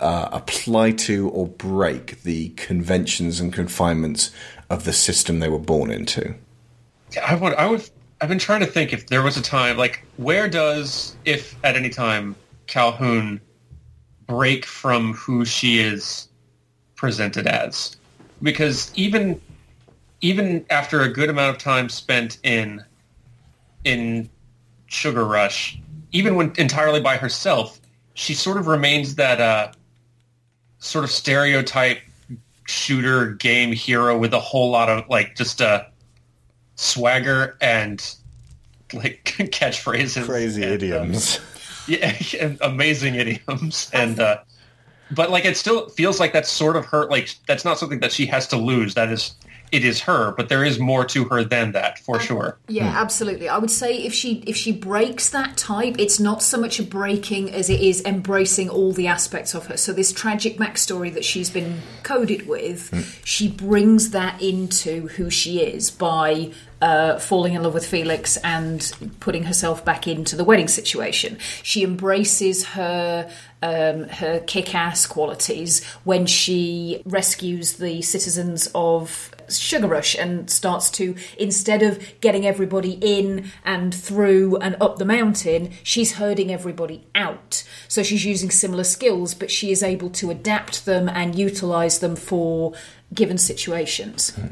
[0.00, 4.32] uh, apply to or break the conventions and confinements
[4.68, 6.34] of the system they were born into.
[7.24, 7.88] I would, I would,
[8.20, 11.76] I've been trying to think if there was a time, like, where does, if at
[11.76, 12.34] any time,
[12.66, 13.40] Calhoun
[14.32, 16.28] break from who she is
[16.96, 17.96] presented as?
[18.42, 19.40] Because even,
[20.20, 22.82] even after a good amount of time spent in,
[23.84, 24.30] in
[24.86, 25.78] Sugar Rush,
[26.12, 27.80] even when entirely by herself,
[28.14, 29.72] she sort of remains that, uh,
[30.78, 31.98] sort of stereotype
[32.66, 35.84] shooter game hero with a whole lot of like just uh
[36.74, 38.16] swagger and
[38.92, 41.40] like catchphrases Crazy and, uh, idioms.
[41.88, 43.90] yeah amazing idioms.
[43.92, 44.38] And uh
[45.10, 48.12] but like it still feels like that's sort of her like that's not something that
[48.12, 48.94] she has to lose.
[48.94, 49.34] That is
[49.72, 52.58] it is her, but there is more to her than that for sure.
[52.68, 53.48] Yeah, absolutely.
[53.48, 56.82] I would say if she if she breaks that type, it's not so much a
[56.82, 59.78] breaking as it is embracing all the aspects of her.
[59.78, 65.60] So this tragic backstory that she's been coded with, she brings that into who she
[65.60, 70.68] is by uh, falling in love with Felix and putting herself back into the wedding
[70.68, 71.38] situation.
[71.62, 73.30] She embraces her
[73.62, 81.14] um, her kick-ass qualities when she rescues the citizens of Sugar Rush and starts to
[81.38, 87.64] instead of getting everybody in and through and up the mountain, she's herding everybody out.
[87.88, 92.16] So she's using similar skills, but she is able to adapt them and utilize them
[92.16, 92.74] for
[93.14, 94.30] given situations.
[94.30, 94.48] Hmm.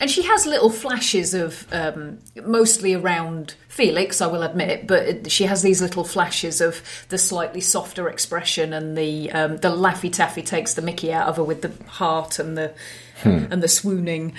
[0.00, 5.44] And she has little flashes of, um, mostly around Felix, I will admit, but she
[5.44, 10.42] has these little flashes of the slightly softer expression and the um, the laffy taffy
[10.42, 12.72] takes the Mickey out of her with the heart and the
[13.22, 13.46] Hmm.
[13.50, 14.34] and the swooning.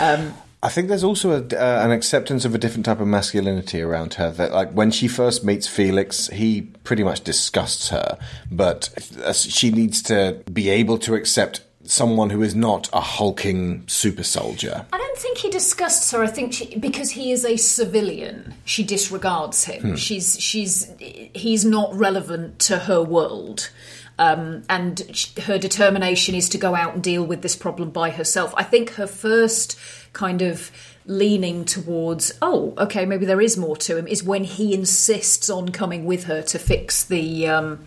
[0.00, 3.80] Um, I think there's also a, uh, an acceptance of a different type of masculinity
[3.80, 4.32] around her.
[4.32, 8.18] That, like, when she first meets Felix, he pretty much disgusts her,
[8.50, 8.88] but
[9.22, 11.60] uh, she needs to be able to accept
[11.90, 14.86] someone who is not a hulking super soldier.
[14.92, 16.22] I don't think he disgusts her.
[16.22, 19.82] I think she, because he is a civilian, she disregards him.
[19.82, 19.94] Hmm.
[19.96, 23.70] She's she's he's not relevant to her world.
[24.18, 28.10] Um, and sh- her determination is to go out and deal with this problem by
[28.10, 28.54] herself.
[28.56, 29.78] I think her first
[30.14, 30.70] kind of
[31.04, 35.68] leaning towards, oh, okay, maybe there is more to him, is when he insists on
[35.68, 37.86] coming with her to fix the um,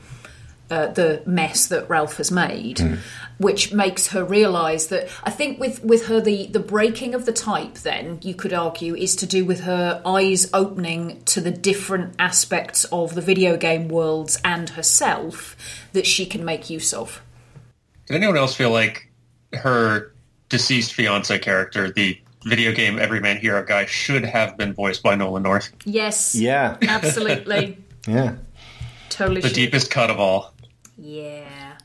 [0.70, 3.00] uh, the mess that Ralph has made,
[3.38, 7.34] which makes her realise that I think with with her the the breaking of the
[7.34, 7.76] type.
[7.76, 12.86] Then you could argue is to do with her eyes opening to the different aspects
[12.86, 15.56] of the video game worlds and herself
[15.94, 17.22] that she can make use of.
[18.08, 19.10] Did anyone else feel like
[19.54, 20.14] her
[20.50, 25.44] deceased fiance character, the video game Everyman Hero guy, should have been voiced by Nolan
[25.44, 25.72] North?
[25.86, 26.36] Yes.
[26.36, 26.78] Yeah.
[26.82, 27.78] Absolutely.
[28.08, 28.36] Yeah.
[29.10, 29.42] totally.
[29.42, 29.56] The should.
[29.56, 30.54] deepest cut of all.
[31.02, 31.78] Yeah.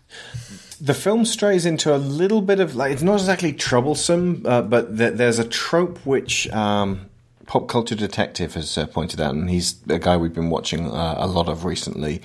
[0.81, 4.99] The film strays into a little bit of like it's not exactly troublesome, uh, but
[4.99, 7.09] th- there's a trope which um,
[7.47, 11.15] Pop Culture Detective has uh, pointed out, and he's a guy we've been watching uh,
[11.19, 12.23] a lot of recently.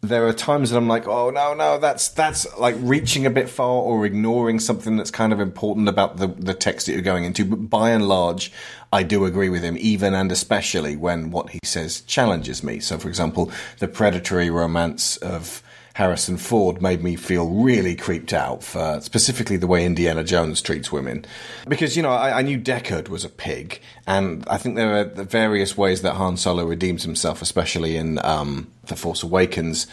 [0.00, 3.48] There are times that I'm like, oh no, no, that's that's like reaching a bit
[3.48, 7.24] far or ignoring something that's kind of important about the the text that you're going
[7.24, 7.44] into.
[7.44, 8.52] But by and large,
[8.92, 12.78] I do agree with him, even and especially when what he says challenges me.
[12.78, 13.50] So, for example,
[13.80, 15.62] the predatory romance of
[15.98, 20.92] Harrison Ford made me feel really creeped out for specifically the way Indiana Jones treats
[20.92, 21.24] women.
[21.66, 25.02] Because, you know, I, I knew Deckard was a pig, and I think there are
[25.02, 29.88] the various ways that Han Solo redeems himself, especially in um, The Force Awakens,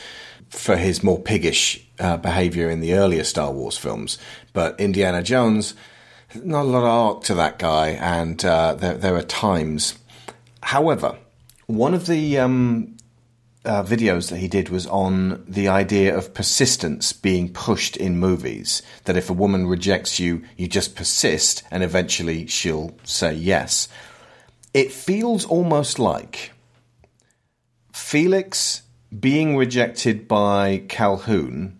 [0.49, 4.19] for his more piggish uh, behavior in the earlier Star Wars films.
[4.53, 5.73] But Indiana Jones,
[6.36, 9.98] not a lot of arc to that guy, and uh, there, there are times.
[10.61, 11.18] However,
[11.65, 12.95] one of the um,
[13.66, 18.82] uh, videos that he did was on the idea of persistence being pushed in movies.
[19.06, 23.88] That if a woman rejects you, you just persist and eventually she'll say yes.
[24.74, 26.52] It feels almost like
[27.94, 28.84] Felix
[29.18, 31.80] being rejected by Calhoun.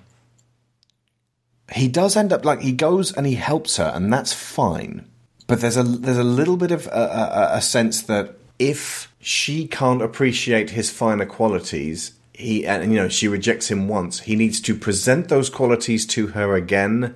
[1.74, 5.10] He does end up like he goes and he helps her, and that's fine.
[5.48, 9.66] But there's a there's a little bit of a, a, a sense that if she
[9.68, 14.20] can't appreciate his finer qualities, he and you know she rejects him once.
[14.20, 17.16] He needs to present those qualities to her again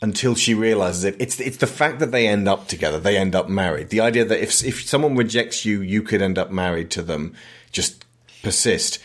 [0.00, 1.14] until she realizes it.
[1.18, 3.90] It's it's the fact that they end up together, they end up married.
[3.90, 7.34] The idea that if if someone rejects you, you could end up married to them.
[7.70, 8.06] Just
[8.42, 8.98] persist.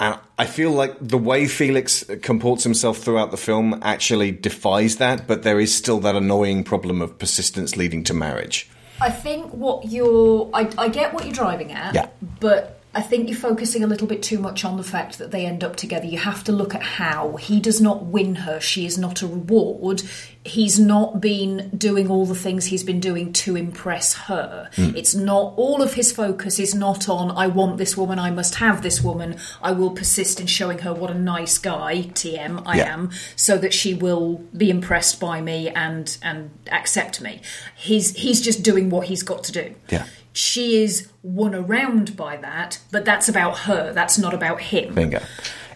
[0.00, 5.28] And I feel like the way Felix comports himself throughout the film actually defies that,
[5.28, 8.68] but there is still that annoying problem of persistence leading to marriage.
[9.00, 10.50] I think what you're.
[10.52, 11.94] I, I get what you're driving at.
[11.94, 12.08] Yeah.
[12.40, 15.46] But I think you're focusing a little bit too much on the fact that they
[15.46, 16.06] end up together.
[16.06, 17.36] You have to look at how.
[17.36, 18.60] He does not win her.
[18.60, 20.02] She is not a reward.
[20.44, 24.68] He's not been doing all the things he's been doing to impress her.
[24.76, 24.94] Mm.
[24.94, 25.54] It's not.
[25.56, 29.02] All of his focus is not on, I want this woman, I must have this
[29.02, 32.92] woman, I will persist in showing her what a nice guy, TM, I Yeah.
[32.92, 37.40] am, so that she will be impressed by me and, and accept me.
[37.74, 40.06] He's, he's just doing what he's got to do Yeah.
[40.34, 43.92] She is won around by that, but that's about her.
[43.92, 44.94] That's not about him.
[44.94, 45.20] Bingo.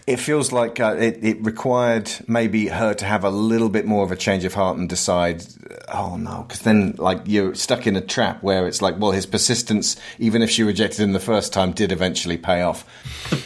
[0.05, 4.03] It feels like uh, it, it required maybe her to have a little bit more
[4.03, 5.45] of a change of heart and decide,
[5.93, 9.25] oh no, because then like you're stuck in a trap where it's like, well, his
[9.25, 12.85] persistence, even if she rejected him the first time, did eventually pay off.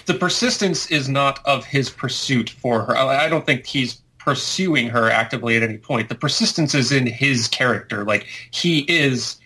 [0.06, 2.98] The persistence is not of his pursuit for her.
[2.98, 6.08] I I don't think he's pursuing her actively at any point.
[6.08, 8.06] The persistence is in his character.
[8.06, 9.38] Like he is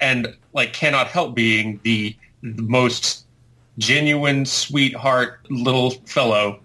[0.00, 3.24] and like cannot help being the, the most
[3.78, 6.60] genuine sweetheart little fellow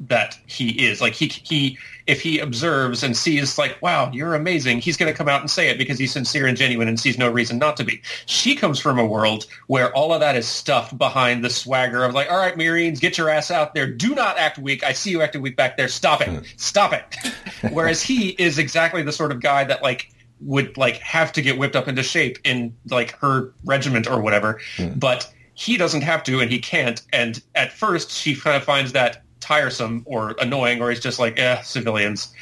[0.00, 1.00] that he is.
[1.00, 5.16] Like he he if he observes and sees like, wow, you're amazing, he's going to
[5.16, 7.76] come out and say it because he's sincere and genuine and sees no reason not
[7.78, 8.02] to be.
[8.26, 12.12] She comes from a world where all of that is stuffed behind the swagger of
[12.12, 13.86] like, all right, Marines, get your ass out there.
[13.86, 14.84] Do not act weak.
[14.84, 15.88] I see you acting weak back there.
[15.88, 16.28] Stop it.
[16.28, 16.38] Hmm.
[16.56, 17.04] Stop it.
[17.72, 20.10] Whereas he is exactly the sort of guy that like
[20.44, 24.60] would like have to get whipped up into shape in like her regiment or whatever.
[24.96, 27.02] But he doesn't have to and he can't.
[27.12, 31.38] And at first she kind of finds that tiresome or annoying or he's just like,
[31.38, 32.32] eh, civilians.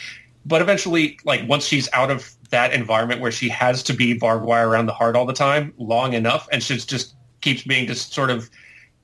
[0.45, 4.45] But eventually, like once she's out of that environment where she has to be barbed
[4.45, 8.13] wire around the heart all the time long enough and she's just keeps being just
[8.13, 8.51] sort of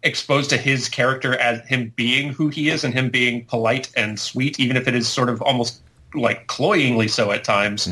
[0.03, 4.19] exposed to his character as him being who he is and him being polite and
[4.19, 5.83] sweet, even if it is sort of almost
[6.15, 7.87] like cloyingly so at times.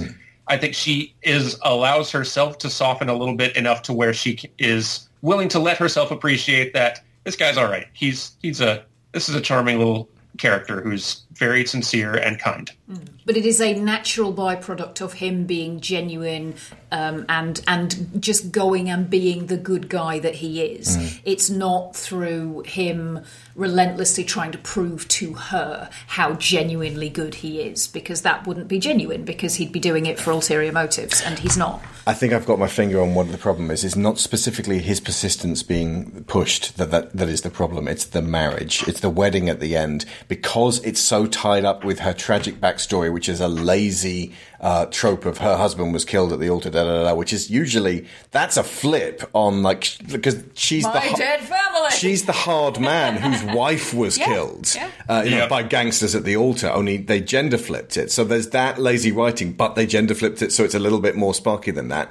[0.49, 4.39] I think she is allows herself to soften a little bit enough to where she
[4.59, 7.89] is willing to let herself appreciate that this guy's all right.
[7.93, 10.09] He's he's a this is a charming little
[10.39, 12.71] character who's very sincere and kind.
[12.91, 13.09] Mm.
[13.25, 16.55] But it is a natural byproduct of him being genuine
[16.93, 20.97] um, and and just going and being the good guy that he is.
[20.97, 21.21] Mm.
[21.25, 23.21] It's not through him
[23.55, 28.79] relentlessly trying to prove to her how genuinely good he is, because that wouldn't be
[28.79, 31.83] genuine, because he'd be doing it for ulterior motives, and he's not.
[32.07, 33.83] I think I've got my finger on what the problem is.
[33.83, 37.89] It's not specifically his persistence being pushed that, that that is the problem.
[37.89, 38.87] It's the marriage.
[38.87, 43.13] It's the wedding at the end because it's so tied up with her tragic backstory,
[43.13, 46.85] which is a lazy uh, trope of her husband was killed at the altar, da
[46.85, 47.03] da da.
[47.05, 51.41] da, Which is usually that's a flip on like because she's the My ho- dead
[51.41, 51.91] family.
[51.91, 54.91] She's the hard man whose wife was Yeah, killed yeah.
[55.09, 58.11] uh, you know, by gangsters at the altar, only they gender flipped it.
[58.11, 61.17] So there's that lazy writing, but they gender flipped it so it's a little bit
[61.17, 62.11] more sparky than that.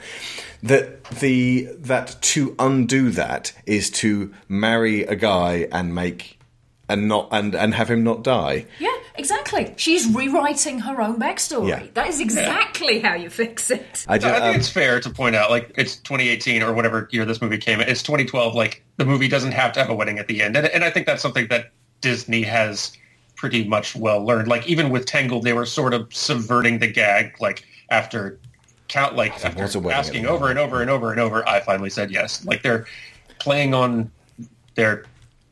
[0.63, 6.39] That the that to undo that is to marry a guy and make
[6.89, 8.65] and not and and have him not die.
[8.79, 9.73] Yeah, exactly.
[9.77, 11.69] She's rewriting her own backstory.
[11.69, 11.87] Yeah.
[11.93, 14.05] That is exactly how you fix it.
[14.07, 17.25] I I think um, it's fair to point out, like it's 2018 or whatever year
[17.25, 17.79] this movie came.
[17.81, 18.55] It's 2012.
[18.55, 20.89] Like the movie doesn't have to have a wedding at the end, and, and I
[20.89, 21.71] think that's something that
[22.01, 22.91] Disney has
[23.35, 24.47] pretty much well learned.
[24.47, 27.39] Like even with Tangled, they were sort of subverting the gag.
[27.39, 28.39] Like after
[28.87, 31.89] count, like after wedding at asking over and over and over and over, I finally
[31.89, 32.45] said yes.
[32.45, 32.85] Like they're
[33.39, 34.11] playing on
[34.75, 35.05] their.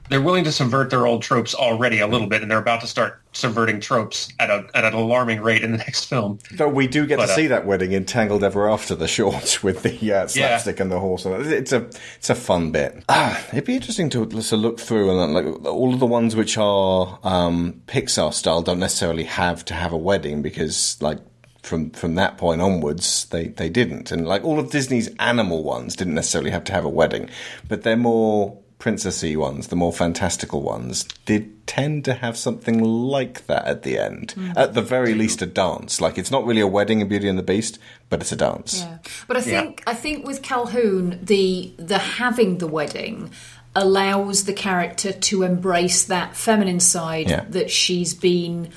[0.10, 2.88] They're willing to subvert their old tropes already a little bit, and they're about to
[2.88, 6.40] start subverting tropes at a at an alarming rate in the next film.
[6.52, 9.08] Though we do get But, to uh, see that wedding in Tangled Ever After the
[9.08, 11.26] shorts with the uh, slapstick and the horse.
[11.26, 11.46] and.
[11.52, 13.04] It's a it's a fun bit.
[13.10, 16.58] Ah, it'd be interesting to, to look through and like all of the ones which
[16.58, 21.20] are um, Pixar style don't necessarily have to have a wedding because like.
[21.64, 25.96] From from that point onwards, they, they didn't, and like all of Disney's animal ones
[25.96, 27.30] didn't necessarily have to have a wedding,
[27.70, 33.48] but they're more princessy ones, the more fantastical ones, did tend to have something like
[33.48, 34.34] that at the end.
[34.36, 34.58] Mm.
[34.58, 36.02] At the very least, a dance.
[36.02, 37.80] Like it's not really a wedding in Beauty and the Beast,
[38.10, 38.82] but it's a dance.
[38.82, 38.98] Yeah.
[39.28, 43.32] But I think I think with Calhoun, the the having the wedding
[43.74, 47.46] allows the character to embrace that feminine side Yeah.
[47.50, 48.70] that she's been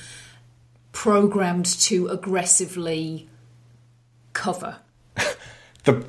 [0.93, 3.27] programmed to aggressively
[4.31, 4.77] cover.
[5.83, 6.03] The,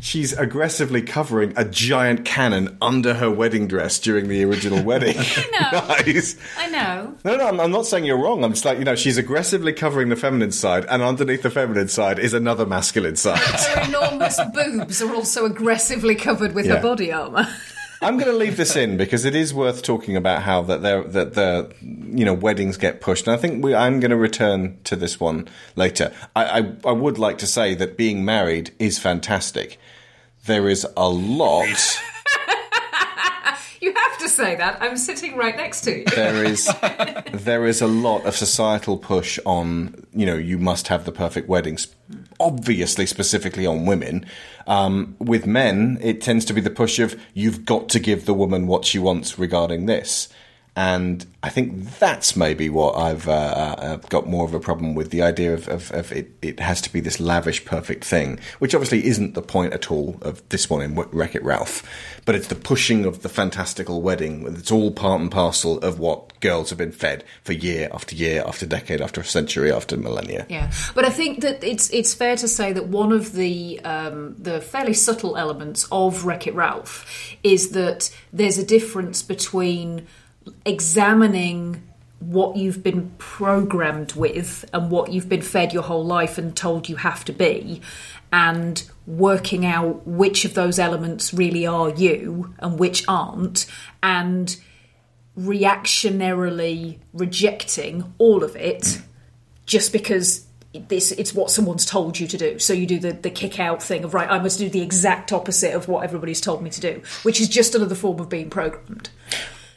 [0.00, 5.16] she's aggressively covering a giant cannon under her wedding dress during the original wedding.
[5.18, 5.86] I know.
[6.12, 6.36] nice.
[6.56, 7.14] I know.
[7.24, 8.44] No, no, I'm, I'm not saying you're wrong.
[8.44, 11.88] I'm just like, you know, she's aggressively covering the feminine side, and underneath the feminine
[11.88, 13.38] side is another masculine side.
[13.38, 16.76] Her enormous boobs are also aggressively covered with Yeah.
[16.76, 17.46] her body armor.
[18.00, 21.02] I'm going to leave this in because it is worth talking about how that there
[21.02, 24.78] that the you know weddings get pushed, and I think we, I'm going to return
[24.84, 26.12] to this one later.
[26.36, 29.78] I, I I would like to say that being married is fantastic.
[30.44, 32.00] There is a lot.
[34.28, 34.80] Say that.
[34.80, 36.04] I'm sitting right next to you.
[36.04, 36.70] there is
[37.32, 41.48] there is a lot of societal push on you know you must have the perfect
[41.48, 41.88] weddings
[42.38, 44.24] obviously specifically on women
[44.66, 48.34] um, with men it tends to be the push of you've got to give the
[48.34, 50.28] woman what she wants regarding this
[50.78, 55.10] and I think that's maybe what I've uh, uh, got more of a problem with
[55.10, 58.76] the idea of, of, of it, it has to be this lavish, perfect thing, which
[58.76, 61.82] obviously isn't the point at all of this one in Wreck It Ralph,
[62.24, 64.46] but it's the pushing of the fantastical wedding.
[64.56, 68.44] It's all part and parcel of what girls have been fed for year after year,
[68.46, 70.46] after decade, after century, after millennia.
[70.48, 74.36] Yeah, but I think that it's it's fair to say that one of the um,
[74.38, 80.06] the fairly subtle elements of Wreck It Ralph is that there's a difference between
[80.64, 81.82] examining
[82.20, 86.88] what you've been programmed with and what you've been fed your whole life and told
[86.88, 87.80] you have to be,
[88.32, 93.66] and working out which of those elements really are you and which aren't,
[94.02, 94.56] and
[95.38, 99.00] reactionarily rejecting all of it
[99.66, 100.46] just because
[100.88, 102.58] this it's what someone's told you to do.
[102.58, 105.32] So you do the, the kick out thing of right, I must do the exact
[105.32, 108.50] opposite of what everybody's told me to do, which is just another form of being
[108.50, 109.10] programmed.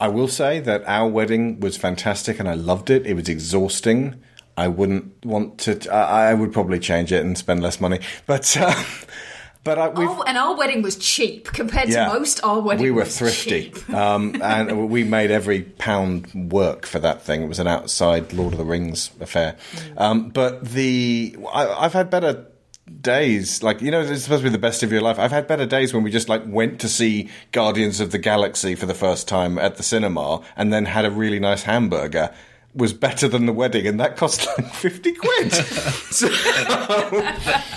[0.02, 3.06] I will say that our wedding was fantastic and I loved it.
[3.06, 4.16] It was exhausting.
[4.56, 5.72] I wouldn't want to.
[5.94, 8.74] I I would probably change it and spend less money, but uh,
[9.64, 12.08] but I, Oh, and our wedding was cheap compared Yeah.
[12.08, 12.42] to most.
[12.42, 17.42] Our wedding we were thrifty, um, and we made every pound work for that thing.
[17.44, 19.54] It was an outside Lord of the Rings affair.
[19.96, 22.46] Um, but the I, I've had better
[23.00, 23.62] days.
[23.62, 25.18] Like you know, it's supposed to be the best of your life.
[25.18, 28.74] I've had better days when we just like went to see Guardians of the Galaxy
[28.74, 32.32] for the first time at the cinema, and then had a really nice hamburger.
[32.74, 35.52] Was better than the wedding, and that cost like fifty quid.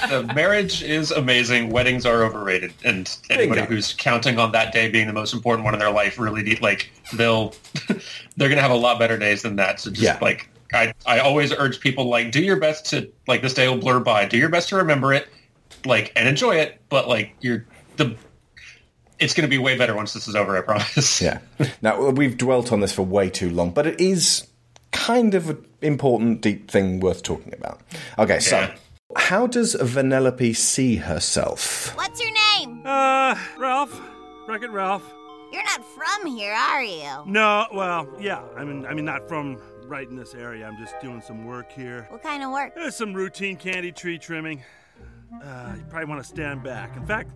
[0.06, 1.70] Uh, marriage is amazing.
[1.70, 5.74] Weddings are overrated, and anybody who's counting on that day being the most important one
[5.74, 7.54] in their life really need, like they'll
[8.38, 9.80] they're gonna have a lot better days than that.
[9.80, 10.18] So just Yeah.
[10.22, 13.78] like I, I always urge people like do your best to like this day will
[13.78, 14.26] blur by.
[14.26, 15.28] Do your best to remember it,
[15.86, 16.82] like and enjoy it.
[16.90, 17.66] But like you're
[17.98, 18.16] the
[19.20, 20.58] it's gonna be way better once this is over.
[20.58, 21.22] I promise.
[21.22, 21.40] Yeah.
[21.82, 24.48] Now we've dwelt on this for way too long, but it is
[24.92, 27.82] kind of an important, deep thing worth talking about.
[28.18, 28.74] Okay, so
[29.16, 31.96] how does Vanellope see herself?
[31.96, 32.82] What's your name?
[32.86, 34.02] Uh, Ralph.
[34.48, 35.04] Wreck-It Ralph.
[35.52, 37.24] You're not from here, are you?
[37.26, 38.44] No, well, yeah.
[38.56, 40.68] I mean, I mean, not from right in this area.
[40.68, 42.08] I'm just doing some work here.
[42.10, 42.76] What kind of work?
[42.76, 44.64] There's some routine candy tree trimming.
[45.44, 46.96] Uh, you probably want to stand back.
[46.96, 47.32] In fact,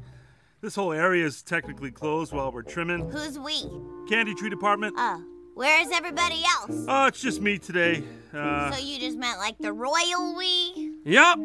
[0.62, 3.10] this whole area is technically closed while we're trimming.
[3.10, 3.70] Who's we?
[4.10, 4.96] Candy tree department.
[4.98, 5.24] Oh,
[5.56, 6.86] where's everybody else?
[6.88, 8.04] Oh, it's just me today.
[8.34, 10.94] Uh, so you just meant like the royal we?
[11.06, 11.38] yep.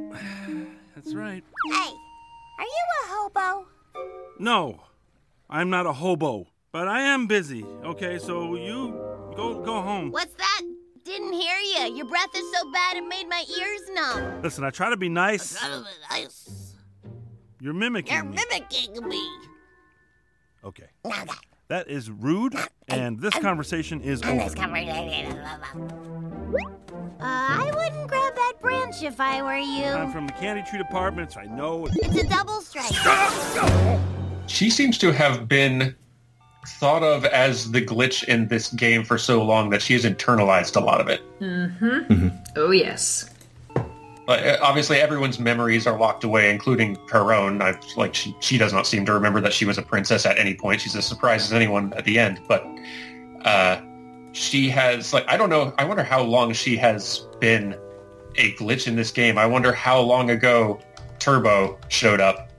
[0.95, 1.45] That's right.
[1.73, 1.91] Hey,
[2.59, 3.67] are you a hobo?
[4.39, 4.81] No,
[5.49, 7.65] I'm not a hobo, but I am busy.
[7.85, 8.91] Okay, so you
[9.37, 10.11] go go home.
[10.11, 10.63] What's that?
[11.05, 11.95] Didn't hear you.
[11.97, 14.43] Your breath is so bad it made my ears numb.
[14.43, 15.57] Listen, I try to be nice.
[16.11, 16.75] Nice.
[17.61, 18.37] You're mimicking You're me.
[18.51, 19.23] mimicking me.
[20.65, 20.87] Okay.
[21.69, 22.55] That is rude,
[22.89, 24.57] and this conversation is And this over.
[24.57, 25.39] conversation.
[25.39, 29.85] Uh, I wouldn't grab that branch if I were you.
[29.87, 31.87] I'm from the candy tree department, so I know.
[31.91, 32.93] It's a double stripe.
[34.47, 35.95] she seems to have been
[36.67, 40.77] thought of as the glitch in this game for so long that she has internalized
[40.77, 41.23] a lot of it.
[41.41, 42.29] Mm-hmm.
[42.57, 43.31] Oh yes.
[44.27, 47.61] But uh, obviously, everyone's memories are locked away, including her own.
[47.61, 50.39] I like she she does not seem to remember that she was a princess at
[50.39, 50.81] any point.
[50.81, 52.41] She's as surprised as anyone at the end.
[52.49, 52.67] But
[53.45, 53.81] uh,
[54.33, 55.75] she has like I don't know.
[55.79, 57.77] I wonder how long she has been
[58.37, 59.37] a glitch in this game.
[59.37, 60.81] I wonder how long ago
[61.19, 62.51] Turbo showed up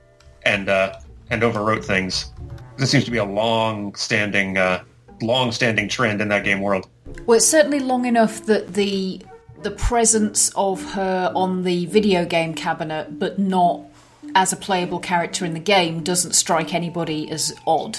[0.43, 0.99] and uh,
[1.29, 2.31] and overwrote things.
[2.77, 4.83] This seems to be a long-standing, uh,
[5.21, 6.87] long-standing trend in that game world.
[7.25, 9.21] Well, it's certainly long enough that the
[9.61, 13.81] the presence of her on the video game cabinet, but not
[14.35, 17.97] as a playable character in the game, doesn't strike anybody as odd.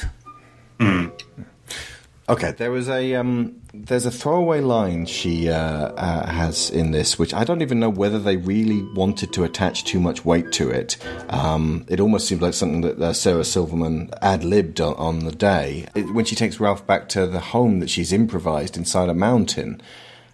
[2.29, 7.21] Okay, there was a um, there's a throwaway line she uh, uh, has in this,
[7.21, 10.69] which I don't even know whether they really wanted to attach too much weight to
[10.69, 10.97] it.
[11.29, 15.31] Um, it almost seems like something that uh, Sarah Silverman ad libbed on, on the
[15.31, 19.15] day it, when she takes Ralph back to the home that she's improvised inside a
[19.15, 19.81] mountain.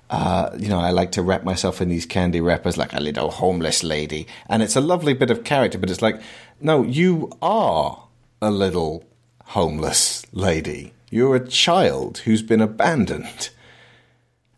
[0.09, 3.31] Uh, you know, I like to wrap myself in these candy wrappers like a little
[3.31, 5.77] homeless lady, and it's a lovely bit of character.
[5.77, 6.23] But it's like,
[6.59, 8.05] no, you are
[8.41, 9.05] a little
[9.45, 10.95] homeless lady.
[11.13, 13.51] You're a child who's been abandoned.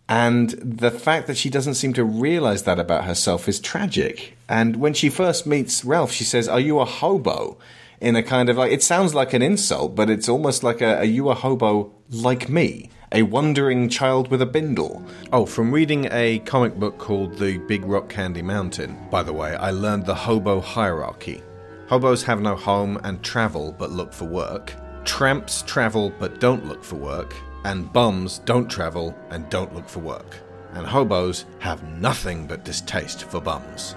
[0.09, 4.39] And the fact that she doesn't seem to realize that about herself is tragic.
[4.49, 7.59] And when she first meets Ralph, she says, Are you a hobo?
[8.01, 10.99] In a kind of like, it sounds like an insult, but it's almost like a,
[10.99, 12.89] Are you a hobo like me?
[13.11, 15.05] A wandering child with a bindle.
[15.33, 19.57] Oh, from reading a comic book called The Big Rock Candy Mountain, by the way,
[19.57, 21.43] I learned the hobo hierarchy.
[21.89, 24.73] Hobos have no home and travel but look for work.
[25.05, 27.35] Tramps travel but don't look for work.
[27.65, 30.37] And bums don't travel and don't look for work.
[30.73, 33.95] And hobos have nothing but distaste for bums.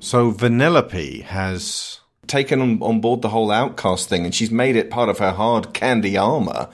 [0.00, 4.90] So Vanellope has taken on, on board the whole outcast thing and she's made it
[4.90, 6.68] part of her hard candy armor.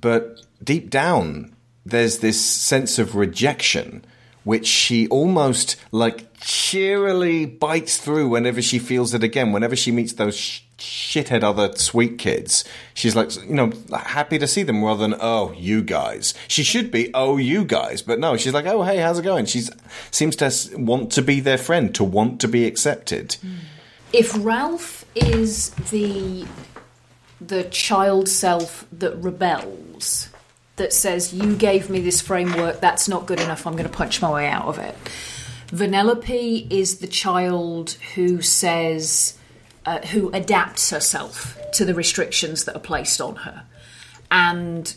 [0.00, 1.54] But deep down,
[1.84, 4.04] there's this sense of rejection,
[4.44, 9.50] which she almost like cheerily bites through whenever she feels it again.
[9.50, 14.46] Whenever she meets those sh- shithead other sweet kids, she's like, you know, happy to
[14.46, 16.34] see them rather than oh, you guys.
[16.46, 19.46] She should be oh, you guys, but no, she's like, oh, hey, how's it going?
[19.46, 19.62] She
[20.10, 23.36] seems to want to be their friend, to want to be accepted.
[23.42, 23.54] Mm.
[24.12, 26.46] if Ralph is the
[27.40, 30.28] the child self that rebels,
[30.76, 34.20] that says you gave me this framework, that's not good enough, I'm going to punch
[34.20, 34.94] my way out of it.
[35.68, 39.38] Vanellope is the child who says
[39.86, 43.64] uh, who adapts herself to the restrictions that are placed on her,
[44.30, 44.96] and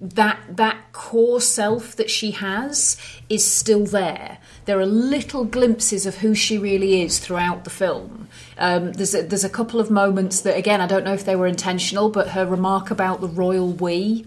[0.00, 2.98] that that core self that she has
[3.28, 4.38] is still there.
[4.66, 8.28] There are little glimpses of who she really is throughout the film.
[8.58, 11.36] Um, there's a, there's a couple of moments that again I don't know if they
[11.36, 14.26] were intentional, but her remark about the royal we.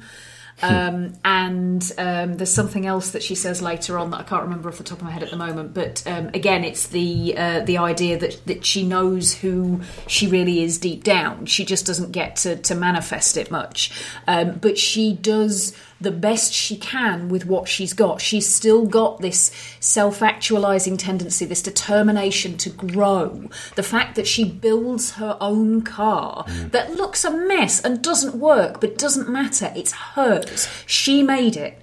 [0.62, 4.70] Um, and um, there's something else that she says later on that I can't remember
[4.70, 5.74] off the top of my head at the moment.
[5.74, 10.64] But um, again, it's the uh, the idea that that she knows who she really
[10.64, 11.46] is deep down.
[11.46, 13.92] She just doesn't get to, to manifest it much,
[14.28, 18.22] um, but she does the best she can with what she's got.
[18.22, 23.50] She's still got this self actualizing tendency, this determination to grow.
[23.76, 26.72] The fact that she builds her own car mm.
[26.72, 29.72] that looks a mess and doesn't work, but doesn't matter.
[29.76, 30.68] It's hers.
[30.86, 31.82] She made it.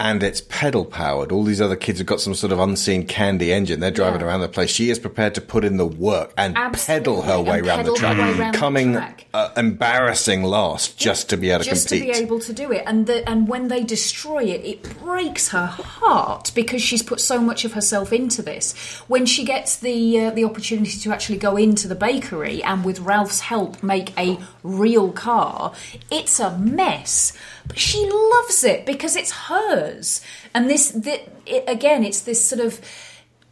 [0.00, 1.30] And it's pedal powered.
[1.30, 3.80] All these other kids have got some sort of unseen candy engine.
[3.80, 4.70] They're driving around the place.
[4.70, 7.94] She is prepared to put in the work and pedal her way and around the
[7.94, 9.26] track, way round the coming track.
[9.34, 12.14] uh, embarrassing last just to be able to just compete.
[12.14, 15.48] to be able to do it and the, and when they destroy it it breaks
[15.48, 18.76] her heart because she's put so much of herself into this
[19.08, 23.00] when she gets the uh, the opportunity to actually go into the bakery and with
[23.00, 25.72] Ralph's help make a real car
[26.10, 27.32] it's a mess
[27.70, 30.20] but she loves it because it's hers
[30.52, 32.80] and this, thi- it, again it's this sort of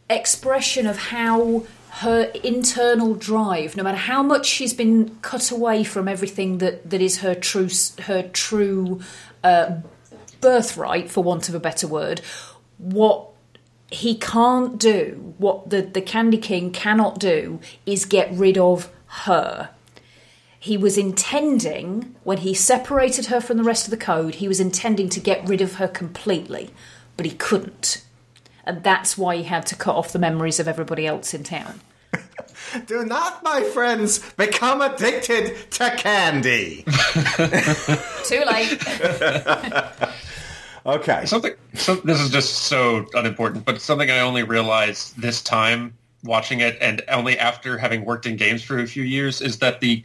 [0.09, 6.09] expression of how her internal drive, no matter how much she's been cut away from
[6.09, 7.69] everything that, that is her true
[8.03, 8.99] her true
[9.41, 9.77] uh,
[10.41, 12.19] birthright, for want of a better word,
[12.77, 13.25] what
[13.89, 19.69] he can't do, what the, the Candy King cannot do, is get rid of her.
[20.61, 24.59] He was intending, when he separated her from the rest of the code, he was
[24.59, 26.71] intending to get rid of her completely,
[27.15, 28.03] but he couldn't.
[28.65, 31.79] And that's why he had to cut off the memories of everybody else in town.
[32.87, 36.83] Do not, my friends, become addicted to candy.
[38.25, 38.83] Too late.
[40.85, 41.25] okay.
[41.25, 41.53] Something.
[41.73, 46.77] So, this is just so unimportant, but something I only realized this time watching it,
[46.81, 50.03] and only after having worked in games for a few years, is that the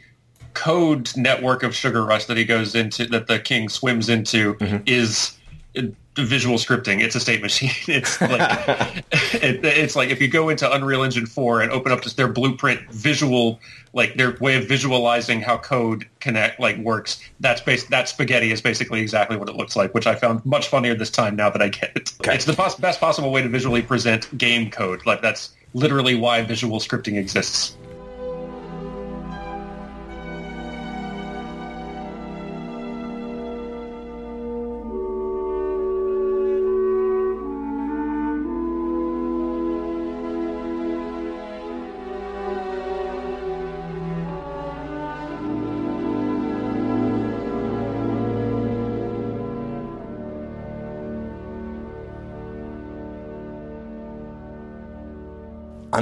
[0.55, 4.57] code network of Sugar Rush that he goes into, that the king swims into,
[4.87, 5.37] is
[5.77, 5.83] uh,
[6.17, 7.01] visual scripting.
[7.01, 7.69] It's a state machine.
[7.87, 9.03] It's like
[9.43, 12.27] it, it's like if you go into Unreal Engine 4 and open up just their
[12.27, 13.59] blueprint visual,
[13.93, 17.21] like their way of visualizing how code connect like works.
[17.39, 20.69] That's base that spaghetti is basically exactly what it looks like, which I found much
[20.69, 22.13] funnier this time now that I get it.
[22.23, 25.05] It's the pos- best possible way to visually present game code.
[25.05, 27.77] Like that's literally why visual scripting exists.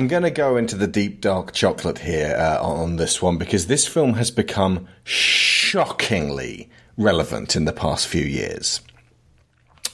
[0.03, 3.67] I'm going to go into the deep dark chocolate here uh, on this one because
[3.67, 8.81] this film has become shockingly relevant in the past few years.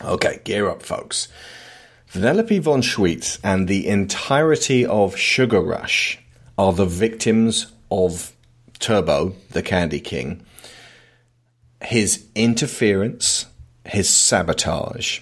[0.03, 1.27] Okay, gear up, folks.
[2.11, 6.17] Vanellope von Schweetz and the entirety of Sugar Rush
[6.57, 8.33] are the victims of
[8.79, 10.43] Turbo, the Candy King,
[11.83, 13.45] his interference,
[13.85, 15.19] his sabotage,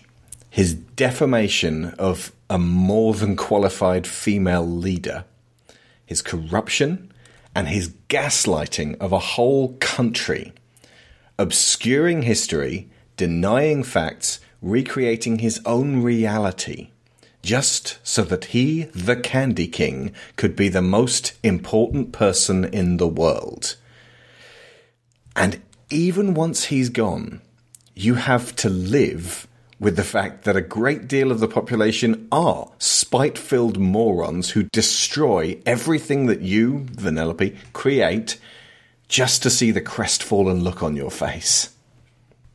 [0.49, 5.25] his defamation of a more than qualified female leader,
[6.05, 7.11] his corruption,
[7.53, 10.53] and his gaslighting of a whole country,
[11.37, 16.89] obscuring history, denying facts, recreating his own reality,
[17.41, 23.07] just so that he, the Candy King, could be the most important person in the
[23.07, 23.75] world.
[25.35, 27.41] And even once he's gone,
[27.95, 29.47] you have to live
[29.79, 34.63] with the fact that a great deal of the population are spite filled morons who
[34.63, 38.39] destroy everything that you, Vanellope, create
[39.07, 41.69] just to see the crestfallen look on your face.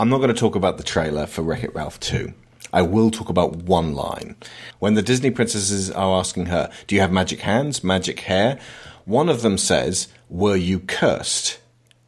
[0.00, 2.32] I'm not going to talk about the trailer for Wreck It Ralph 2.
[2.72, 4.36] I will talk about one line.
[4.78, 8.58] When the Disney princesses are asking her, Do you have magic hands, magic hair?
[9.04, 11.58] One of them says, Were you cursed?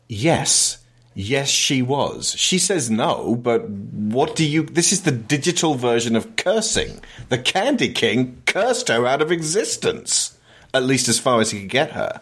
[0.09, 0.79] Yes.
[1.15, 2.35] Yes, she was.
[2.37, 4.65] She says no, but what do you.
[4.65, 7.01] This is the digital version of cursing.
[7.29, 10.37] The Candy King cursed her out of existence.
[10.73, 12.21] At least as far as he could get her.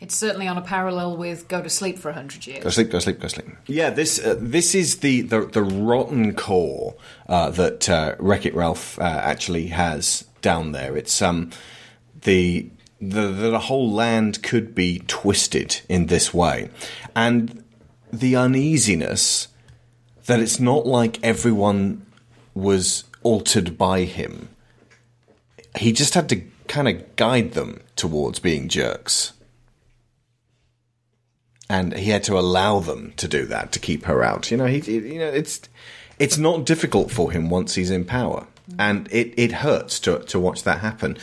[0.00, 2.64] It's certainly on a parallel with Go to Sleep for a Hundred Years.
[2.64, 3.48] Go sleep, go sleep, go sleep.
[3.66, 6.94] Yeah, this uh, this is the, the, the rotten core
[7.28, 10.96] uh, that uh, Wreck It Ralph uh, actually has down there.
[10.96, 11.50] It's um
[12.22, 16.70] the the the whole land could be twisted in this way,
[17.14, 17.62] and
[18.12, 19.48] the uneasiness
[20.26, 22.06] that it's not like everyone
[22.54, 24.48] was altered by him.
[25.78, 29.32] He just had to kind of guide them towards being jerks
[31.70, 34.50] and he had to allow them to do that to keep her out.
[34.50, 35.60] You know, he, you know, it's
[36.18, 40.40] it's not difficult for him once he's in power, and it, it hurts to to
[40.40, 41.16] watch that happen.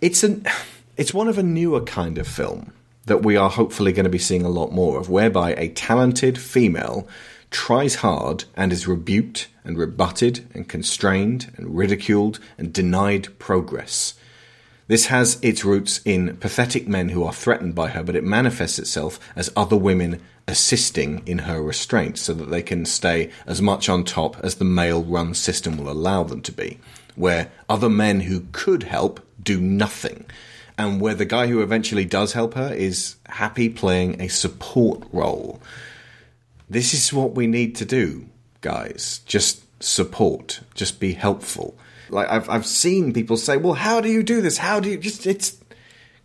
[0.00, 0.46] It's an
[0.96, 2.72] it's one of a newer kind of film
[3.06, 6.38] that we are hopefully going to be seeing a lot more of, whereby a talented
[6.38, 7.08] female
[7.50, 14.14] tries hard and is rebuked and rebutted and constrained and ridiculed and denied progress.
[14.88, 18.78] This has its roots in pathetic men who are threatened by her, but it manifests
[18.78, 23.88] itself as other women assisting in her restraint so that they can stay as much
[23.88, 26.78] on top as the male run system will allow them to be,
[27.14, 30.24] where other men who could help do nothing,
[30.78, 35.60] and where the guy who eventually does help her is happy playing a support role.
[36.68, 38.26] This is what we need to do,
[38.60, 39.20] guys.
[39.26, 41.76] Just support, just be helpful.
[42.08, 44.58] Like I've I've seen people say, "Well, how do you do this?
[44.58, 45.56] How do you just it's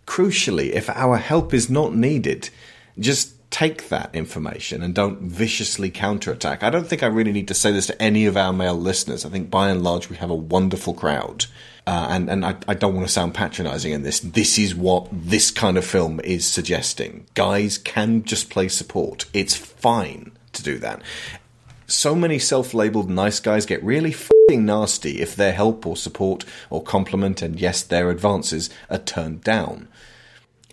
[0.06, 2.50] crucially if our help is not needed,
[2.98, 6.62] just take that information and don't viciously counterattack.
[6.62, 9.26] I don't think I really need to say this to any of our male listeners.
[9.26, 11.48] I think by and large we have a wonderful crowd.
[11.88, 14.20] Uh, and and I, I don't want to sound patronizing in this.
[14.20, 17.26] This is what this kind of film is suggesting.
[17.34, 19.26] Guys can just play support.
[19.34, 21.02] It's fine to do that.
[21.88, 26.84] So many self-labeled nice guys get really fing nasty if their help or support or
[26.84, 29.88] compliment and yes, their advances are turned down.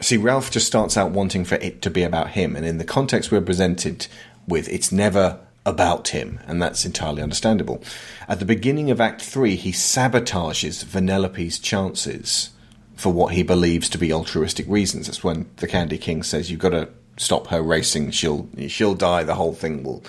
[0.01, 2.85] See, Ralph just starts out wanting for it to be about him, and in the
[2.85, 4.07] context we're presented
[4.47, 7.83] with, it's never about him, and that's entirely understandable.
[8.29, 12.51] At the beginning of Act 3, he sabotages Vanellope's chances
[12.97, 15.07] for what he believes to be altruistic reasons.
[15.07, 19.23] That's when the Candy King says, You've got to stop her racing, she'll, she'll die,
[19.23, 20.03] the whole thing will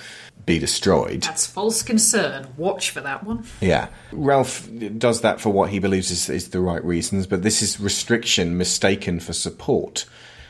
[0.45, 1.23] be destroyed.
[1.23, 2.47] That's false concern.
[2.57, 3.45] Watch for that one.
[3.61, 3.87] Yeah.
[4.11, 7.79] Ralph does that for what he believes is, is the right reasons, but this is
[7.79, 10.05] restriction mistaken for support.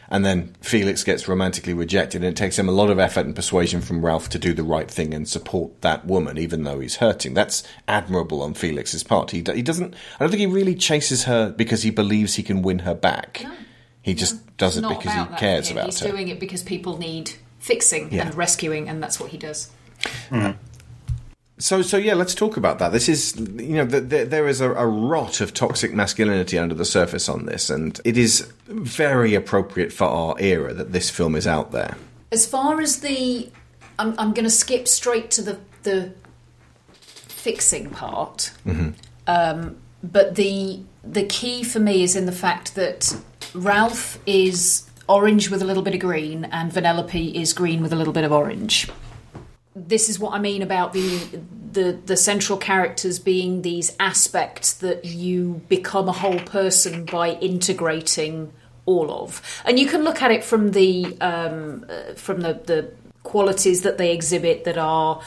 [0.09, 3.35] And then Felix gets romantically rejected, and it takes him a lot of effort and
[3.35, 6.97] persuasion from Ralph to do the right thing and support that woman, even though he's
[6.97, 7.33] hurting.
[7.33, 9.31] That's admirable on Felix's part.
[9.31, 12.61] He, he doesn't, I don't think he really chases her because he believes he can
[12.61, 13.45] win her back.
[14.03, 16.11] He just does it because he cares about He's her.
[16.11, 17.31] doing it because people need
[17.65, 18.27] fixing Yeah.
[18.27, 19.69] and rescuing, and that's what he does.
[21.57, 22.91] So, so yeah, let's talk about that.
[22.91, 26.75] This is, you know, th th there is a, a rot of toxic masculinity under
[26.75, 31.35] the surface on this, and it is very appropriate for our era that this film
[31.35, 31.95] is out there.
[32.31, 33.49] As far as the,
[33.97, 36.11] I'm, I'm going to skip straight to the the
[37.45, 38.51] fixing part.
[38.65, 38.89] Mm-hmm.
[39.27, 43.15] Um, but the the key for me is in the fact that
[43.53, 47.95] Ralph is orange with a little bit of green, and Vanellope is green with a
[47.95, 48.89] little bit of orange.
[49.75, 51.19] This is what I mean about the
[51.71, 58.53] the the central characters being these aspects that you become a whole person by integrating
[58.85, 62.91] all of, and you can look at it from the um, uh, from the the
[63.23, 65.21] qualities that they exhibit that are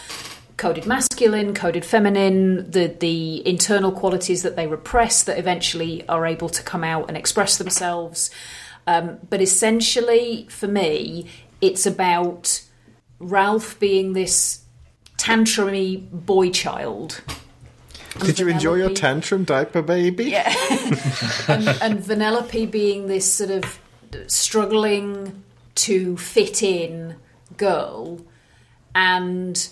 [0.56, 6.48] coded masculine, coded feminine, the the internal qualities that they repress that eventually are able
[6.48, 8.30] to come out and express themselves.
[8.88, 11.26] Um, but essentially, for me,
[11.60, 12.62] it's about
[13.18, 14.64] Ralph being this
[15.18, 17.20] tantrumy boy child.
[18.20, 20.30] Did you enjoy your tantrum, diaper baby?
[20.30, 20.48] Yeah.
[21.48, 23.78] and, and Vanellope being this sort of
[24.26, 25.44] struggling
[25.74, 27.16] to fit in
[27.58, 28.24] girl,
[28.94, 29.68] and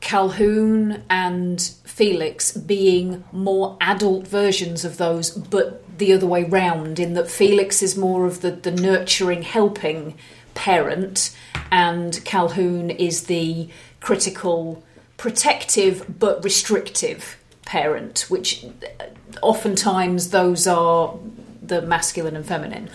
[0.00, 7.14] Calhoun and Felix being more adult versions of those, but the other way round, in
[7.14, 10.16] that Felix is more of the, the nurturing, helping
[10.54, 11.36] parent,
[11.70, 13.68] and Calhoun is the
[14.00, 14.82] critical,
[15.16, 19.04] protective, but restrictive parent, which uh,
[19.42, 21.16] oftentimes those are
[21.62, 22.90] the masculine and feminine,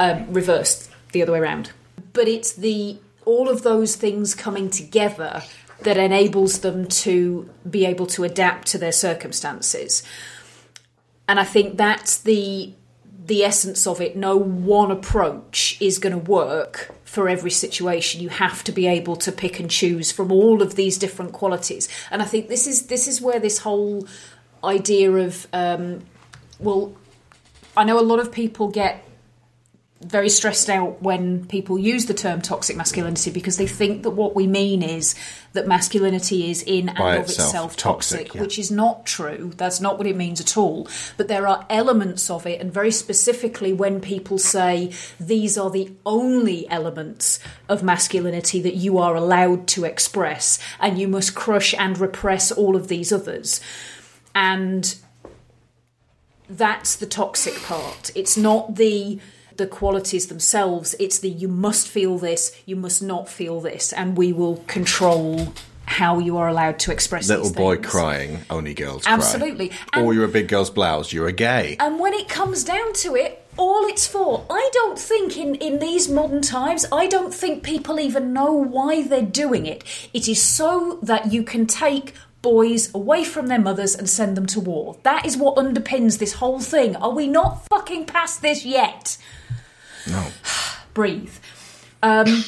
[0.00, 1.72] um, reversed the other way around.
[2.12, 5.42] But it's the all of those things coming together
[5.82, 10.02] that enables them to be able to adapt to their circumstances.
[11.28, 12.72] And I think that's the
[13.26, 14.16] the essence of it.
[14.16, 18.22] No one approach is going to work for every situation.
[18.22, 21.88] You have to be able to pick and choose from all of these different qualities.
[22.10, 24.08] And I think this is this is where this whole
[24.64, 26.00] idea of um,
[26.58, 26.96] well,
[27.76, 29.04] I know a lot of people get
[30.00, 34.36] very stressed out when people use the term toxic masculinity because they think that what
[34.36, 35.16] we mean is
[35.54, 38.40] that masculinity is in and By of itself itself toxic, toxic, yeah.
[38.40, 39.52] which is not true.
[39.56, 40.86] That's not what it means at all.
[41.16, 45.90] But there are elements of it, and very specifically when people say these are the
[46.06, 51.98] only elements of masculinity that you are allowed to express, and you must crush and
[51.98, 53.60] repress all of these others.
[54.32, 54.94] And
[56.48, 58.12] that's the toxic part.
[58.14, 59.18] It's not the
[59.58, 60.94] the qualities themselves.
[60.98, 65.52] It's the you must feel this, you must not feel this, and we will control
[65.84, 67.48] how you are allowed to express yourself.
[67.48, 67.86] Little boy things.
[67.86, 69.70] crying, only girls Absolutely.
[69.92, 70.02] cry.
[70.02, 71.76] Or you're a big girl's blouse, you're a gay.
[71.80, 75.80] And when it comes down to it, all it's for, I don't think in, in
[75.80, 79.82] these modern times, I don't think people even know why they're doing it.
[80.14, 84.46] It is so that you can take boys away from their mothers and send them
[84.46, 84.96] to war.
[85.02, 86.94] That is what underpins this whole thing.
[86.96, 89.18] Are we not fucking past this yet?
[90.10, 90.26] No.
[90.94, 91.32] Breathe.
[92.02, 92.44] Um,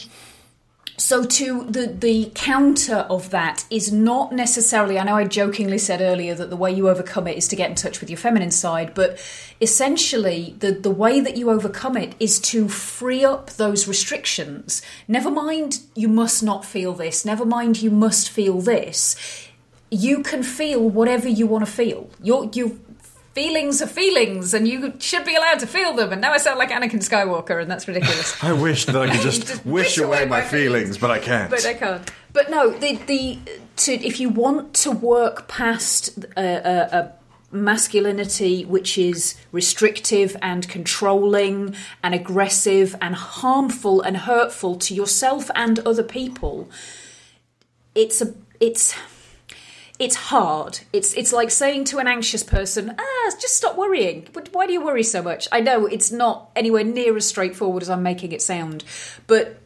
[1.00, 6.00] so to the the counter of that is not necessarily i know i jokingly said
[6.00, 8.50] earlier that the way you overcome it is to get in touch with your feminine
[8.50, 9.18] side but
[9.60, 15.30] essentially the the way that you overcome it is to free up those restrictions never
[15.30, 19.16] mind you must not feel this never mind you must feel this
[19.90, 22.70] you can feel whatever you want to feel your your
[23.34, 26.58] feelings are feelings and you should be allowed to feel them and now i sound
[26.58, 30.24] like anakin skywalker and that's ridiculous I wish that I could just, Just wish away
[30.26, 31.50] my feelings, but I can't.
[31.50, 32.10] but I can't.
[32.32, 33.38] But no, the the
[33.76, 37.12] to if you want to work past a, a, a
[37.52, 45.78] masculinity which is restrictive and controlling and aggressive and harmful and hurtful to yourself and
[45.80, 46.68] other people,
[47.94, 48.94] it's a it's
[50.00, 50.80] it's hard.
[50.94, 54.72] It's it's like saying to an anxious person, "Ah, just stop worrying." But why do
[54.72, 55.46] you worry so much?
[55.52, 58.82] I know it's not anywhere near as straightforward as I'm making it sound,
[59.26, 59.60] but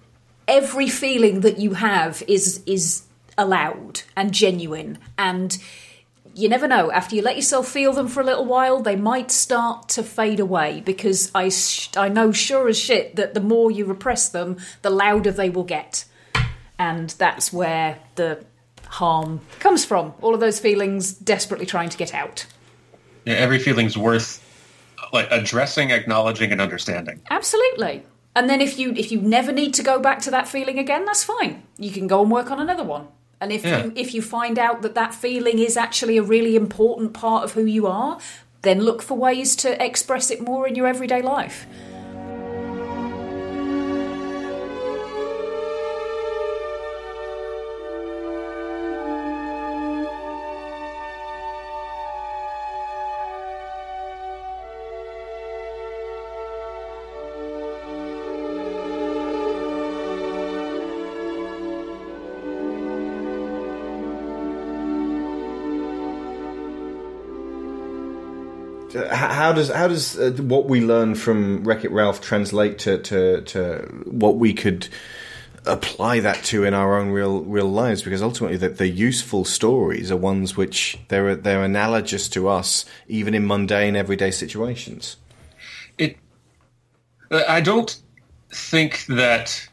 [0.49, 3.05] every feeling that you have is is
[3.39, 5.59] allowed and genuine and
[6.37, 9.29] you never know after you let yourself feel them for a little while they might
[9.29, 13.73] start to fade away because i sh- i know sure as shit that the more
[13.73, 16.05] you repress them the louder they will get
[16.79, 18.45] and that's where the
[19.01, 22.47] harm comes from all of those feelings desperately trying to get out
[23.25, 24.41] Yeah, every feeling's worth
[25.13, 27.21] like addressing, acknowledging, and understanding.
[27.31, 28.03] Absolutely.
[28.37, 31.05] And then if you if you never need to go back to that feeling again,
[31.05, 31.63] that's fine.
[31.79, 33.07] You can go and work on another one.
[33.41, 33.85] And if Yeah.
[33.85, 37.53] you if you find out that that feeling is actually a really important part of
[37.53, 38.19] who you are,
[38.63, 41.67] then look for ways to express it more in your everyday life.
[69.45, 73.43] How does how does uh, what we learn from Wreck It Ralph translate to, to
[73.43, 73.77] to
[74.07, 74.89] what we could
[75.67, 78.03] apply that to in our own real real lives?
[78.03, 83.35] Because ultimately, the, the useful stories are ones which they're they're analogous to us, even
[83.35, 85.19] in mundane everyday situations.
[85.99, 86.17] It.
[87.31, 87.95] I don't
[88.49, 89.69] think that.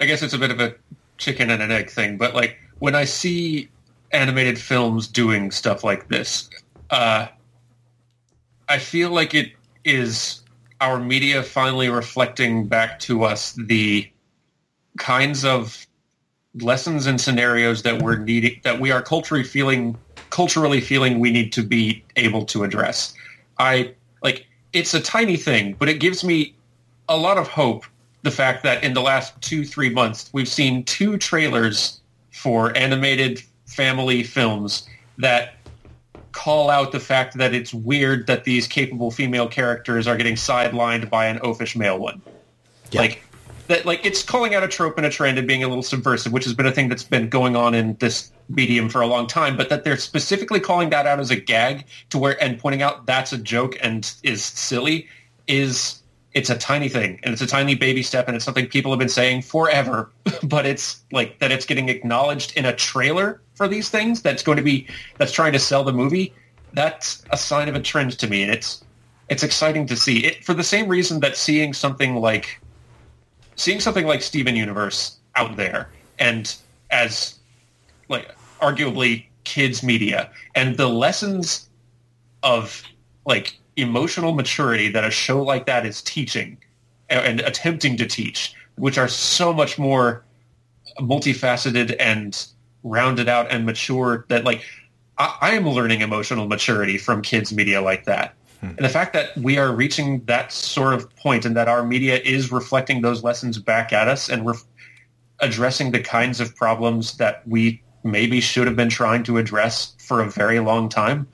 [0.00, 0.74] I guess it's a bit of a
[1.16, 3.70] chicken and an egg thing, but like when I see
[4.10, 6.50] animated films doing stuff like this,
[6.90, 7.28] uh,
[8.72, 9.52] I feel like it
[9.84, 10.42] is
[10.80, 14.10] our media finally reflecting back to us the
[14.96, 15.86] kinds of
[16.54, 19.98] lessons and scenarios that we're needing that we are culturally feeling
[20.30, 23.12] culturally feeling we need to be able to address.
[23.58, 23.92] I
[24.22, 26.54] like it's a tiny thing, but it gives me
[27.10, 27.84] a lot of hope
[28.22, 32.00] the fact that in the last two, three months we've seen two trailers
[32.30, 34.88] for animated family films
[35.18, 35.56] that
[36.32, 41.08] call out the fact that it's weird that these capable female characters are getting sidelined
[41.10, 42.22] by an oafish male one.
[42.92, 43.24] Like
[43.68, 46.32] that like it's calling out a trope and a trend and being a little subversive,
[46.32, 49.26] which has been a thing that's been going on in this medium for a long
[49.26, 52.82] time, but that they're specifically calling that out as a gag to where and pointing
[52.82, 55.08] out that's a joke and is silly
[55.46, 56.01] is
[56.34, 58.98] it's a tiny thing and it's a tiny baby step and it's something people have
[58.98, 60.10] been saying forever,
[60.42, 64.56] but it's like that it's getting acknowledged in a trailer for these things that's going
[64.56, 64.86] to be
[65.18, 66.32] that's trying to sell the movie.
[66.72, 68.82] That's a sign of a trend to me, and it's
[69.28, 72.60] it's exciting to see it for the same reason that seeing something like
[73.56, 76.54] seeing something like Steven Universe out there and
[76.90, 77.38] as
[78.08, 81.68] like arguably kids media and the lessons
[82.42, 82.82] of
[83.24, 86.58] like emotional maturity that a show like that is teaching
[87.08, 90.24] and attempting to teach which are so much more
[90.98, 92.46] multifaceted and
[92.82, 94.62] rounded out and mature that like
[95.18, 98.66] I, I am learning emotional maturity from kids media like that hmm.
[98.66, 102.18] and the fact that we are reaching that sort of point and that our media
[102.18, 104.56] is reflecting those lessons back at us and we're
[105.40, 110.20] addressing the kinds of problems that we maybe should have been trying to address for
[110.20, 111.26] a very long time.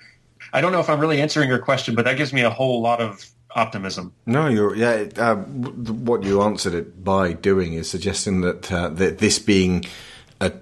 [0.53, 2.81] I don't know if I'm really answering your question, but that gives me a whole
[2.81, 4.13] lot of optimism.
[4.27, 5.07] No, you're yeah.
[5.17, 9.85] Uh, what you answered it by doing is suggesting that uh, that this being
[10.41, 10.53] a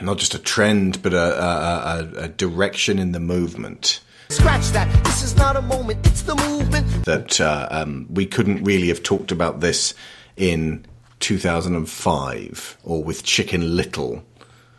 [0.00, 4.00] not just a trend, but a, a, a, a direction in the movement
[4.30, 5.04] Scratch that.
[5.04, 7.04] This is not a moment, it's the movement.
[7.04, 9.92] that uh, um, we couldn't really have talked about this
[10.36, 10.86] in
[11.18, 14.22] 2005 or with Chicken Little.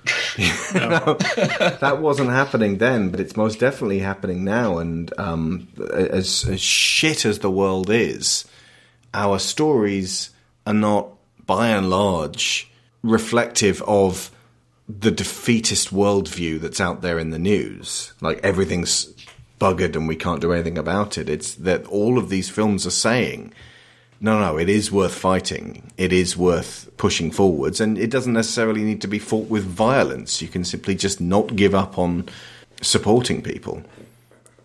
[0.74, 4.78] That wasn't happening then, but it's most definitely happening now.
[4.78, 8.46] And um, as, as shit as the world is,
[9.14, 10.30] our stories
[10.66, 11.10] are not,
[11.46, 12.72] by and large,
[13.04, 14.32] reflective of
[14.88, 18.14] the defeatist worldview that's out there in the news.
[18.22, 19.14] Like everything's
[19.60, 21.30] buggered and we can't do anything about it.
[21.30, 23.54] It's that all of these films are saying,
[24.22, 25.92] no, no, it is worth fighting.
[25.98, 30.42] It is worth pushing forwards, and it doesn't necessarily need to be fought with violence.
[30.42, 32.30] You can simply just not give up on
[32.82, 33.84] supporting people.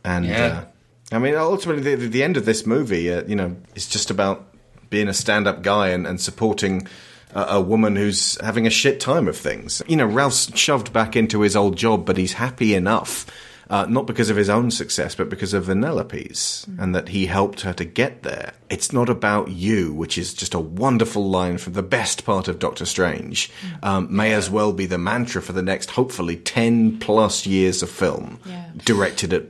[0.04, 0.64] And Yeah.
[1.10, 4.10] uh, I mean, ultimately, the, the end of this movie, uh, you know, is just
[4.10, 4.44] about
[4.90, 6.86] being a stand-up guy and, and supporting
[7.34, 9.82] a woman who's having a shit time of things.
[9.86, 13.26] You know, Ralph's shoved back into his old job, but he's happy enough.
[13.68, 17.62] Uh, not because of his own success, but because of Vanellope's, and that he helped
[17.62, 18.52] her to get there.
[18.70, 22.60] It's not about you, which is just a wonderful line from the best part of
[22.60, 23.50] Doctor Strange.
[23.82, 27.90] Um, may as well be the mantra for the next, hopefully, 10 plus years of
[27.90, 28.66] film, Yeah.
[28.84, 29.46] directed at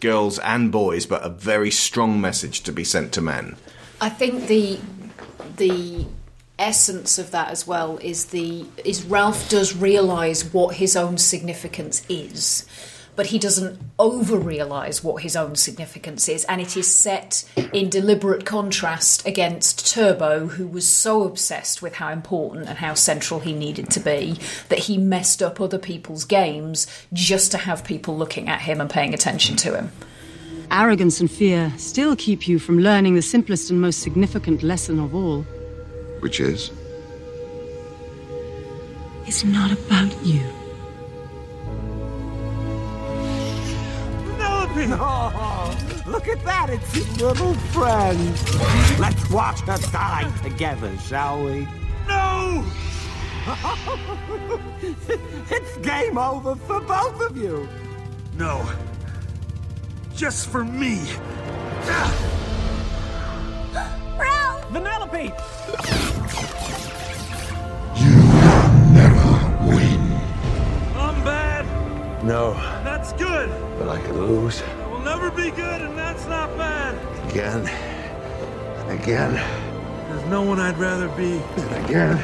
[0.00, 3.56] girls and boys, but a very strong message to be sent to men.
[4.02, 4.78] I think the
[5.56, 6.04] the
[6.58, 12.02] essence of that as well is the is Ralph does realize what his own significance
[12.10, 12.66] is
[13.16, 17.90] but he doesn't over realize what his own significance is and it is set in
[17.90, 23.52] deliberate contrast against Turbo who was so obsessed with how important and how central he
[23.52, 24.38] needed to be
[24.68, 28.90] that he messed up other people's games just to have people looking at him and
[28.90, 29.90] paying attention to him
[30.70, 35.14] Arrogance and fear still keep you from learning the simplest and most significant lesson of
[35.14, 35.42] all.
[36.20, 36.70] Which is?
[39.26, 40.55] It's not about you.
[44.98, 48.28] Oh, look at that, it's his little friend.
[49.00, 51.66] Let's watch her die together, shall we?
[52.06, 52.62] No!
[55.50, 57.66] it's game over for both of you.
[58.36, 58.70] No.
[60.14, 61.00] Just for me.
[64.18, 64.68] Ralph!
[64.72, 65.32] Vanellope!
[67.96, 69.26] You will never
[69.74, 70.00] win.
[70.94, 71.64] I'm bad.
[72.22, 72.75] No,
[73.06, 73.48] That's good.
[73.78, 76.96] but I could lose I will never be good, and that's not bad.
[77.30, 79.34] again, and again,
[80.08, 82.16] There's no one I'd rather be and again,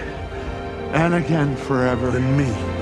[0.92, 2.10] and again forever.
[2.10, 2.81] than me.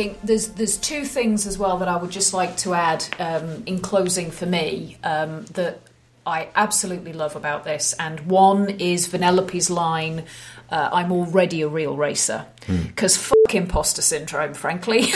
[0.00, 3.62] Think there's there's two things as well that I would just like to add um,
[3.66, 5.80] in closing for me um, that
[6.26, 7.94] I absolutely love about this.
[7.98, 10.24] And one is Vanellope's line,
[10.70, 15.00] uh, "I'm already a real racer," because fuck imposter syndrome, frankly.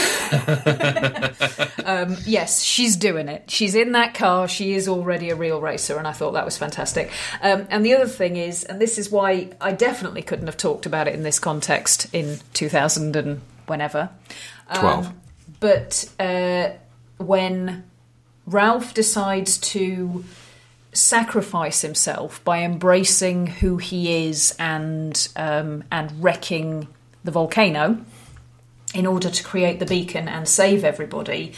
[1.83, 3.49] um, yes, she's doing it.
[3.49, 4.47] She's in that car.
[4.47, 7.09] She is already a real racer, and I thought that was fantastic.
[7.41, 10.85] Um, and the other thing is, and this is why I definitely couldn't have talked
[10.85, 14.09] about it in this context in 2000 and whenever.
[14.69, 15.13] Um, Twelve.
[15.59, 16.69] but uh,
[17.17, 17.83] when
[18.45, 20.23] Ralph decides to
[20.93, 26.87] sacrifice himself by embracing who he is and um, and wrecking
[27.23, 27.99] the volcano
[28.93, 31.53] in order to create the beacon and save everybody,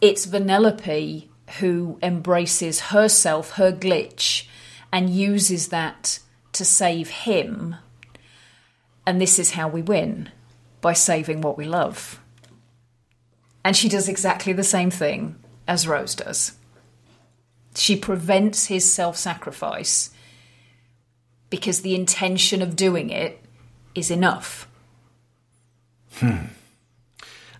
[0.00, 1.28] it's Vanellope
[1.60, 4.46] who embraces herself, her glitch,
[4.90, 6.18] and uses that
[6.52, 7.76] to save him
[9.06, 10.30] And this is how we win
[10.86, 12.20] by saving what we love.
[13.64, 15.34] And she does exactly the same thing
[15.66, 16.52] as Rose does.
[17.74, 20.10] She prevents his self sacrifice
[21.50, 23.40] because the intention of doing it
[23.96, 24.68] is enough.
[26.18, 26.54] Hmm.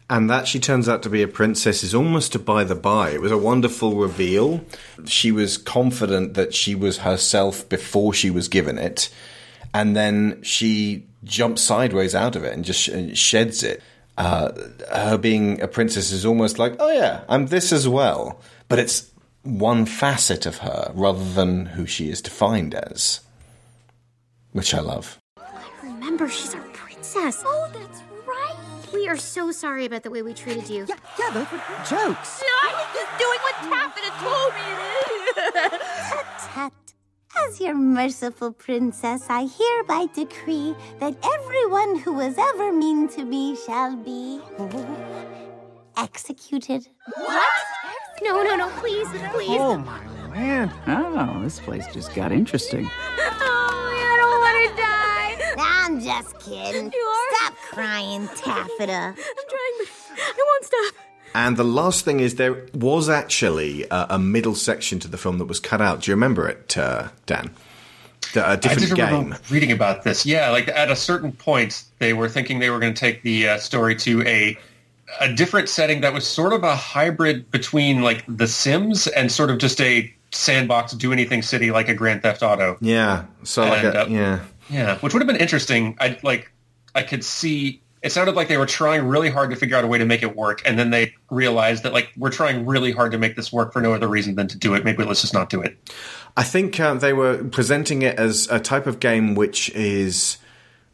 [0.09, 3.11] And that she turns out to be a princess is almost a by the by.
[3.11, 4.65] It was a wonderful reveal.
[5.05, 9.11] She was confident that she was herself before she was given it.
[9.75, 13.83] And then she jumps sideways out of it and just sh- sheds it.
[14.17, 14.51] Uh,
[14.91, 18.41] her being a princess is almost like, oh yeah, I'm this as well.
[18.69, 19.11] But it's
[19.43, 23.21] one facet of her rather than who she is defined as.
[24.53, 25.19] Which I love.
[25.37, 27.43] I remember, she's our princess.
[27.45, 28.57] Oh, that's right.
[28.95, 30.87] We are so sorry about the way we treated you.
[30.89, 32.43] Yeah, yeah, those were jokes.
[32.43, 34.69] I was just doing what Taffyta told me
[35.35, 35.79] to.
[36.09, 36.73] tut tut.
[37.45, 43.57] As your merciful princess, I hereby decree that everyone who was ever mean to me
[43.57, 44.41] shall be
[45.97, 46.89] executed.
[47.15, 47.49] What?
[48.23, 49.59] No, no, no, please, please.
[49.61, 50.73] Oh my land.
[50.87, 52.87] Oh, this place just got interesting.
[52.87, 55.07] Oh, I don't want to die.
[55.59, 56.91] I'm just kidding.
[56.93, 57.35] You are?
[57.37, 59.11] Stop crying, Taffyta.
[59.11, 60.95] I'm trying, but I won't stop.
[61.37, 65.37] And the last thing is there was actually a, a middle section to the film
[65.37, 66.01] that was cut out.
[66.01, 67.51] Do you remember it, uh, Dan?
[68.35, 69.07] I different did game.
[69.07, 70.25] remember reading about this.
[70.25, 73.49] Yeah, like at a certain point, they were thinking they were going to take the
[73.51, 74.59] uh, story to a
[75.21, 79.51] a different setting that was sort of a hybrid between like The Sims and sort
[79.51, 82.77] of just a sandbox do anything city like a Grand Theft Auto.
[82.81, 83.27] Yeah.
[83.45, 84.41] So like And, a, uh, yeah.
[84.69, 85.97] Yeah, which would have been interesting.
[86.01, 86.51] I like
[86.95, 89.87] I could see it sounded like they were trying really hard to figure out a
[89.89, 93.11] way to make it work and then they realized that like we're trying really hard
[93.11, 94.85] to make this work for no other reason than to do it.
[94.85, 95.77] Maybe let's just not do it.
[96.37, 100.39] I think uh, they were presenting it as a type of game which is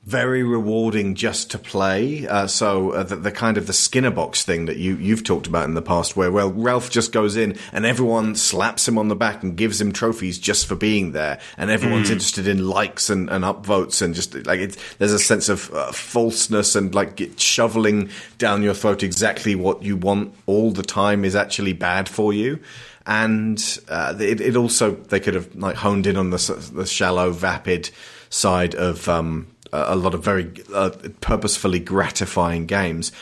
[0.05, 2.27] very rewarding just to play.
[2.27, 5.47] Uh, so uh, the, the kind of the Skinner box thing that you you've talked
[5.47, 9.07] about in the past, where well Ralph just goes in and everyone slaps him on
[9.07, 12.15] the back and gives him trophies just for being there, and everyone's Mm.
[12.15, 15.93] interested in likes and, and upvotes and just like it, there's a sense of uh,
[15.93, 21.37] falseness and like shoveling down your throat exactly what you want all the time is
[21.37, 22.59] actually bad for you
[23.07, 27.31] and uh, it, it also they could have like honed in on the, the shallow,
[27.31, 27.91] vapid
[28.31, 30.90] side of um, a lot of very uh,
[31.20, 33.12] purposefully gratifying games.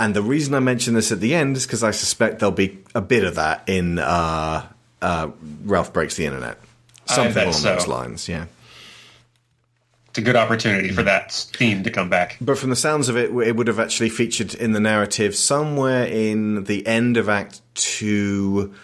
[0.00, 2.78] And the reason I mention this at the end is because I suspect there'll be
[2.94, 4.66] a bit of that in uh,
[5.00, 5.30] uh,
[5.64, 6.58] Ralph Breaks the Internet.
[7.04, 7.74] Something along so.
[7.74, 8.46] those lines, yeah.
[10.08, 12.36] It's a good opportunity for that theme to come back.
[12.40, 16.04] But from the sounds of it, it would have actually featured in the narrative somewhere
[16.04, 18.74] in the end of Act Two.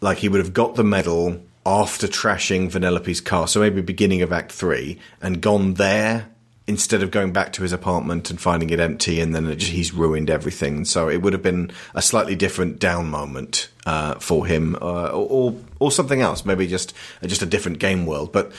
[0.00, 4.32] Like he would have got the medal after trashing Vanellope's car, so maybe beginning of
[4.32, 6.28] Act Three, and gone there
[6.66, 9.92] instead of going back to his apartment and finding it empty, and then just, he's
[9.92, 10.84] ruined everything.
[10.84, 15.54] So it would have been a slightly different down moment uh, for him, uh, or
[15.78, 18.52] or something else, maybe just just a different game world, but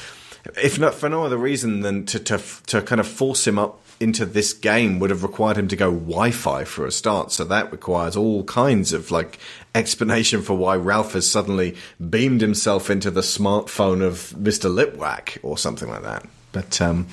[0.62, 3.82] if not for no other reason than to, to to kind of force him up
[4.00, 7.32] into this game would have required him to go Wi-Fi for a start.
[7.32, 9.40] So that requires all kinds of like
[9.74, 11.76] explanation for why Ralph has suddenly
[12.10, 16.28] beamed himself into the smartphone of Mister Litwak or something like that.
[16.56, 17.08] But um,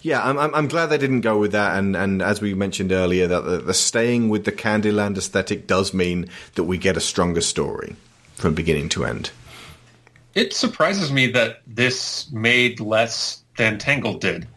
[0.00, 1.78] yeah, I'm, I'm I'm glad they didn't go with that.
[1.78, 5.92] And and as we mentioned earlier, that the, the staying with the Candyland aesthetic does
[5.92, 7.96] mean that we get a stronger story
[8.36, 9.30] from beginning to end.
[10.34, 14.48] It surprises me that this made less than Tangled did.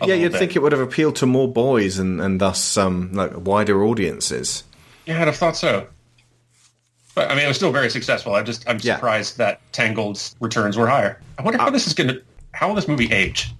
[0.00, 0.38] A yeah, you'd bit.
[0.38, 4.64] think it would have appealed to more boys and, and thus um, like wider audiences.
[5.04, 5.86] Yeah, I'd have thought so.
[7.14, 8.34] But I mean, it was still very successful.
[8.34, 11.20] I'm just I'm surprised that Tangled's returns were higher.
[11.38, 13.52] I wonder how this is going to how will this movie age?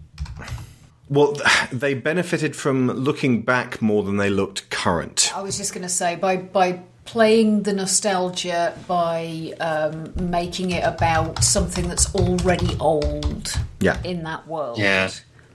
[1.09, 1.37] Well,
[1.73, 5.33] they benefited from looking back more than they looked current.
[5.37, 10.85] I was just going to say by by playing the nostalgia by um, making it
[10.85, 14.01] about something that's already old Yeah.
[14.05, 14.79] in that world.
[14.79, 15.11] Yeah.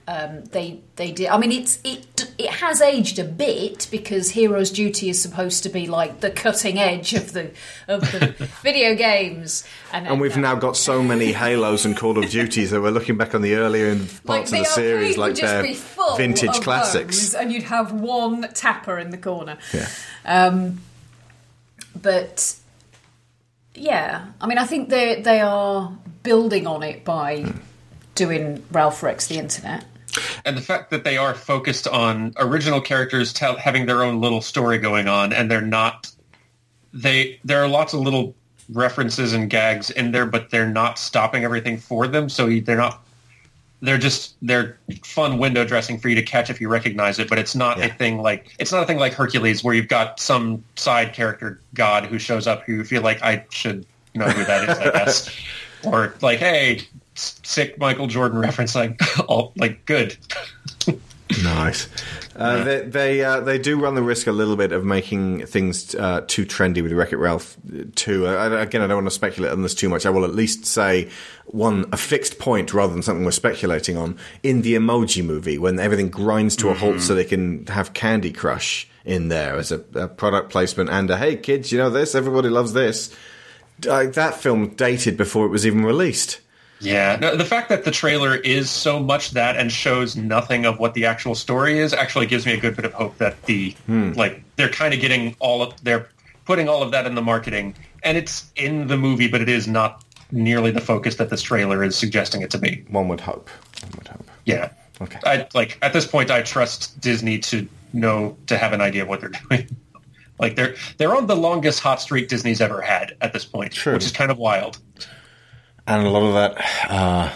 [0.08, 1.28] Um, they they did.
[1.28, 5.68] I mean, it's it it has aged a bit because Hero's Duty is supposed to
[5.68, 7.50] be like the cutting edge of the
[7.88, 12.28] of the video games, and, And we've now got so many Halos and Call of
[12.30, 15.42] Duties that we're looking back on the earlier parts like of the series like would
[15.42, 15.74] they're
[16.16, 17.34] vintage classics.
[17.34, 19.56] and you'd have one tapper in the corner.
[19.72, 19.88] Yeah.
[20.24, 20.80] Um,
[22.00, 22.54] but
[23.74, 25.92] yeah, I mean, I think they they are
[26.22, 27.58] building on it by Hmm.
[28.14, 29.84] doing Ralph Rex the Internet.
[30.44, 34.40] And the fact that they are focused on original characters tell, having their own little
[34.40, 36.10] story going on, and they're not
[36.92, 38.34] they there are lots of little
[38.72, 42.28] references and gags in there, but they're not stopping everything for them.
[42.28, 43.02] So they're not
[43.82, 47.38] they're just they're fun window dressing for you to catch if you recognize it, but
[47.38, 50.64] it's not a thing like it's not a thing like Hercules where you've got some
[50.76, 53.86] side character god who shows up who you feel like I should
[54.16, 55.36] know who that is, I guess.
[55.84, 56.82] or like, hey,
[57.16, 60.16] sick Michael Jordan reference, like, all like good.
[61.42, 61.88] Nice.
[62.36, 65.92] Uh, they they, uh, they do run the risk a little bit of making things
[65.96, 67.56] uh, too trendy with Wreck It Ralph
[67.96, 68.26] too.
[68.28, 70.06] I, I- again, I don't want to speculate on this too much.
[70.06, 71.10] I will at least say
[71.46, 75.80] one a fixed point rather than something we're speculating on in the Emoji Movie when
[75.80, 79.82] everything grinds to a halt so they can have Candy Crush in there as a,
[79.94, 83.12] a product placement and a hey kids, you know this, everybody loves this.
[83.88, 86.40] Uh, that film dated before it was even released.
[86.80, 90.78] Yeah, no, the fact that the trailer is so much that and shows nothing of
[90.78, 93.74] what the actual story is actually gives me a good bit of hope that the
[93.86, 94.12] Hmm.
[94.12, 96.08] like they're kind of getting all of they're
[96.44, 99.66] putting all of that in the marketing and it's in the movie, but it is
[99.66, 102.84] not nearly the focus that this trailer is suggesting it to be.
[102.88, 103.48] One would hope.
[103.82, 104.30] One would hope.
[104.44, 104.70] Yeah.
[105.00, 105.18] Okay.
[105.24, 109.08] I like at this point I trust Disney to know to have an idea of
[109.08, 109.68] what they're doing.
[110.38, 113.94] like they're they're on the longest hot streak Disney's ever had at this point, True.
[113.94, 114.78] which is kind of wild.
[115.86, 117.32] And a lot of that uh,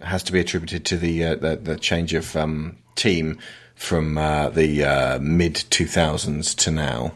[0.00, 3.38] has to be attributed to the uh, the, the change of um, team
[3.74, 7.14] from uh, the uh, mid two thousands to now.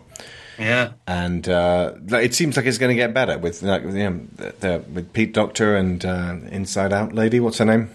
[0.58, 0.92] Yeah.
[1.06, 4.54] And uh, it seems like it's going to get better with like, you know, the,
[4.58, 7.40] the, with Pete Docter and uh, Inside Out lady.
[7.40, 7.90] What's her name?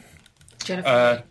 [0.63, 0.87] Jennifer.
[0.87, 1.21] Uh,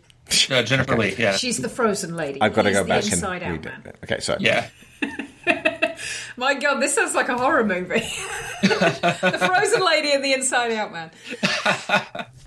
[0.51, 1.35] uh, Jennifer Lee, yeah.
[1.35, 2.41] She's the frozen lady.
[2.41, 3.95] I've got to go the back and Inside Out read it.
[4.03, 4.41] Okay, sorry.
[4.41, 4.69] Yeah.
[6.37, 7.99] My God, this sounds like a horror movie.
[8.61, 11.11] the frozen lady and the inside out man.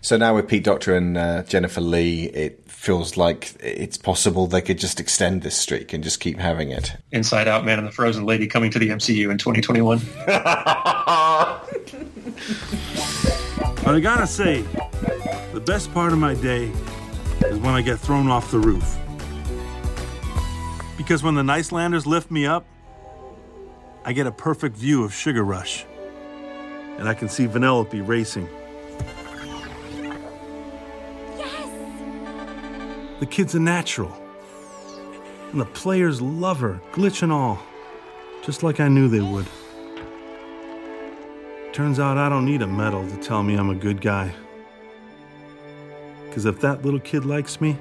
[0.00, 4.60] So now with Pete Docter and uh, Jennifer Lee, it feels like it's possible they
[4.60, 6.96] could just extend this streak and just keep having it.
[7.10, 10.00] Inside Out Man and the Frozen Lady coming to the MCU in 2021.
[13.86, 14.62] But I gotta say,
[15.52, 16.72] the best part of my day
[17.44, 18.98] is when I get thrown off the roof.
[20.96, 22.66] Because when the Nicelanders lift me up,
[24.08, 25.84] I get a perfect view of Sugar Rush.
[26.96, 28.48] And I can see Vanellope racing.
[31.36, 31.68] Yes!
[33.18, 34.16] The kid's a natural.
[35.50, 37.58] And the players love her, glitch and all.
[38.44, 39.48] Just like I knew they would.
[41.72, 44.32] Turns out I don't need a medal to tell me I'm a good guy.
[46.28, 47.76] Because if that little kid likes me,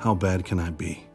[0.00, 1.06] how bad can I be?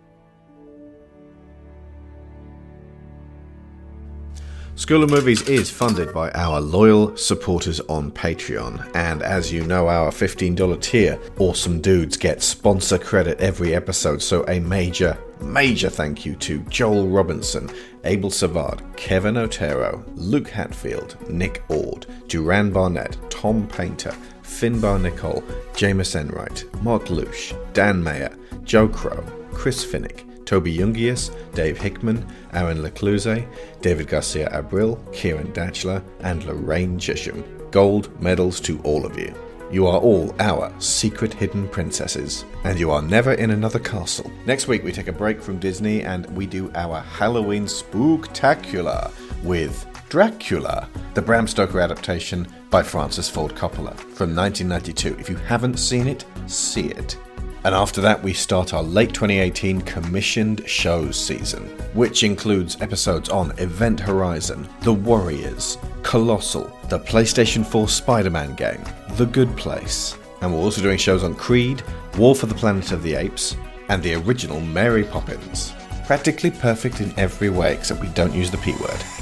[4.90, 8.90] School of Movies is funded by our loyal supporters on Patreon.
[8.96, 14.20] And as you know, our $15 tier, Awesome Dudes, get sponsor credit every episode.
[14.20, 17.70] So a major, major thank you to Joel Robinson,
[18.04, 25.44] Abel Savard, Kevin Otero, Luke Hatfield, Nick Ord, Duran Barnett, Tom Painter, Finbar Nicole,
[25.74, 32.82] Jameis Enright, Mark Lush, Dan Mayer, Joe Crow, Chris Finnick, Toby Jungius, Dave Hickman, Aaron
[32.82, 33.46] Lecluse,
[33.82, 37.44] David Garcia Abril, Kieran Datchler, and Lorraine Chisholm.
[37.70, 39.32] Gold medals to all of you.
[39.72, 44.32] You are all our secret hidden princesses, and you are never in another castle.
[44.48, 49.12] Next week, we take a break from Disney and we do our Halloween spooktacular
[49.44, 55.16] with Dracula, the Bram Stoker adaptation by Francis Ford Coppola from 1992.
[55.20, 57.20] If you haven't seen it, see it.
[57.66, 63.52] And after that, we start our late 2018 commissioned shows season, which includes episodes on
[63.60, 68.82] Event Horizon, The Warriors, Colossal, the PlayStation 4 Spider Man game,
[69.12, 70.18] The Good Place.
[70.42, 71.84] And we're also doing shows on Creed,
[72.18, 73.58] War for the Planet of the Apes,
[73.90, 75.74] and the original Mary Poppins.
[76.06, 79.19] Practically perfect in every way, except we don't use the P word.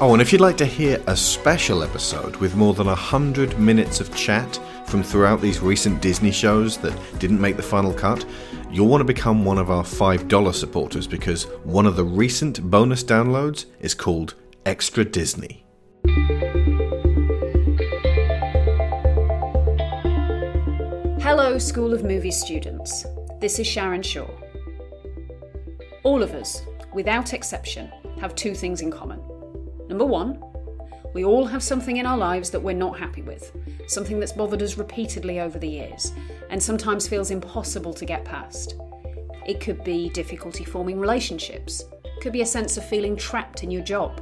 [0.00, 3.98] Oh, and if you'd like to hear a special episode with more than 100 minutes
[3.98, 8.24] of chat from throughout these recent Disney shows that didn't make the final cut,
[8.70, 13.02] you'll want to become one of our $5 supporters because one of the recent bonus
[13.02, 15.64] downloads is called Extra Disney.
[21.20, 23.04] Hello, School of Movie students.
[23.40, 24.30] This is Sharon Shaw.
[26.04, 26.62] All of us,
[26.94, 29.20] without exception, have two things in common.
[29.88, 30.42] Number one,
[31.14, 33.52] we all have something in our lives that we're not happy with,
[33.86, 36.12] something that's bothered us repeatedly over the years,
[36.50, 38.76] and sometimes feels impossible to get past.
[39.46, 43.70] It could be difficulty forming relationships, it could be a sense of feeling trapped in
[43.70, 44.20] your job,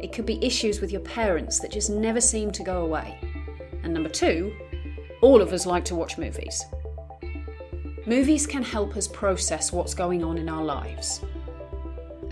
[0.00, 3.18] it could be issues with your parents that just never seem to go away.
[3.84, 4.52] And number two,
[5.22, 6.64] all of us like to watch movies.
[8.04, 11.20] Movies can help us process what's going on in our lives.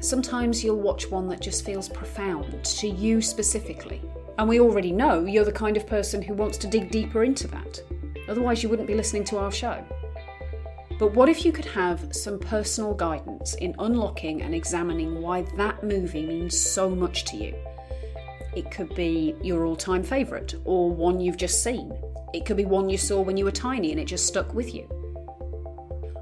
[0.05, 4.03] Sometimes you'll watch one that just feels profound to you specifically,
[4.37, 7.49] And we already know you're the kind of person who wants to dig deeper into
[7.49, 7.81] that.
[8.29, 9.83] Otherwise, you wouldn't be listening to our show.
[10.99, 15.83] But what if you could have some personal guidance in unlocking and examining why that
[15.83, 17.55] movie means so much to you?
[18.55, 21.97] It could be your all time favourite or one you've just seen.
[22.35, 24.75] It could be one you saw when you were tiny and it just stuck with
[24.75, 24.87] you.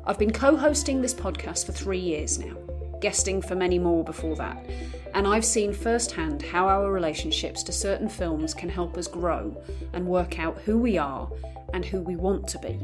[0.07, 2.57] I've been co hosting this podcast for three years now,
[3.03, 4.65] guesting for many more before that,
[5.13, 10.07] and I've seen firsthand how our relationships to certain films can help us grow and
[10.07, 11.31] work out who we are
[11.75, 12.75] and who we want to be.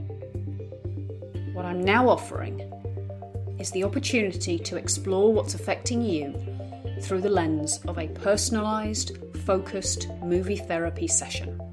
[1.55, 2.61] What I'm now offering
[3.59, 6.35] is the opportunity to explore what's affecting you
[7.01, 11.68] through the lens of a personalised, focused movie therapy session.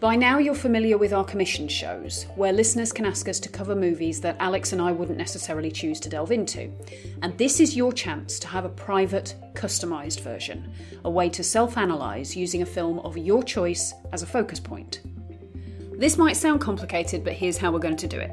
[0.00, 3.74] By now, you're familiar with our commission shows, where listeners can ask us to cover
[3.74, 6.70] movies that Alex and I wouldn't necessarily choose to delve into.
[7.20, 10.72] And this is your chance to have a private, customised version,
[11.04, 15.00] a way to self analyse using a film of your choice as a focus point.
[15.98, 18.30] This might sound complicated, but here's how we're going to do it.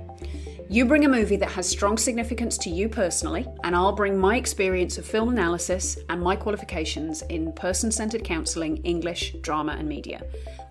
[0.69, 4.35] You bring a movie that has strong significance to you personally, and I'll bring my
[4.35, 10.23] experience of film analysis and my qualifications in person centered counselling, English, drama, and media.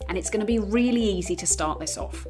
[0.09, 2.27] And it's going to be really easy to start this off.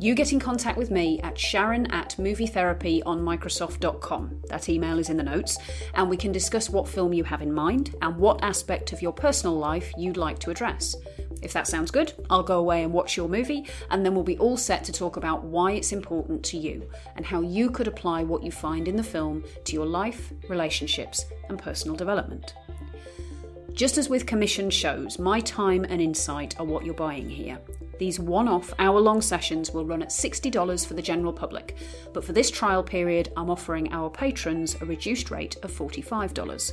[0.00, 4.42] You get in contact with me at sharon at movietherapy on Microsoft.com.
[4.48, 5.58] That email is in the notes,
[5.94, 9.12] and we can discuss what film you have in mind and what aspect of your
[9.12, 10.96] personal life you'd like to address.
[11.42, 14.38] If that sounds good, I'll go away and watch your movie, and then we'll be
[14.38, 18.22] all set to talk about why it's important to you and how you could apply
[18.22, 22.54] what you find in the film to your life, relationships, and personal development.
[23.74, 27.58] Just as with commissioned shows, my time and insight are what you're buying here.
[27.98, 31.76] These one off hour long sessions will run at $60 for the general public,
[32.12, 36.72] but for this trial period, I'm offering our patrons a reduced rate of $45.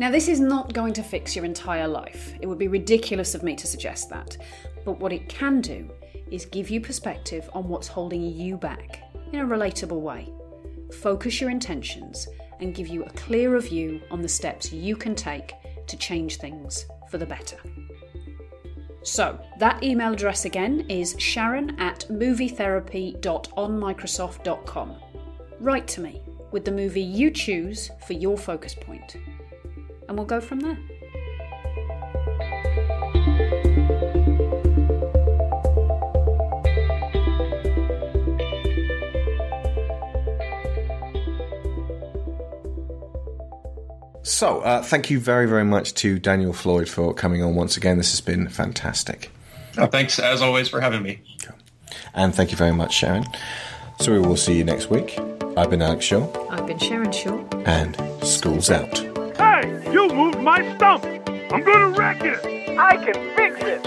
[0.00, 2.34] Now, this is not going to fix your entire life.
[2.40, 4.36] It would be ridiculous of me to suggest that.
[4.84, 5.90] But what it can do
[6.30, 10.32] is give you perspective on what's holding you back in a relatable way.
[11.00, 12.26] Focus your intentions
[12.60, 15.52] and give you a clearer view on the steps you can take
[15.88, 17.56] to change things for the better.
[19.02, 24.96] So, that email address again is sharon at movietherapy.onmicrosoft.com.
[25.60, 29.16] Write to me with the movie you choose for your focus point,
[30.08, 30.78] and we'll go from there.
[44.38, 47.98] So, uh, thank you very, very much to Daniel Floyd for coming on once again.
[47.98, 49.32] This has been fantastic.
[49.76, 51.20] Oh, thanks, as always, for having me.
[52.14, 53.24] And thank you very much, Sharon.
[53.98, 55.18] So, we will see you next week.
[55.56, 57.44] I've been Alex Shaw, I've been Sharon Shaw.
[57.66, 58.96] and school's out.
[59.36, 61.04] Hey, you moved my stump.
[61.52, 62.38] I'm gonna wreck it.
[62.78, 63.82] I can fix it.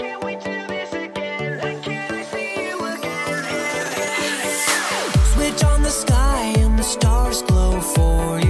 [5.32, 8.41] Switch on the sky and the stars glow for you.